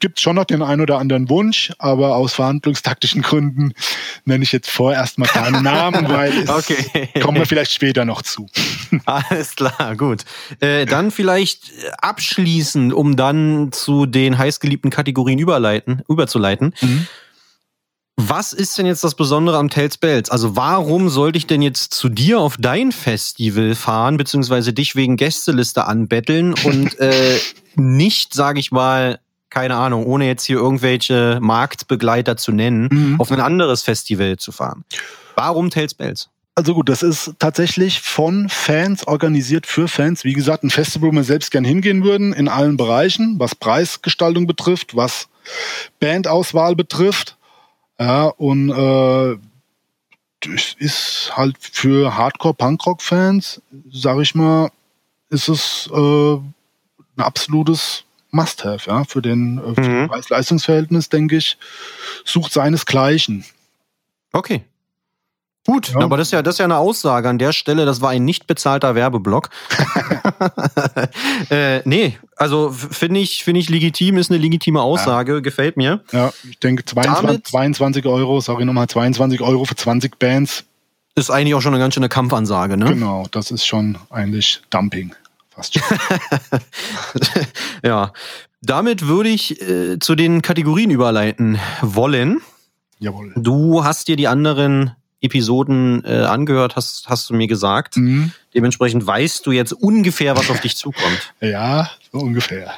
gibt 0.00 0.18
es 0.18 0.22
schon 0.22 0.36
noch 0.36 0.44
den 0.44 0.62
einen 0.62 0.80
oder 0.80 0.98
anderen 0.98 1.28
Wunsch, 1.28 1.72
aber 1.78 2.16
aus 2.16 2.34
verhandlungstaktischen 2.34 3.22
Gründen 3.22 3.72
nenne 4.24 4.44
ich 4.44 4.52
jetzt 4.52 4.70
vorerst 4.70 5.18
mal 5.18 5.26
keine 5.26 5.62
Namen, 5.62 6.08
weil 6.08 6.32
es 6.32 6.50
okay. 6.50 7.08
kommen 7.20 7.38
wir 7.38 7.46
vielleicht 7.46 7.72
später 7.72 8.04
noch 8.04 8.22
zu. 8.22 8.46
Alles 9.04 9.56
klar, 9.56 9.96
gut. 9.96 10.24
Äh, 10.60 10.86
dann 10.86 11.10
vielleicht 11.10 11.72
abschließend, 11.98 12.92
um 12.92 13.16
dann 13.16 13.70
zu 13.72 14.06
den 14.06 14.38
heißgeliebten 14.38 14.90
Kategorien 14.90 15.38
überleiten, 15.38 16.02
überzuleiten. 16.08 16.74
Mhm. 16.80 17.06
Was 18.20 18.52
ist 18.52 18.76
denn 18.76 18.86
jetzt 18.86 19.04
das 19.04 19.14
Besondere 19.14 19.58
am 19.58 19.70
Tales 19.70 19.96
Bells? 19.96 20.28
Also 20.28 20.56
warum 20.56 21.08
sollte 21.08 21.38
ich 21.38 21.46
denn 21.46 21.62
jetzt 21.62 21.94
zu 21.94 22.08
dir 22.08 22.40
auf 22.40 22.56
dein 22.58 22.90
Festival 22.90 23.76
fahren, 23.76 24.16
beziehungsweise 24.16 24.72
dich 24.72 24.96
wegen 24.96 25.16
Gästeliste 25.16 25.86
anbetteln 25.86 26.52
und 26.64 26.98
äh, 26.98 27.38
nicht, 27.76 28.34
sage 28.34 28.58
ich 28.58 28.72
mal, 28.72 29.20
keine 29.50 29.76
Ahnung, 29.76 30.06
ohne 30.06 30.26
jetzt 30.26 30.44
hier 30.44 30.56
irgendwelche 30.56 31.38
Marktbegleiter 31.40 32.36
zu 32.36 32.52
nennen, 32.52 32.88
mhm. 32.90 33.20
auf 33.20 33.32
ein 33.32 33.40
anderes 33.40 33.82
Festival 33.82 34.36
zu 34.36 34.52
fahren. 34.52 34.84
Warum 35.34 35.70
Tales 35.70 35.94
Bells? 35.94 36.28
Also 36.54 36.74
gut, 36.74 36.88
das 36.88 37.04
ist 37.04 37.34
tatsächlich 37.38 38.00
von 38.00 38.48
Fans 38.48 39.06
organisiert 39.06 39.64
für 39.64 39.86
Fans. 39.86 40.24
Wie 40.24 40.32
gesagt, 40.32 40.64
ein 40.64 40.70
Festival, 40.70 41.10
wo 41.10 41.12
wir 41.12 41.22
selbst 41.22 41.52
gern 41.52 41.64
hingehen 41.64 42.02
würden, 42.02 42.32
in 42.32 42.48
allen 42.48 42.76
Bereichen, 42.76 43.38
was 43.38 43.54
Preisgestaltung 43.54 44.48
betrifft, 44.48 44.96
was 44.96 45.28
Bandauswahl 46.00 46.74
betrifft. 46.74 47.36
Ja, 48.00 48.24
und 48.24 48.70
äh, 48.70 49.36
das 50.40 50.74
ist 50.78 51.32
halt 51.36 51.56
für 51.60 52.16
Hardcore-Punkrock-Fans, 52.16 53.62
sag 53.92 54.18
ich 54.18 54.34
mal, 54.34 54.70
ist 55.30 55.48
es 55.48 55.88
äh, 55.92 56.34
ein 56.34 56.44
absolutes 57.18 58.04
Must-Have, 58.30 58.90
ja, 58.90 59.04
für 59.04 59.22
den 59.22 59.58
äh, 59.58 59.80
mhm. 59.80 60.08
Preis-Leistungsverhältnis, 60.08 61.08
denke 61.08 61.36
ich, 61.36 61.58
sucht 62.24 62.52
seinesgleichen. 62.52 63.44
Okay. 64.32 64.62
Gut, 65.66 65.92
ja. 65.92 66.00
aber 66.00 66.16
das 66.16 66.28
ist, 66.28 66.32
ja, 66.32 66.40
das 66.40 66.54
ist 66.54 66.58
ja 66.60 66.64
eine 66.64 66.78
Aussage 66.78 67.28
an 67.28 67.36
der 67.36 67.52
Stelle. 67.52 67.84
Das 67.84 68.00
war 68.00 68.08
ein 68.08 68.24
nicht 68.24 68.46
bezahlter 68.46 68.94
Werbeblock. 68.94 69.50
äh, 71.50 71.86
nee, 71.86 72.18
Also 72.36 72.70
finde 72.70 73.20
ich, 73.20 73.44
finde 73.44 73.60
ich 73.60 73.68
legitim, 73.68 74.16
ist 74.16 74.30
eine 74.30 74.40
legitime 74.40 74.80
Aussage, 74.80 75.34
ja. 75.34 75.40
gefällt 75.40 75.76
mir. 75.76 76.00
Ja, 76.10 76.32
ich 76.48 76.58
denke 76.58 76.86
22, 76.86 77.26
Damit 77.26 77.46
22 77.46 78.06
Euro, 78.06 78.40
sorry 78.40 78.64
nochmal, 78.64 78.88
22 78.88 79.42
Euro 79.42 79.66
für 79.66 79.76
20 79.76 80.18
Bands. 80.18 80.64
Ist 81.14 81.30
eigentlich 81.30 81.54
auch 81.54 81.60
schon 81.60 81.74
eine 81.74 81.82
ganz 81.82 81.92
schöne 81.92 82.08
Kampfansage, 82.08 82.78
ne? 82.78 82.86
Genau, 82.86 83.26
das 83.30 83.50
ist 83.50 83.66
schon 83.66 83.98
eigentlich 84.08 84.62
Dumping. 84.70 85.14
Fast 85.58 85.74
schon. 85.74 85.98
ja. 87.82 88.12
Damit 88.62 89.06
würde 89.06 89.28
ich 89.28 89.60
äh, 89.60 89.98
zu 89.98 90.14
den 90.14 90.40
Kategorien 90.40 90.90
überleiten 90.90 91.58
wollen. 91.82 92.40
Jawohl. 93.00 93.32
Du 93.36 93.82
hast 93.82 94.06
dir 94.06 94.14
die 94.14 94.28
anderen 94.28 94.92
Episoden 95.20 96.04
äh, 96.04 96.22
angehört, 96.22 96.76
hast, 96.76 97.08
hast 97.08 97.28
du 97.28 97.34
mir 97.34 97.48
gesagt. 97.48 97.96
Mhm. 97.96 98.32
Dementsprechend 98.54 99.04
weißt 99.04 99.44
du 99.46 99.50
jetzt 99.50 99.72
ungefähr, 99.72 100.36
was 100.36 100.48
auf 100.48 100.60
dich 100.60 100.76
zukommt. 100.76 101.34
Ja, 101.40 101.90
so 102.12 102.18
ungefähr. 102.18 102.72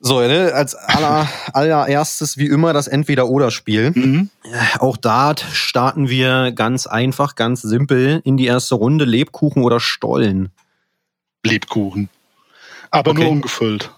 So, 0.00 0.20
ne, 0.20 0.52
als 0.54 0.74
aller, 0.74 1.28
allererstes 1.52 2.38
wie 2.38 2.46
immer 2.46 2.72
das 2.72 2.88
Entweder-Oder-Spiel. 2.88 3.92
Mhm. 3.94 4.30
Auch 4.78 4.96
da 4.96 5.34
starten 5.52 6.08
wir 6.08 6.52
ganz 6.52 6.86
einfach, 6.86 7.34
ganz 7.34 7.60
simpel 7.60 8.22
in 8.24 8.38
die 8.38 8.46
erste 8.46 8.74
Runde. 8.74 9.04
Lebkuchen 9.04 9.62
oder 9.62 9.80
Stollen? 9.80 10.48
Lebkuchen. 11.44 12.08
Aber 12.92 13.10
okay. 13.10 13.22
nur 13.22 13.32
ungefüllt. 13.32 13.90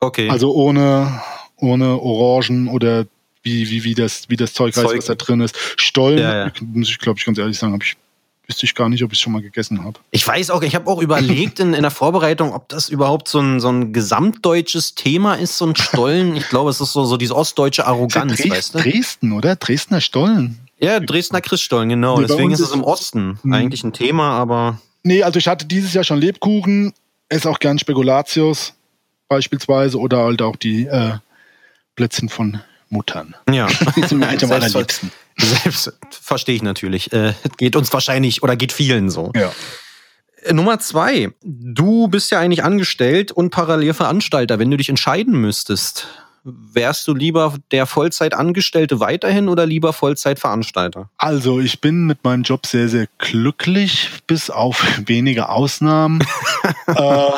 Okay. 0.00 0.28
Also 0.28 0.52
ohne, 0.52 1.22
ohne 1.56 1.98
Orangen 1.98 2.68
oder 2.68 3.06
wie, 3.42 3.70
wie, 3.70 3.84
wie, 3.84 3.94
das, 3.94 4.28
wie 4.28 4.36
das 4.36 4.52
Zeug, 4.52 4.74
Zeug. 4.74 4.84
heißt, 4.84 4.98
was 4.98 5.04
da 5.06 5.14
drin 5.14 5.40
ist. 5.40 5.56
Stollen, 5.76 6.18
ja, 6.18 6.46
ja. 6.46 6.52
muss 6.60 6.90
ich, 6.90 6.98
glaube 6.98 7.18
ich, 7.18 7.24
ganz 7.24 7.38
ehrlich 7.38 7.58
sagen, 7.58 7.72
habe 7.72 7.82
ich 7.82 7.96
wüsste 8.46 8.66
ich 8.66 8.74
gar 8.74 8.88
nicht, 8.88 9.02
ob 9.02 9.12
ich 9.12 9.18
es 9.18 9.22
schon 9.22 9.32
mal 9.32 9.40
gegessen 9.40 9.84
habe. 9.84 9.98
Ich 10.10 10.26
weiß 10.26 10.50
auch, 10.50 10.62
ich 10.62 10.74
habe 10.74 10.90
auch 10.90 11.00
überlegt 11.00 11.60
in, 11.60 11.74
in 11.74 11.82
der 11.82 11.90
Vorbereitung, 11.90 12.52
ob 12.52 12.68
das 12.68 12.88
überhaupt 12.88 13.28
so 13.28 13.40
ein, 13.40 13.60
so 13.60 13.68
ein 13.68 13.92
gesamtdeutsches 13.92 14.94
Thema 14.94 15.34
ist, 15.34 15.56
so 15.56 15.66
ein 15.66 15.76
Stollen. 15.76 16.36
Ich 16.36 16.48
glaube, 16.48 16.70
es 16.70 16.80
ist 16.80 16.92
so, 16.92 17.04
so 17.04 17.16
diese 17.16 17.36
ostdeutsche 17.36 17.86
Arroganz, 17.86 18.36
Dres 18.36 18.50
weißt 18.50 18.74
du? 18.74 18.78
Dresden, 18.80 19.32
oder? 19.32 19.56
Dresdner 19.56 20.00
Stollen. 20.00 20.58
Ja, 20.78 20.98
Dresdner 20.98 21.40
Christstollen, 21.40 21.88
genau. 21.88 22.18
Nee, 22.18 22.26
Deswegen 22.26 22.50
ist 22.50 22.60
es 22.60 22.72
im 22.72 22.82
Osten 22.82 23.38
hm. 23.42 23.52
eigentlich 23.52 23.84
ein 23.84 23.92
Thema, 23.92 24.32
aber. 24.32 24.80
Nee, 25.04 25.22
also 25.22 25.38
ich 25.38 25.46
hatte 25.46 25.66
dieses 25.66 25.94
Jahr 25.94 26.04
schon 26.04 26.18
Lebkuchen, 26.18 26.92
esse 27.32 27.48
auch 27.50 27.58
gern 27.58 27.78
Spekulatius 27.78 28.74
beispielsweise 29.28 29.98
oder 29.98 30.18
halt 30.18 30.42
auch 30.42 30.56
die 30.56 30.86
äh, 30.86 31.14
Plätzchen 31.96 32.28
von 32.28 32.60
Muttern. 32.88 33.34
Ja. 33.50 33.66
Die 33.96 34.02
sind 34.02 34.18
mir 34.18 34.28
eigentlich 34.28 34.44
am 34.44 34.52
allerliebsten. 34.52 35.10
Selbst 35.38 35.92
verstehe 36.10 36.56
ich 36.56 36.62
natürlich. 36.62 37.12
Äh, 37.12 37.32
geht 37.56 37.74
uns 37.74 37.92
wahrscheinlich 37.92 38.42
oder 38.42 38.54
geht 38.54 38.72
vielen 38.72 39.08
so. 39.08 39.32
Ja. 39.34 39.50
Äh, 40.42 40.52
Nummer 40.52 40.78
zwei. 40.78 41.30
Du 41.42 42.08
bist 42.08 42.30
ja 42.30 42.38
eigentlich 42.38 42.62
angestellt 42.62 43.32
und 43.32 43.50
parallel 43.50 43.94
Veranstalter. 43.94 44.58
Wenn 44.58 44.70
du 44.70 44.76
dich 44.76 44.90
entscheiden 44.90 45.40
müsstest, 45.40 46.06
wärst 46.44 47.06
du 47.06 47.14
lieber 47.14 47.54
der 47.70 47.86
Vollzeitangestellte 47.86 49.00
weiterhin 49.00 49.48
oder 49.48 49.66
lieber 49.66 49.92
Vollzeitveranstalter? 49.92 51.08
Also, 51.16 51.60
ich 51.60 51.80
bin 51.80 52.06
mit 52.06 52.24
meinem 52.24 52.42
Job 52.42 52.66
sehr, 52.66 52.88
sehr 52.88 53.06
glücklich, 53.18 54.10
bis 54.26 54.50
auf 54.50 54.84
wenige 55.06 55.48
Ausnahmen. 55.48 56.24
äh, 56.86 57.30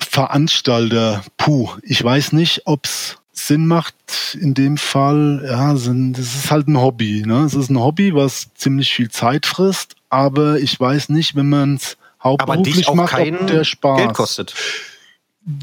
Veranstalter, 0.00 1.22
puh, 1.36 1.70
ich 1.82 2.02
weiß 2.02 2.32
nicht, 2.32 2.62
ob's 2.64 3.16
Sinn 3.32 3.66
macht 3.66 3.94
in 4.38 4.54
dem 4.54 4.76
Fall, 4.76 5.42
ja, 5.46 5.76
sind, 5.76 6.14
das 6.14 6.34
ist 6.34 6.50
halt 6.50 6.68
ein 6.68 6.78
Hobby. 6.78 7.22
Ne? 7.24 7.44
Es 7.44 7.54
ist 7.54 7.70
ein 7.70 7.78
Hobby, 7.78 8.14
was 8.14 8.52
ziemlich 8.54 8.92
viel 8.92 9.10
Zeit 9.10 9.46
frisst, 9.46 9.96
aber 10.10 10.58
ich 10.58 10.78
weiß 10.78 11.08
nicht, 11.08 11.36
wenn 11.36 11.48
man 11.48 11.76
es 11.76 11.96
hauptberuflich 12.22 12.92
macht, 12.92 13.18
ob 13.18 13.46
der 13.46 13.64
Spaß 13.64 13.98
Geld 13.98 14.14
kostet. 14.14 14.54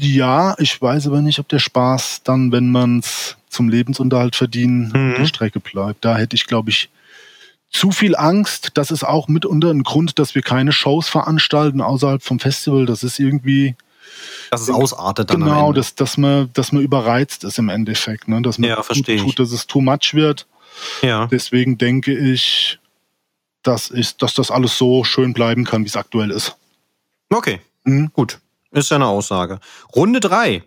Ja, 0.00 0.54
ich 0.58 0.80
weiß 0.80 1.06
aber 1.06 1.22
nicht, 1.22 1.38
ob 1.38 1.48
der 1.48 1.58
Spaß 1.58 2.22
dann, 2.24 2.52
wenn 2.52 2.70
man 2.70 3.00
es 3.00 3.36
zum 3.48 3.68
Lebensunterhalt 3.68 4.36
verdienen, 4.36 4.92
mhm. 4.94 5.14
der 5.18 5.26
Strecke 5.26 5.60
bleibt. 5.60 6.04
Da 6.04 6.16
hätte 6.16 6.36
ich, 6.36 6.46
glaube 6.46 6.70
ich, 6.70 6.90
zu 7.70 7.90
viel 7.90 8.16
Angst. 8.16 8.70
Das 8.74 8.90
ist 8.90 9.04
auch 9.04 9.28
mitunter 9.28 9.70
ein 9.70 9.82
Grund, 9.82 10.18
dass 10.18 10.34
wir 10.34 10.42
keine 10.42 10.72
Shows 10.72 11.08
veranstalten 11.08 11.80
außerhalb 11.80 12.22
vom 12.22 12.40
Festival. 12.40 12.86
Das 12.86 13.02
ist 13.02 13.18
irgendwie 13.18 13.74
dass 14.50 14.62
es 14.62 14.70
ausartet 14.70 15.30
dann 15.30 15.40
Genau, 15.40 15.72
dass, 15.72 15.94
dass, 15.94 16.16
man, 16.16 16.50
dass 16.54 16.72
man 16.72 16.82
überreizt 16.82 17.44
ist 17.44 17.58
im 17.58 17.68
Endeffekt. 17.68 18.28
Ne? 18.28 18.42
Dass 18.42 18.58
man 18.58 18.70
ja, 18.70 18.82
verstehe 18.82 19.18
tut, 19.18 19.38
dass 19.38 19.52
es 19.52 19.66
too 19.66 19.80
much 19.80 20.14
wird. 20.14 20.46
Ja. 21.02 21.26
Deswegen 21.26 21.76
denke 21.76 22.16
ich, 22.16 22.78
dass, 23.62 23.90
ich, 23.90 24.16
dass 24.16 24.34
das 24.34 24.50
alles 24.50 24.78
so 24.78 25.04
schön 25.04 25.34
bleiben 25.34 25.64
kann, 25.64 25.82
wie 25.82 25.88
es 25.88 25.96
aktuell 25.96 26.30
ist. 26.30 26.56
Okay, 27.30 27.60
mhm. 27.84 28.10
gut. 28.12 28.38
Ist 28.70 28.90
ja 28.90 28.96
eine 28.96 29.06
Aussage. 29.06 29.60
Runde 29.94 30.20
drei. 30.20 30.62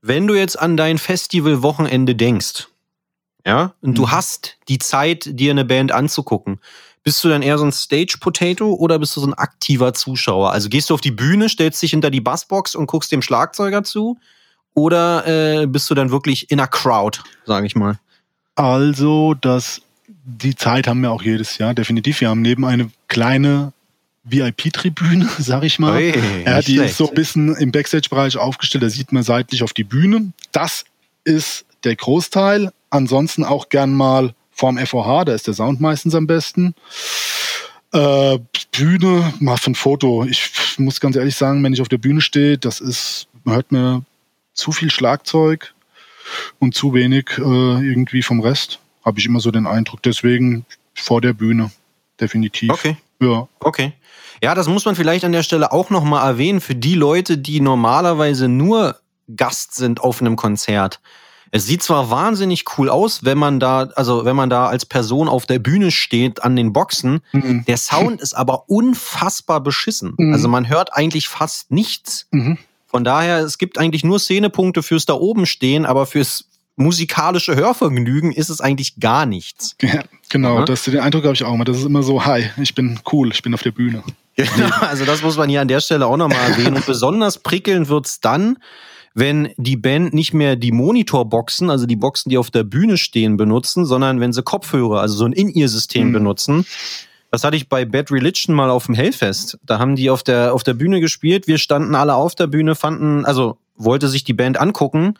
Wenn 0.00 0.26
du 0.26 0.34
jetzt 0.34 0.58
an 0.58 0.76
dein 0.76 0.98
Festival-Wochenende 0.98 2.14
denkst, 2.14 2.68
ja, 3.46 3.74
und 3.80 3.90
mhm. 3.90 3.94
du 3.94 4.10
hast 4.10 4.56
die 4.68 4.78
Zeit, 4.78 5.28
dir 5.32 5.50
eine 5.50 5.64
Band 5.64 5.92
anzugucken, 5.92 6.60
bist 7.02 7.24
du 7.24 7.28
dann 7.28 7.42
eher 7.42 7.56
so 7.56 7.64
ein 7.64 7.72
Stage-Potato 7.72 8.74
oder 8.74 8.98
bist 8.98 9.16
du 9.16 9.20
so 9.20 9.26
ein 9.26 9.34
aktiver 9.34 9.94
Zuschauer? 9.94 10.52
Also 10.52 10.68
gehst 10.68 10.90
du 10.90 10.94
auf 10.94 11.00
die 11.00 11.10
Bühne, 11.10 11.48
stellst 11.48 11.80
dich 11.80 11.92
hinter 11.92 12.10
die 12.10 12.20
Bassbox 12.20 12.74
und 12.74 12.86
guckst 12.86 13.10
dem 13.10 13.22
Schlagzeuger 13.22 13.82
zu? 13.84 14.18
Oder 14.74 15.26
äh, 15.26 15.66
bist 15.66 15.88
du 15.88 15.94
dann 15.94 16.10
wirklich 16.10 16.50
in 16.50 16.60
a 16.60 16.66
Crowd, 16.66 17.20
sage 17.46 17.66
ich 17.66 17.74
mal? 17.74 17.98
Also, 18.54 19.34
das, 19.34 19.80
die 20.06 20.54
Zeit 20.54 20.86
haben 20.86 21.00
wir 21.00 21.10
auch 21.10 21.22
jedes 21.22 21.58
Jahr, 21.58 21.74
definitiv. 21.74 22.20
Wir 22.20 22.28
haben 22.28 22.42
neben 22.42 22.64
eine 22.64 22.90
kleine 23.08 23.72
VIP-Tribüne, 24.30 25.28
sag 25.38 25.64
ich 25.64 25.78
mal. 25.78 25.96
Hey, 25.98 26.44
ja, 26.44 26.60
die 26.60 26.74
schlecht. 26.74 26.90
ist 26.90 26.96
so 26.98 27.08
ein 27.08 27.14
bisschen 27.14 27.54
im 27.56 27.72
Backstage-Bereich 27.72 28.36
aufgestellt, 28.36 28.84
da 28.84 28.90
sieht 28.90 29.12
man 29.12 29.22
seitlich 29.22 29.62
auf 29.62 29.72
die 29.72 29.84
Bühne. 29.84 30.32
Das 30.52 30.84
ist 31.24 31.64
der 31.84 31.96
Großteil. 31.96 32.72
Ansonsten 32.90 33.44
auch 33.44 33.68
gern 33.68 33.92
mal 33.92 34.34
vorm 34.50 34.78
FOH, 34.78 35.24
da 35.26 35.34
ist 35.34 35.46
der 35.46 35.54
Sound 35.54 35.80
meistens 35.80 36.14
am 36.14 36.26
besten. 36.26 36.74
Äh, 37.92 38.38
Bühne, 38.72 39.32
mal 39.40 39.56
für 39.56 39.70
ein 39.70 39.74
Foto. 39.74 40.24
Ich 40.24 40.50
muss 40.78 41.00
ganz 41.00 41.16
ehrlich 41.16 41.36
sagen, 41.36 41.62
wenn 41.62 41.72
ich 41.72 41.80
auf 41.80 41.88
der 41.88 41.98
Bühne 41.98 42.20
stehe, 42.20 42.58
das 42.58 42.80
ist, 42.80 43.28
man 43.44 43.54
hört 43.56 43.72
mir 43.72 44.04
zu 44.52 44.72
viel 44.72 44.90
Schlagzeug 44.90 45.74
und 46.58 46.74
zu 46.74 46.94
wenig 46.94 47.30
äh, 47.38 47.42
irgendwie 47.42 48.22
vom 48.22 48.40
Rest. 48.40 48.80
Habe 49.04 49.18
ich 49.20 49.26
immer 49.26 49.40
so 49.40 49.50
den 49.50 49.66
Eindruck. 49.66 50.02
Deswegen 50.02 50.66
vor 50.94 51.20
der 51.20 51.32
Bühne, 51.32 51.70
definitiv. 52.20 52.70
Okay. 52.70 52.96
Ja. 53.20 53.48
Okay. 53.60 53.92
Ja, 54.42 54.54
das 54.54 54.68
muss 54.68 54.84
man 54.84 54.94
vielleicht 54.94 55.24
an 55.24 55.32
der 55.32 55.42
Stelle 55.42 55.72
auch 55.72 55.90
nochmal 55.90 56.26
erwähnen 56.28 56.60
für 56.60 56.74
die 56.74 56.94
Leute, 56.94 57.38
die 57.38 57.60
normalerweise 57.60 58.48
nur 58.48 58.96
Gast 59.34 59.74
sind 59.74 60.00
auf 60.00 60.20
einem 60.20 60.36
Konzert. 60.36 61.00
Es 61.50 61.66
sieht 61.66 61.82
zwar 61.82 62.10
wahnsinnig 62.10 62.64
cool 62.76 62.90
aus, 62.90 63.24
wenn 63.24 63.38
man 63.38 63.58
da, 63.58 63.88
also 63.94 64.24
wenn 64.24 64.36
man 64.36 64.50
da 64.50 64.66
als 64.66 64.84
Person 64.84 65.28
auf 65.28 65.46
der 65.46 65.58
Bühne 65.58 65.90
steht 65.90 66.42
an 66.42 66.56
den 66.56 66.72
Boxen. 66.72 67.20
Mhm. 67.32 67.64
Der 67.66 67.78
Sound 67.78 68.20
ist 68.20 68.34
aber 68.34 68.68
unfassbar 68.68 69.62
beschissen. 69.62 70.14
Mhm. 70.18 70.34
Also 70.34 70.48
man 70.48 70.68
hört 70.68 70.92
eigentlich 70.92 71.28
fast 71.28 71.70
nichts. 71.70 72.26
Mhm. 72.32 72.58
Von 72.86 73.04
daher, 73.04 73.38
es 73.38 73.58
gibt 73.58 73.78
eigentlich 73.78 74.04
nur 74.04 74.18
Szenepunkte 74.18 74.82
fürs 74.82 75.06
da 75.06 75.14
oben 75.14 75.46
stehen, 75.46 75.86
aber 75.86 76.06
fürs 76.06 76.46
musikalische 76.76 77.56
Hörvergnügen 77.56 78.32
ist 78.32 78.50
es 78.50 78.60
eigentlich 78.60 79.00
gar 79.00 79.26
nichts. 79.26 79.76
Ja, 79.82 80.04
genau, 80.28 80.60
ja? 80.60 80.64
Das, 80.64 80.84
den 80.84 81.00
Eindruck 81.00 81.24
habe 81.24 81.34
ich 81.34 81.44
auch 81.44 81.54
immer. 81.54 81.64
Das 81.64 81.78
ist 81.78 81.84
immer 81.84 82.02
so, 82.02 82.24
hi, 82.24 82.50
ich 82.60 82.74
bin 82.74 83.00
cool, 83.12 83.30
ich 83.32 83.42
bin 83.42 83.52
auf 83.54 83.62
der 83.62 83.72
Bühne. 83.72 84.02
Genau, 84.56 84.76
also 84.80 85.04
das 85.04 85.22
muss 85.22 85.36
man 85.36 85.48
hier 85.48 85.60
an 85.60 85.68
der 85.68 85.80
Stelle 85.80 86.06
auch 86.06 86.16
nochmal 86.16 86.50
erwähnen. 86.50 86.76
Und 86.76 86.86
besonders 86.86 87.38
prickelnd 87.38 87.88
wird's 87.88 88.20
dann, 88.20 88.58
wenn 89.14 89.52
die 89.56 89.76
Band 89.76 90.14
nicht 90.14 90.32
mehr 90.32 90.54
die 90.54 90.70
Monitorboxen, 90.70 91.70
also 91.70 91.86
die 91.86 91.96
Boxen, 91.96 92.30
die 92.30 92.38
auf 92.38 92.52
der 92.52 92.62
Bühne 92.62 92.98
stehen, 92.98 93.36
benutzen, 93.36 93.84
sondern 93.84 94.20
wenn 94.20 94.32
sie 94.32 94.44
Kopfhörer, 94.44 95.00
also 95.00 95.16
so 95.16 95.24
ein 95.24 95.32
In-Ear-System 95.32 96.08
mhm. 96.08 96.12
benutzen. 96.12 96.66
Das 97.32 97.42
hatte 97.42 97.56
ich 97.56 97.68
bei 97.68 97.84
Bad 97.84 98.12
Religion 98.12 98.54
mal 98.54 98.70
auf 98.70 98.86
dem 98.86 98.94
Hellfest. 98.94 99.58
Da 99.66 99.80
haben 99.80 99.96
die 99.96 100.08
auf 100.08 100.22
der, 100.22 100.54
auf 100.54 100.62
der 100.62 100.74
Bühne 100.74 101.00
gespielt. 101.00 101.48
Wir 101.48 101.58
standen 101.58 101.96
alle 101.96 102.14
auf 102.14 102.36
der 102.36 102.46
Bühne, 102.46 102.76
fanden, 102.76 103.24
also 103.26 103.58
wollte 103.74 104.08
sich 104.08 104.22
die 104.22 104.34
Band 104.34 104.60
angucken. 104.60 105.14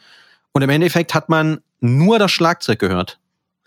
Und 0.52 0.62
im 0.62 0.70
Endeffekt 0.70 1.14
hat 1.14 1.28
man 1.28 1.58
nur 1.80 2.20
das 2.20 2.30
Schlagzeug 2.30 2.78
gehört. 2.78 3.18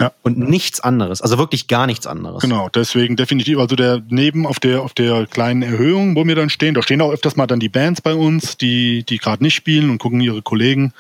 Ja. 0.01 0.11
Und 0.23 0.39
nichts 0.39 0.79
anderes. 0.79 1.21
Also 1.21 1.37
wirklich 1.37 1.67
gar 1.67 1.85
nichts 1.85 2.07
anderes. 2.07 2.41
Genau, 2.41 2.69
deswegen 2.69 3.15
definitiv. 3.15 3.59
Also 3.59 3.75
der 3.75 4.01
neben 4.09 4.47
auf 4.47 4.59
der 4.59 4.81
auf 4.81 4.95
der 4.95 5.27
kleinen 5.27 5.61
Erhöhung, 5.61 6.15
wo 6.15 6.25
wir 6.25 6.33
dann 6.33 6.49
stehen, 6.49 6.73
da 6.73 6.81
stehen 6.81 7.01
auch 7.01 7.11
öfters 7.11 7.35
mal 7.35 7.45
dann 7.45 7.59
die 7.59 7.69
Bands 7.69 8.01
bei 8.01 8.15
uns, 8.15 8.57
die, 8.57 9.03
die 9.03 9.19
gerade 9.19 9.43
nicht 9.43 9.53
spielen 9.53 9.91
und 9.91 9.99
gucken 9.99 10.19
ihre 10.19 10.41
Kollegen. 10.41 10.93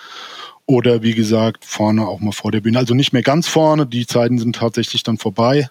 Oder 0.67 1.01
wie 1.01 1.15
gesagt, 1.15 1.65
vorne 1.65 2.07
auch 2.07 2.19
mal 2.19 2.31
vor 2.31 2.51
der 2.51 2.61
Bühne. 2.61 2.77
Also 2.77 2.93
nicht 2.93 3.11
mehr 3.11 3.23
ganz 3.23 3.47
vorne, 3.47 3.87
die 3.87 4.05
Zeiten 4.05 4.37
sind 4.37 4.55
tatsächlich 4.55 5.01
dann 5.01 5.17
vorbei. 5.17 5.69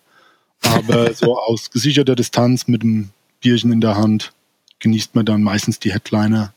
Aber 0.63 1.15
so 1.15 1.39
aus 1.39 1.71
gesicherter 1.71 2.17
Distanz 2.17 2.67
mit 2.67 2.83
einem 2.83 3.11
Bierchen 3.41 3.73
in 3.73 3.81
der 3.81 3.97
Hand 3.97 4.33
genießt 4.81 5.15
man 5.15 5.25
dann 5.25 5.43
meistens 5.43 5.79
die 5.79 5.93
Headliner. 5.93 6.53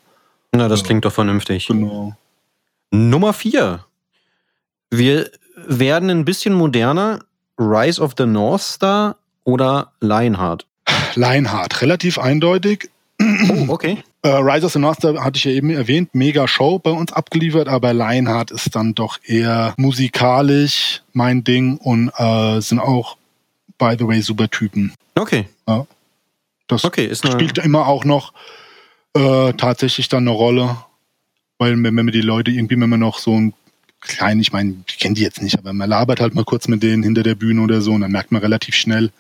Na, 0.52 0.68
das 0.68 0.84
klingt 0.84 1.06
doch 1.06 1.14
vernünftig. 1.14 1.68
Genau. 1.68 2.16
Nummer 2.90 3.34
vier. 3.34 3.86
Wir 4.90 5.30
werden 5.68 6.10
ein 6.10 6.26
bisschen 6.26 6.54
moderner. 6.54 7.20
Rise 7.58 8.02
of 8.02 8.14
the 8.18 8.26
North 8.26 8.62
Star 8.62 9.16
oder 9.44 9.92
Lionheart? 10.00 10.66
Lionheart, 11.16 11.82
relativ 11.82 12.18
eindeutig. 12.18 12.90
Oh, 13.22 13.66
okay. 13.68 14.00
Äh, 14.24 14.30
Rise 14.30 14.66
of 14.66 14.74
the 14.74 14.80
North 14.80 14.98
Star 15.00 15.24
hatte 15.24 15.38
ich 15.38 15.44
ja 15.44 15.52
eben 15.52 15.70
erwähnt, 15.70 16.16
mega 16.16 16.48
Show 16.48 16.80
bei 16.80 16.92
uns 16.92 17.14
abgeliefert, 17.14 17.68
aber 17.68 17.94
Lionheart 17.94 18.52
ist 18.52 18.76
dann 18.76 18.96
doch 18.96 19.20
eher 19.24 19.74
musikalisch 19.78 21.02
mein 21.14 21.44
Ding 21.44 21.78
und 21.78 22.10
äh, 22.18 22.60
sind 22.60 22.80
auch, 22.80 23.18
by 23.78 23.96
the 23.98 24.08
way, 24.08 24.22
super 24.22 24.50
Typen. 24.50 24.94
Okay. 25.16 25.48
Ja. 25.68 25.86
Das 26.68 26.86
okay, 26.86 27.14
spielt 27.14 27.58
immer 27.60 27.88
auch 27.88 28.06
noch 28.06 28.34
äh, 29.16 29.54
tatsächlich 29.54 30.10
dann 30.10 30.28
eine 30.28 30.36
Rolle, 30.36 30.78
weil 31.58 31.82
wenn 31.84 31.94
man 31.94 32.08
die 32.08 32.22
Leute 32.22 32.52
irgendwie, 32.52 32.80
wenn 32.80 32.90
man 32.90 33.00
noch 33.00 33.20
so 33.20 33.38
ein 33.38 33.54
klein, 34.04 34.40
ich 34.40 34.52
meine, 34.52 34.76
ich 34.88 35.00
kenne 35.00 35.16
die 35.16 35.22
jetzt 35.22 35.42
nicht, 35.42 35.58
aber 35.58 35.74
man 35.74 35.90
labert 35.90 36.20
halt 36.20 36.36
mal 36.36 36.46
kurz 36.46 36.68
mit 36.68 36.84
denen 36.84 37.04
hinter 37.04 37.24
der 37.24 37.36
Bühne 37.36 37.62
oder 37.62 37.82
so 37.82 37.94
und 37.94 38.02
dann 38.02 38.12
merkt 38.12 38.32
man 38.32 38.42
relativ 38.42 38.76
schnell, 38.76 39.12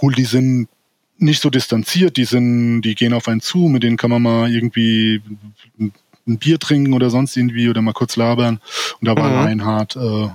cool, 0.00 0.14
die 0.14 0.24
sind 0.24 0.68
nicht 1.18 1.40
so 1.40 1.50
distanziert, 1.50 2.16
die 2.16 2.24
sind, 2.24 2.82
die 2.82 2.94
gehen 2.94 3.14
auf 3.14 3.28
einen 3.28 3.40
zu, 3.40 3.58
mit 3.68 3.82
denen 3.82 3.96
kann 3.96 4.10
man 4.10 4.22
mal 4.22 4.50
irgendwie 4.50 5.22
ein 5.78 6.38
Bier 6.38 6.58
trinken 6.58 6.92
oder 6.92 7.10
sonst 7.10 7.36
irgendwie 7.36 7.68
oder 7.68 7.82
mal 7.82 7.92
kurz 7.92 8.16
labern. 8.16 8.60
Und 9.00 9.08
da 9.08 9.16
war 9.16 9.30
mhm. 9.30 9.36
Reinhard 9.36 9.96
äh, 9.96 10.28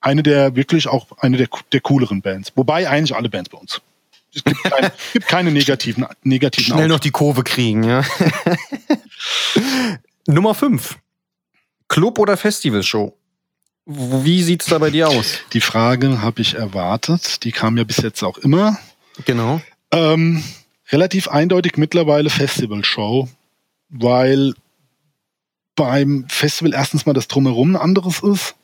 eine 0.00 0.22
der 0.22 0.54
wirklich 0.54 0.86
auch 0.86 1.06
eine 1.18 1.36
der, 1.36 1.48
der 1.72 1.80
cooleren 1.80 2.20
Bands. 2.22 2.52
Wobei 2.54 2.88
eigentlich 2.88 3.16
alle 3.16 3.28
Bands 3.28 3.50
bei 3.50 3.58
uns. 3.58 3.80
Es 4.34 4.44
gibt, 4.44 4.62
kein, 4.62 4.90
gibt 5.12 5.26
keine 5.26 5.50
negativen 5.50 6.06
negativen 6.22 6.74
Schnell 6.74 6.88
noch 6.88 7.00
die 7.00 7.10
Kurve 7.10 7.42
kriegen, 7.42 7.84
ja. 7.84 8.02
Nummer 10.26 10.54
5. 10.54 10.98
Club 11.88 12.18
oder 12.18 12.36
Festivalshow? 12.36 13.16
Wie 13.86 14.42
sieht's 14.42 14.66
da 14.66 14.78
bei 14.78 14.90
dir 14.90 15.08
aus? 15.08 15.40
Die 15.52 15.60
Frage 15.60 16.22
habe 16.22 16.40
ich 16.40 16.54
erwartet. 16.54 17.44
Die 17.44 17.52
kam 17.52 17.76
ja 17.76 17.84
bis 17.84 17.98
jetzt 17.98 18.22
auch 18.22 18.38
immer. 18.38 18.78
Genau. 19.26 19.60
Ähm, 19.90 20.42
relativ 20.90 21.28
eindeutig 21.28 21.76
mittlerweile 21.76 22.30
Festivalshow, 22.30 23.28
weil 23.90 24.54
beim 25.76 26.24
Festival 26.28 26.72
erstens 26.72 27.04
mal 27.04 27.12
das 27.12 27.28
Drumherum 27.28 27.76
ein 27.76 27.80
anderes 27.80 28.20
ist. 28.22 28.54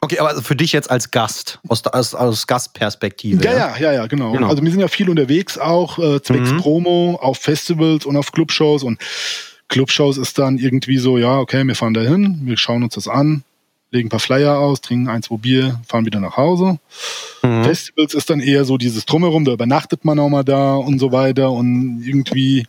Okay, 0.00 0.18
aber 0.18 0.40
für 0.42 0.56
dich 0.56 0.72
jetzt 0.72 0.90
als 0.90 1.10
Gast, 1.10 1.58
aus, 1.68 1.84
aus, 1.84 2.14
aus 2.14 2.46
Gastperspektive. 2.46 3.42
Ja, 3.42 3.52
ja, 3.52 3.76
ja, 3.76 3.92
ja, 3.92 4.06
genau. 4.06 4.32
genau. 4.32 4.48
Also 4.48 4.62
wir 4.62 4.70
sind 4.70 4.80
ja 4.80 4.88
viel 4.88 5.08
unterwegs 5.08 5.58
auch, 5.58 5.98
äh, 5.98 6.22
zwecks 6.22 6.52
mhm. 6.52 6.58
Promo, 6.58 7.18
auf 7.20 7.38
Festivals 7.38 8.06
und 8.06 8.16
auf 8.16 8.30
Clubshows 8.32 8.82
und 8.82 9.00
Clubshows 9.68 10.18
ist 10.18 10.38
dann 10.38 10.58
irgendwie 10.58 10.98
so, 10.98 11.18
ja, 11.18 11.38
okay, 11.38 11.64
wir 11.64 11.74
fahren 11.74 11.94
da 11.94 12.00
hin, 12.02 12.40
wir 12.44 12.56
schauen 12.56 12.82
uns 12.82 12.94
das 12.94 13.08
an, 13.08 13.42
legen 13.90 14.06
ein 14.06 14.10
paar 14.10 14.20
Flyer 14.20 14.58
aus, 14.58 14.80
trinken 14.80 15.08
ein, 15.08 15.22
zwei 15.22 15.36
Bier, 15.36 15.80
fahren 15.86 16.06
wieder 16.06 16.20
nach 16.20 16.36
Hause. 16.36 16.78
Mhm. 17.42 17.64
Festivals 17.64 18.14
ist 18.14 18.30
dann 18.30 18.40
eher 18.40 18.64
so 18.64 18.76
dieses 18.76 19.06
Drumherum, 19.06 19.44
da 19.44 19.52
übernachtet 19.52 20.04
man 20.04 20.18
auch 20.18 20.28
mal 20.28 20.44
da 20.44 20.74
und 20.74 20.98
so 20.98 21.12
weiter 21.12 21.50
und 21.50 22.02
irgendwie, 22.04 22.66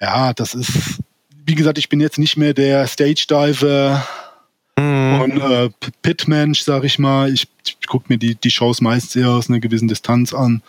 ja, 0.00 0.32
das 0.32 0.54
ist, 0.54 1.00
wie 1.44 1.54
gesagt, 1.54 1.78
ich 1.78 1.88
bin 1.88 2.00
jetzt 2.00 2.18
nicht 2.18 2.36
mehr 2.36 2.54
der 2.54 2.86
Stage 2.86 3.26
Diver 3.28 4.06
mhm. 4.78 5.20
und 5.20 5.40
äh, 5.40 5.70
Pitmensch, 6.02 6.60
sag 6.60 6.84
ich 6.84 6.98
mal. 6.98 7.32
Ich, 7.32 7.48
ich 7.66 7.86
gucke 7.86 8.06
mir 8.08 8.18
die, 8.18 8.34
die 8.34 8.50
Shows 8.50 8.80
meist 8.80 9.16
eher 9.16 9.30
aus 9.30 9.48
einer 9.48 9.60
gewissen 9.60 9.88
Distanz 9.88 10.32
an 10.32 10.62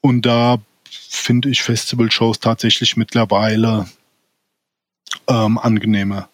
und 0.00 0.26
da 0.26 0.58
finde 0.90 1.48
ich 1.48 1.62
Festival-Shows 1.62 2.40
tatsächlich 2.40 2.96
mittlerweile 2.96 3.86
ähm, 5.28 5.58
angenehmer. 5.58 6.28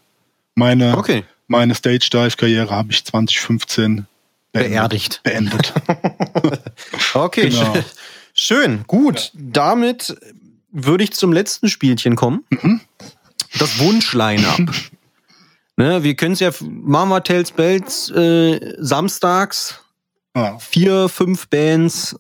Meine, 0.55 0.97
okay 0.97 1.25
meine 1.51 1.75
Stage 1.75 2.09
Dive 2.13 2.37
Karriere 2.37 2.71
habe 2.71 2.93
ich 2.93 3.05
2015 3.05 4.07
beerdigt. 4.53 5.21
Beendet. 5.25 5.75
okay, 7.15 7.49
genau. 7.49 7.75
schön. 8.33 8.85
Gut, 8.87 9.33
damit 9.35 10.17
würde 10.71 11.03
ich 11.03 11.13
zum 11.13 11.33
letzten 11.33 11.69
Spielchen 11.69 12.15
kommen. 12.15 12.45
Mhm. 12.51 12.81
Das 13.59 13.81
Wunschline-up. 13.81 14.61
ne, 15.77 16.05
wir 16.05 16.15
können 16.15 16.35
es 16.35 16.41
ja, 16.41 16.53
machen 16.61 17.09
wir 17.09 17.25
Tales 17.25 17.51
Bells 17.51 18.11
äh, 18.11 18.77
samstags. 18.79 19.81
Ja. 20.37 20.57
Vier, 20.61 21.09
fünf 21.09 21.49
Bands. 21.49 22.17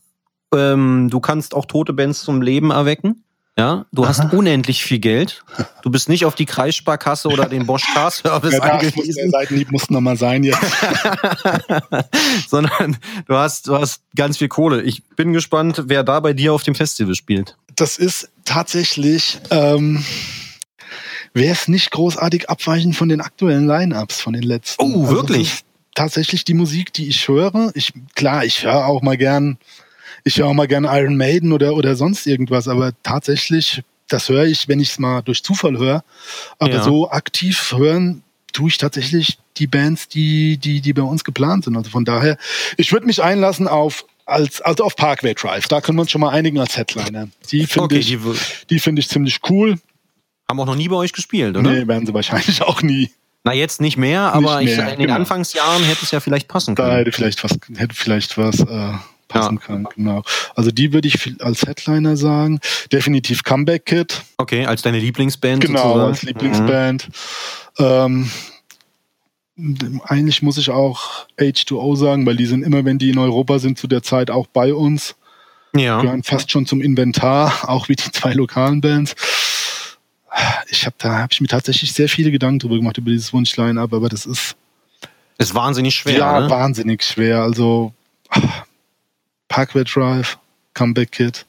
Ähm, 0.52 1.08
du 1.08 1.20
kannst 1.20 1.54
auch 1.54 1.66
tote 1.66 1.92
Bands 1.92 2.22
zum 2.22 2.42
Leben 2.42 2.72
erwecken. 2.72 3.22
Ja, 3.60 3.84
du 3.92 4.04
Aha. 4.04 4.08
hast 4.08 4.32
unendlich 4.32 4.82
viel 4.82 5.00
Geld. 5.00 5.44
Du 5.82 5.90
bist 5.90 6.08
nicht 6.08 6.24
auf 6.24 6.34
die 6.34 6.46
Kreissparkasse 6.46 7.28
oder 7.28 7.46
den 7.46 7.66
Bosch 7.66 7.84
Car 7.94 8.10
Service 8.10 8.54
ja, 8.54 8.60
angewiesen. 8.60 9.16
Der 9.16 9.28
Seitenhieb 9.28 9.70
muss 9.70 9.90
nochmal 9.90 10.16
sein 10.16 10.44
jetzt. 10.44 10.58
Sondern 12.48 12.96
du 13.26 13.34
hast, 13.34 13.66
du 13.66 13.76
hast 13.76 14.00
ganz 14.16 14.38
viel 14.38 14.48
Kohle. 14.48 14.80
Ich 14.80 15.02
bin 15.14 15.34
gespannt, 15.34 15.82
wer 15.88 16.04
da 16.04 16.20
bei 16.20 16.32
dir 16.32 16.54
auf 16.54 16.62
dem 16.62 16.74
Festival 16.74 17.14
spielt. 17.14 17.58
Das 17.76 17.98
ist 17.98 18.30
tatsächlich, 18.46 19.38
ähm, 19.50 20.02
wäre 21.34 21.52
es 21.52 21.68
nicht 21.68 21.90
großartig 21.90 22.48
abweichend 22.48 22.96
von 22.96 23.10
den 23.10 23.20
aktuellen 23.20 23.66
Line-Ups, 23.66 24.22
von 24.22 24.32
den 24.32 24.42
letzten. 24.42 24.82
Oh, 24.82 25.02
also 25.02 25.16
wirklich? 25.16 25.64
tatsächlich 25.94 26.44
die 26.44 26.54
Musik, 26.54 26.94
die 26.94 27.08
ich 27.08 27.28
höre. 27.28 27.72
Ich, 27.74 27.92
klar, 28.14 28.42
ich 28.42 28.64
höre 28.64 28.86
auch 28.86 29.02
mal 29.02 29.18
gern 29.18 29.58
ich 30.24 30.38
höre 30.38 30.46
auch 30.46 30.54
mal 30.54 30.68
gerne 30.68 30.88
Iron 30.92 31.16
Maiden 31.16 31.52
oder, 31.52 31.74
oder 31.74 31.96
sonst 31.96 32.26
irgendwas, 32.26 32.68
aber 32.68 32.92
tatsächlich, 33.02 33.82
das 34.08 34.28
höre 34.28 34.44
ich, 34.44 34.68
wenn 34.68 34.80
ich 34.80 34.90
es 34.90 34.98
mal 34.98 35.22
durch 35.22 35.42
Zufall 35.42 35.78
höre. 35.78 36.04
Aber 36.58 36.74
ja. 36.74 36.82
so 36.82 37.10
aktiv 37.10 37.72
hören 37.76 38.22
tue 38.52 38.68
ich 38.68 38.78
tatsächlich 38.78 39.38
die 39.56 39.66
Bands, 39.66 40.08
die, 40.08 40.56
die, 40.56 40.80
die 40.80 40.92
bei 40.92 41.02
uns 41.02 41.24
geplant 41.24 41.64
sind. 41.64 41.76
Also 41.76 41.90
von 41.90 42.04
daher, 42.04 42.36
ich 42.76 42.92
würde 42.92 43.06
mich 43.06 43.22
einlassen 43.22 43.68
auf 43.68 44.04
als, 44.26 44.60
also 44.60 44.84
auf 44.84 44.96
Parkway 44.96 45.34
Drive. 45.34 45.68
Da 45.68 45.80
können 45.80 45.98
wir 45.98 46.02
uns 46.02 46.10
schon 46.10 46.20
mal 46.20 46.30
einigen 46.30 46.58
als 46.58 46.76
Headliner. 46.76 47.28
Die 47.50 47.66
finde 47.66 47.84
okay, 47.84 47.98
ich, 47.98 48.06
die, 48.06 48.18
die 48.70 48.78
finde 48.78 49.00
ich 49.00 49.08
ziemlich 49.08 49.40
cool. 49.48 49.78
Haben 50.48 50.60
auch 50.60 50.66
noch 50.66 50.76
nie 50.76 50.88
bei 50.88 50.96
euch 50.96 51.12
gespielt, 51.12 51.56
oder? 51.56 51.70
Nee, 51.70 51.86
werden 51.86 52.06
sie 52.06 52.14
wahrscheinlich 52.14 52.62
auch 52.62 52.82
nie. 52.82 53.10
Na, 53.42 53.54
jetzt 53.54 53.80
nicht 53.80 53.96
mehr, 53.96 54.32
aber 54.34 54.60
nicht 54.60 54.76
mehr, 54.76 54.86
ich, 54.86 54.92
in 54.92 54.98
den 54.98 55.06
genau. 55.06 55.14
Anfangsjahren 55.14 55.82
hätte 55.84 56.00
es 56.02 56.10
ja 56.10 56.20
vielleicht 56.20 56.46
passen 56.46 56.74
können. 56.74 56.90
Da 56.90 56.96
hätte 56.98 57.12
vielleicht 57.12 57.42
was, 57.42 57.52
hätte 57.74 57.94
vielleicht 57.94 58.36
was 58.36 58.60
äh, 58.60 58.92
passen 59.30 59.58
ja. 59.60 59.66
kann. 59.66 59.88
Genau. 59.96 60.22
Also 60.54 60.70
die 60.70 60.92
würde 60.92 61.08
ich 61.08 61.36
als 61.40 61.62
Headliner 61.62 62.16
sagen. 62.16 62.60
Definitiv 62.92 63.42
Comeback 63.44 63.86
Kid. 63.86 64.22
Okay, 64.36 64.66
als 64.66 64.82
deine 64.82 64.98
Lieblingsband. 64.98 65.62
Genau, 65.62 65.78
sozusagen. 65.78 66.08
als 66.08 66.22
Lieblingsband. 66.22 67.08
Mhm. 67.78 67.84
Ähm, 67.84 68.30
eigentlich 70.04 70.42
muss 70.42 70.58
ich 70.58 70.70
auch 70.70 71.26
H2O 71.38 71.96
sagen, 71.96 72.26
weil 72.26 72.36
die 72.36 72.46
sind 72.46 72.62
immer, 72.62 72.84
wenn 72.84 72.98
die 72.98 73.10
in 73.10 73.18
Europa 73.18 73.58
sind, 73.58 73.78
zu 73.78 73.86
der 73.86 74.02
Zeit 74.02 74.30
auch 74.30 74.46
bei 74.46 74.74
uns. 74.74 75.14
Ja. 75.74 76.00
Gehören 76.00 76.22
fast 76.22 76.50
schon 76.50 76.66
zum 76.66 76.80
Inventar, 76.80 77.68
auch 77.68 77.88
wie 77.88 77.96
die 77.96 78.10
zwei 78.10 78.32
lokalen 78.32 78.80
Bands. 78.80 79.14
Ich 80.68 80.86
habe 80.86 80.94
da 80.98 81.18
habe 81.18 81.32
ich 81.32 81.40
mir 81.40 81.48
tatsächlich 81.48 81.92
sehr 81.92 82.08
viele 82.08 82.30
Gedanken 82.30 82.60
drüber 82.60 82.76
gemacht 82.76 82.98
über 82.98 83.10
dieses 83.10 83.32
Wunschline-up, 83.32 83.92
aber 83.92 84.08
das 84.08 84.26
ist 84.26 84.56
ist 85.38 85.54
wahnsinnig 85.54 85.94
schwer. 85.94 86.18
Ja, 86.18 86.40
ne? 86.40 86.50
wahnsinnig 86.50 87.02
schwer. 87.02 87.40
Also 87.40 87.94
Parkway 89.50 89.84
Drive, 89.84 90.38
Comeback 90.72 91.12
Kid, 91.12 91.44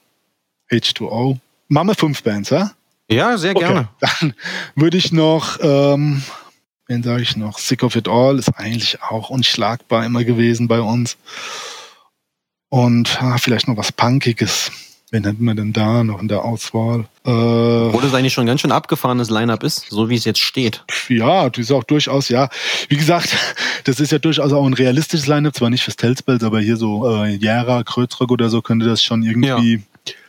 H2O. 0.70 1.38
Machen 1.68 1.88
wir 1.88 1.94
fünf 1.94 2.22
Bands, 2.22 2.50
ja? 2.50 2.72
Ja, 3.08 3.38
sehr 3.38 3.54
gerne. 3.54 3.88
Okay. 4.00 4.12
Dann 4.20 4.34
würde 4.74 4.96
ich 4.98 5.12
noch, 5.12 5.58
ähm, 5.62 6.22
wen 6.88 7.02
sage 7.02 7.22
ich 7.22 7.36
noch? 7.36 7.58
Sick 7.58 7.82
of 7.82 7.94
It 7.96 8.08
All 8.08 8.38
ist 8.38 8.50
eigentlich 8.50 9.00
auch 9.02 9.30
unschlagbar 9.30 10.04
immer 10.04 10.24
gewesen 10.24 10.68
bei 10.68 10.80
uns. 10.80 11.16
Und 12.68 13.22
ah, 13.22 13.38
vielleicht 13.38 13.68
noch 13.68 13.76
was 13.76 13.92
Punkiges. 13.92 14.72
Wen 15.12 15.24
hätten 15.24 15.44
wir 15.44 15.54
denn 15.54 15.74
da 15.74 16.02
noch 16.04 16.22
in 16.22 16.28
der 16.28 16.42
Auswahl? 16.42 17.00
Äh, 17.26 17.30
Obwohl 17.30 18.02
es 18.02 18.14
eigentlich 18.14 18.32
schon 18.32 18.46
ganz 18.46 18.62
schön 18.62 18.72
abgefahrenes 18.72 19.28
Line-Up 19.28 19.62
ist, 19.62 19.90
so 19.90 20.08
wie 20.08 20.14
es 20.14 20.24
jetzt 20.24 20.40
steht. 20.40 20.82
Ja, 21.10 21.50
das 21.50 21.66
ist 21.66 21.70
auch 21.70 21.84
durchaus, 21.84 22.30
ja. 22.30 22.48
Wie 22.88 22.96
gesagt, 22.96 23.36
das 23.84 24.00
ist 24.00 24.10
ja 24.10 24.18
durchaus 24.18 24.54
auch 24.54 24.64
ein 24.64 24.72
realistisches 24.72 25.26
Line-Up, 25.26 25.54
zwar 25.54 25.68
nicht 25.68 25.82
fürs 25.84 25.96
Telspelt, 25.96 26.42
aber 26.42 26.60
hier 26.60 26.78
so 26.78 27.06
äh, 27.24 27.34
Jera, 27.34 27.82
Krötrück 27.82 28.30
oder 28.30 28.48
so 28.48 28.62
könnte 28.62 28.86
das 28.86 29.02
schon 29.02 29.22
irgendwie 29.22 29.82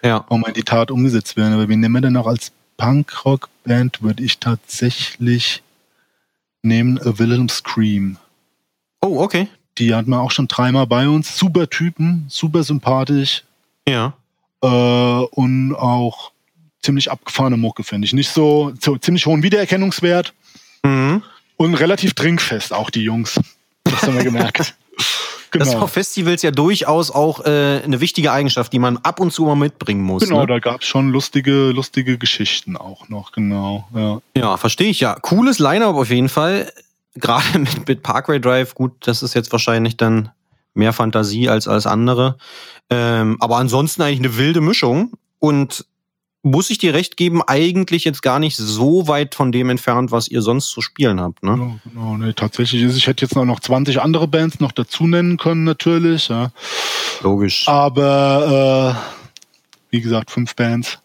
ja. 0.03 0.09
Ja. 0.09 0.25
auch 0.27 0.37
mal 0.37 0.49
in 0.49 0.53
die 0.55 0.63
Tat 0.63 0.91
umgesetzt 0.91 1.37
werden. 1.37 1.53
Aber 1.53 1.69
wen 1.69 1.79
nehmen 1.79 1.93
wir 1.93 2.01
denn 2.01 2.13
noch 2.13 2.27
als 2.27 2.51
Punkrock-Band? 2.75 4.01
Würde 4.01 4.21
ich 4.21 4.39
tatsächlich 4.39 5.63
nehmen 6.61 6.99
A 6.99 7.17
Wilhelm 7.17 7.47
Scream. 7.47 8.17
Oh, 8.99 9.21
okay. 9.21 9.47
Die 9.77 9.95
hatten 9.95 10.09
wir 10.09 10.19
auch 10.19 10.31
schon 10.31 10.49
dreimal 10.49 10.87
bei 10.87 11.07
uns. 11.07 11.37
Super 11.37 11.69
Typen, 11.69 12.25
super 12.27 12.63
sympathisch. 12.63 13.45
Ja 13.87 14.13
äh, 14.63 14.65
und 14.65 15.75
auch 15.75 16.31
ziemlich 16.81 17.11
abgefahrene 17.11 17.57
Mucke, 17.57 17.83
finde 17.83 18.05
ich. 18.05 18.13
Nicht 18.13 18.29
so, 18.29 18.73
so 18.79 18.97
ziemlich 18.97 19.25
hohen 19.25 19.43
Wiedererkennungswert 19.43 20.33
mhm. 20.83 21.21
und 21.57 21.75
relativ 21.75 22.13
trinkfest, 22.13 22.73
auch 22.73 22.89
die 22.89 23.03
Jungs. 23.03 23.39
Das 23.83 24.03
haben 24.03 24.15
wir 24.15 24.23
gemerkt. 24.23 24.73
Genau. 25.53 25.65
Das 25.65 25.75
ist 25.75 25.79
auf 25.79 25.91
Festivals 25.91 26.41
ja 26.41 26.49
durchaus 26.49 27.11
auch 27.11 27.45
äh, 27.45 27.81
eine 27.83 28.01
wichtige 28.01 28.31
Eigenschaft, 28.31 28.73
die 28.73 28.79
man 28.79 28.97
ab 28.97 29.19
und 29.19 29.31
zu 29.31 29.45
mal 29.45 29.53
mitbringen 29.53 30.01
muss. 30.01 30.23
Genau, 30.23 30.41
ne? 30.41 30.47
da 30.47 30.57
gab 30.57 30.81
es 30.81 30.87
schon 30.87 31.09
lustige, 31.09 31.69
lustige 31.69 32.17
Geschichten 32.17 32.75
auch 32.75 33.07
noch, 33.07 33.33
genau. 33.33 33.87
Ja, 33.93 34.21
ja 34.35 34.57
verstehe 34.57 34.89
ich 34.89 34.99
ja. 34.99 35.13
Cooles 35.13 35.59
Line-Up 35.59 35.95
auf 35.95 36.09
jeden 36.09 36.29
Fall. 36.29 36.73
Gerade 37.13 37.59
mit, 37.59 37.87
mit 37.87 38.01
Parkway 38.01 38.39
Drive, 38.39 38.73
gut, 38.73 38.93
das 39.01 39.21
ist 39.21 39.35
jetzt 39.35 39.51
wahrscheinlich 39.51 39.95
dann 39.95 40.31
mehr 40.73 40.93
Fantasie 40.93 41.49
als 41.49 41.67
als 41.67 41.85
andere. 41.85 42.37
Ähm, 42.89 43.37
aber 43.39 43.57
ansonsten 43.57 44.01
eigentlich 44.01 44.19
eine 44.19 44.37
wilde 44.37 44.61
Mischung. 44.61 45.13
Und 45.39 45.85
muss 46.43 46.69
ich 46.69 46.77
dir 46.77 46.93
recht 46.93 47.15
geben, 47.15 47.41
eigentlich 47.41 48.03
jetzt 48.03 48.21
gar 48.21 48.37
nicht 48.37 48.57
so 48.57 49.07
weit 49.07 49.33
von 49.33 49.53
dem 49.53 49.69
entfernt, 49.69 50.11
was 50.11 50.27
ihr 50.27 50.41
sonst 50.41 50.69
zu 50.69 50.81
spielen 50.81 51.19
habt. 51.21 51.41
Ne? 51.41 51.51
Genau, 51.51 51.79
genau 51.85 52.17
nee, 52.17 52.33
tatsächlich 52.33 52.83
ist, 52.83 52.97
ich 52.97 53.07
hätte 53.07 53.25
jetzt 53.25 53.35
noch 53.35 53.59
20 53.61 54.01
andere 54.01 54.27
Bands 54.27 54.59
noch 54.59 54.73
dazu 54.73 55.07
nennen 55.07 55.37
können, 55.37 55.63
natürlich. 55.63 56.27
Ja. 56.27 56.51
Logisch. 57.21 57.67
Aber 57.67 58.99
äh, 58.99 59.15
wie 59.89 60.01
gesagt, 60.01 60.31
fünf 60.31 60.55
Bands. 60.55 60.99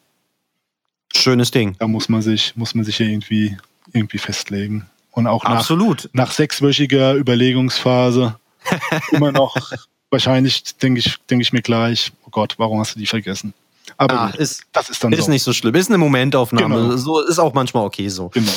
Schönes 1.14 1.53
Ding. 1.53 1.77
Da 1.79 1.87
muss 1.87 2.09
man 2.09 2.21
sich, 2.21 2.55
muss 2.57 2.75
man 2.75 2.85
sich 2.85 2.99
ja 2.99 3.07
irgendwie, 3.07 3.57
irgendwie 3.93 4.19
festlegen. 4.19 4.87
Und 5.12 5.29
auch 5.29 5.45
nach, 5.45 5.59
Absolut. 5.59 6.11
nach 6.12 6.33
sechswöchiger 6.33 7.14
Überlegungsphase 7.14 8.39
immer 9.12 9.32
noch, 9.32 9.54
wahrscheinlich 10.11 10.76
denke 10.76 11.00
ich, 11.00 11.16
denke 11.30 11.42
ich 11.42 11.52
mir 11.52 11.62
gleich, 11.62 12.12
oh 12.24 12.30
Gott, 12.30 12.54
warum 12.59 12.80
hast 12.80 12.94
du 12.94 12.98
die 12.98 13.06
vergessen? 13.06 13.54
Aber 13.96 14.20
ah, 14.20 14.28
ist, 14.36 14.64
das 14.72 14.90
ist 14.90 15.02
dann 15.02 15.12
ist 15.12 15.24
so. 15.24 15.30
nicht 15.30 15.42
so 15.42 15.52
schlimm. 15.52 15.74
Ist 15.74 15.88
eine 15.88 15.98
Momentaufnahme. 15.98 16.74
Genau. 16.74 16.96
So 16.96 17.20
ist 17.20 17.38
auch 17.38 17.54
manchmal 17.54 17.86
okay 17.86 18.09
so. 18.09 18.28
Genau. 18.28 18.52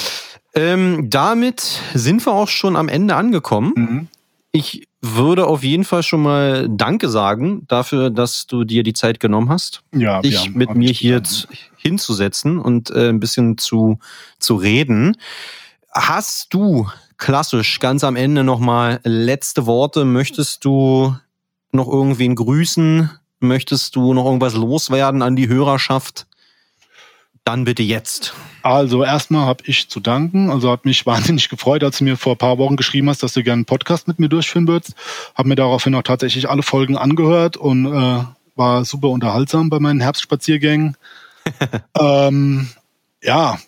Ähm, 0.53 1.09
damit 1.09 1.79
sind 1.93 2.25
wir 2.25 2.33
auch 2.33 2.49
schon 2.49 2.75
am 2.75 2.89
Ende 2.89 3.15
angekommen. 3.15 3.73
Mhm. 3.75 4.07
Ich 4.51 4.87
würde 5.01 5.47
auf 5.47 5.63
jeden 5.63 5.85
Fall 5.85 6.03
schon 6.03 6.21
mal 6.21 6.67
Danke 6.69 7.09
sagen 7.09 7.65
dafür, 7.67 8.09
dass 8.09 8.45
du 8.47 8.65
dir 8.65 8.83
die 8.83 8.93
Zeit 8.93 9.19
genommen 9.19 9.49
hast, 9.49 9.81
ja, 9.93 10.21
dich 10.21 10.39
haben, 10.39 10.57
mit 10.57 10.75
mir 10.75 10.91
hier 10.91 11.23
hinzusetzen 11.77 12.59
und 12.59 12.91
äh, 12.91 13.09
ein 13.09 13.19
bisschen 13.19 13.57
zu, 13.57 13.99
zu 14.39 14.55
reden. 14.55 15.17
Hast 15.91 16.53
du 16.53 16.87
klassisch 17.21 17.79
ganz 17.79 18.03
am 18.03 18.17
Ende 18.17 18.43
nochmal 18.43 18.99
letzte 19.03 19.67
Worte? 19.67 20.03
Möchtest 20.03 20.65
du 20.65 21.15
noch 21.71 21.87
irgendwen 21.87 22.35
grüßen? 22.35 23.11
Möchtest 23.39 23.95
du 23.95 24.13
noch 24.13 24.25
irgendwas 24.25 24.55
loswerden 24.55 25.21
an 25.21 25.35
die 25.35 25.47
Hörerschaft? 25.47 26.25
Dann 27.45 27.63
bitte 27.63 27.83
jetzt. 27.83 28.33
Also 28.63 29.03
erstmal 29.03 29.45
habe 29.45 29.63
ich 29.67 29.87
zu 29.87 29.99
danken. 29.99 30.49
Also 30.49 30.71
hat 30.71 30.85
mich 30.85 31.05
wahnsinnig 31.05 31.47
gefreut, 31.47 31.83
als 31.83 31.99
du 31.99 32.03
mir 32.05 32.17
vor 32.17 32.33
ein 32.33 32.39
paar 32.39 32.57
Wochen 32.57 32.75
geschrieben 32.75 33.07
hast, 33.07 33.21
dass 33.21 33.33
du 33.33 33.43
gerne 33.43 33.59
einen 33.59 33.65
Podcast 33.65 34.07
mit 34.07 34.19
mir 34.19 34.27
durchführen 34.27 34.67
würdest. 34.67 34.95
Habe 35.35 35.49
mir 35.49 35.55
daraufhin 35.55 35.93
auch 35.95 36.03
tatsächlich 36.03 36.49
alle 36.49 36.63
Folgen 36.63 36.97
angehört 36.97 37.55
und 37.55 37.85
äh, 37.85 38.23
war 38.55 38.83
super 38.83 39.09
unterhaltsam 39.09 39.69
bei 39.69 39.79
meinen 39.79 40.01
Herbstspaziergängen. 40.01 40.97
ähm, 41.99 42.67
ja, 43.21 43.59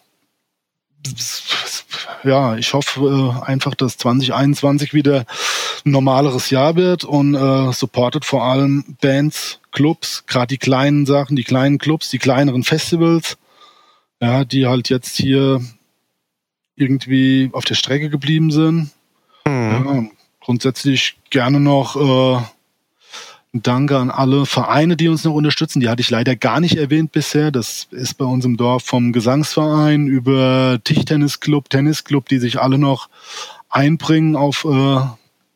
ja, 2.23 2.55
ich 2.55 2.73
hoffe 2.73 3.01
äh, 3.01 3.45
einfach, 3.45 3.75
dass 3.75 3.97
2021 3.97 4.93
wieder 4.93 5.25
ein 5.85 5.91
normaleres 5.91 6.49
Jahr 6.49 6.75
wird 6.75 7.03
und 7.03 7.35
äh, 7.35 7.71
supportet 7.73 8.25
vor 8.25 8.43
allem 8.43 8.97
Bands, 9.01 9.59
Clubs, 9.71 10.25
gerade 10.27 10.47
die 10.47 10.57
kleinen 10.57 11.05
Sachen, 11.05 11.35
die 11.35 11.43
kleinen 11.43 11.79
Clubs, 11.79 12.09
die 12.09 12.19
kleineren 12.19 12.63
Festivals, 12.63 13.37
ja, 14.21 14.45
die 14.45 14.67
halt 14.67 14.89
jetzt 14.89 15.17
hier 15.17 15.61
irgendwie 16.75 17.49
auf 17.53 17.65
der 17.65 17.75
Strecke 17.75 18.09
geblieben 18.09 18.51
sind. 18.51 18.91
Mhm. 19.45 19.71
Ja, 19.71 20.03
grundsätzlich 20.39 21.17
gerne 21.29 21.59
noch 21.59 21.95
äh, 21.95 22.43
Danke 23.55 23.99
an 23.99 24.09
alle 24.09 24.47
Vereine, 24.47 24.97
die 24.97 25.07
uns 25.07 25.23
noch 25.23 25.35
unterstützen. 25.35 25.79
Die 25.79 25.87
hatte 25.87 26.01
ich 26.01 26.09
leider 26.09 26.35
gar 26.35 26.59
nicht 26.59 26.75
erwähnt 26.75 27.11
bisher. 27.11 27.51
Das 27.51 27.87
ist 27.91 28.15
bei 28.15 28.25
uns 28.25 28.45
im 28.45 28.57
Dorf 28.57 28.83
vom 28.83 29.13
Gesangsverein 29.13 30.07
über 30.07 30.79
Tischtennisclub, 30.83 31.69
Tennisclub, 31.69 32.27
die 32.27 32.39
sich 32.39 32.59
alle 32.59 32.79
noch 32.79 33.09
einbringen 33.69 34.35
auf, 34.35 34.65
äh, 34.65 35.01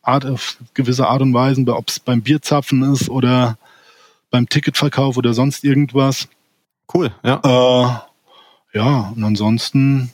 Art, 0.02 0.26
auf 0.26 0.58
gewisse 0.74 1.08
Art 1.08 1.22
und 1.22 1.34
Weise, 1.34 1.64
ob 1.74 1.88
es 1.88 1.98
beim 1.98 2.22
Bierzapfen 2.22 2.84
ist 2.92 3.10
oder 3.10 3.58
beim 4.30 4.48
Ticketverkauf 4.48 5.16
oder 5.16 5.34
sonst 5.34 5.64
irgendwas. 5.64 6.28
Cool, 6.92 7.10
ja. 7.24 7.40
Äh, 7.42 8.78
ja, 8.78 9.12
und 9.16 9.24
ansonsten, 9.24 10.12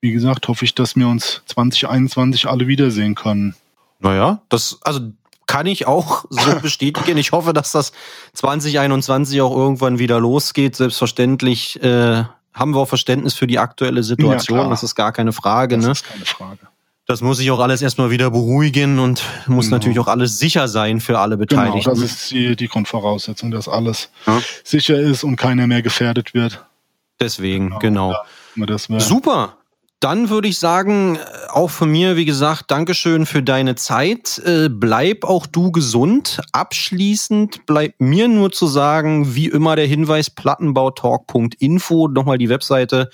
wie 0.00 0.12
gesagt, 0.12 0.48
hoffe 0.48 0.64
ich, 0.64 0.74
dass 0.74 0.96
wir 0.96 1.06
uns 1.06 1.42
2021 1.46 2.46
alle 2.46 2.66
wiedersehen 2.66 3.14
können. 3.14 3.54
Naja, 4.00 4.40
das, 4.48 4.78
also 4.82 5.12
kann 5.48 5.66
ich 5.66 5.88
auch 5.88 6.24
so 6.30 6.60
bestätigen. 6.60 7.18
Ich 7.18 7.32
hoffe, 7.32 7.52
dass 7.52 7.72
das 7.72 7.90
2021 8.34 9.40
auch 9.40 9.56
irgendwann 9.56 9.98
wieder 9.98 10.20
losgeht. 10.20 10.76
Selbstverständlich 10.76 11.82
äh, 11.82 12.22
haben 12.54 12.74
wir 12.74 12.78
auch 12.78 12.88
Verständnis 12.88 13.34
für 13.34 13.48
die 13.48 13.58
aktuelle 13.58 14.04
Situation. 14.04 14.58
Ja, 14.58 14.68
das 14.68 14.84
ist 14.84 14.94
gar 14.94 15.10
keine 15.12 15.32
Frage. 15.32 15.76
Das 15.76 15.84
ne? 15.84 15.92
ist 15.92 16.04
keine 16.06 16.24
Frage. 16.24 16.60
Das 17.06 17.22
muss 17.22 17.38
sich 17.38 17.50
auch 17.50 17.58
alles 17.58 17.80
erstmal 17.80 18.10
wieder 18.10 18.30
beruhigen 18.30 18.98
und 18.98 19.22
muss 19.46 19.66
genau. 19.66 19.76
natürlich 19.76 19.98
auch 19.98 20.08
alles 20.08 20.38
sicher 20.38 20.68
sein 20.68 21.00
für 21.00 21.18
alle 21.18 21.38
Beteiligten. 21.38 21.80
Genau, 21.80 21.90
das 21.90 22.00
ist 22.00 22.30
die, 22.30 22.54
die 22.54 22.68
Grundvoraussetzung, 22.68 23.50
dass 23.50 23.66
alles 23.66 24.10
ja. 24.26 24.42
sicher 24.62 24.98
ist 24.98 25.24
und 25.24 25.36
keiner 25.36 25.66
mehr 25.66 25.80
gefährdet 25.80 26.34
wird. 26.34 26.62
Deswegen, 27.18 27.70
genau. 27.78 28.14
genau. 28.54 28.76
Ja, 28.88 29.00
Super. 29.00 29.56
Dann 30.00 30.30
würde 30.30 30.46
ich 30.46 30.60
sagen, 30.60 31.18
auch 31.48 31.70
von 31.70 31.90
mir, 31.90 32.16
wie 32.16 32.24
gesagt, 32.24 32.70
Dankeschön 32.70 33.26
für 33.26 33.42
deine 33.42 33.74
Zeit. 33.74 34.38
Äh, 34.44 34.68
bleib 34.70 35.24
auch 35.24 35.46
du 35.46 35.72
gesund. 35.72 36.40
Abschließend 36.52 37.66
bleibt 37.66 38.00
mir 38.00 38.28
nur 38.28 38.52
zu 38.52 38.68
sagen, 38.68 39.34
wie 39.34 39.48
immer 39.48 39.74
der 39.74 39.86
Hinweis 39.86 40.30
plattenbautalk.info, 40.30 42.06
nochmal 42.08 42.38
die 42.38 42.48
Webseite 42.48 43.10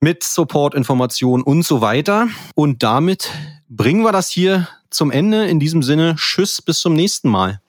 mit 0.00 0.24
Support-Informationen 0.24 1.44
und 1.44 1.62
so 1.62 1.80
weiter. 1.80 2.26
Und 2.56 2.82
damit 2.82 3.30
bringen 3.68 4.02
wir 4.02 4.10
das 4.10 4.28
hier 4.28 4.66
zum 4.90 5.12
Ende. 5.12 5.46
In 5.46 5.60
diesem 5.60 5.84
Sinne, 5.84 6.16
tschüss, 6.16 6.60
bis 6.60 6.80
zum 6.80 6.94
nächsten 6.94 7.28
Mal. 7.28 7.60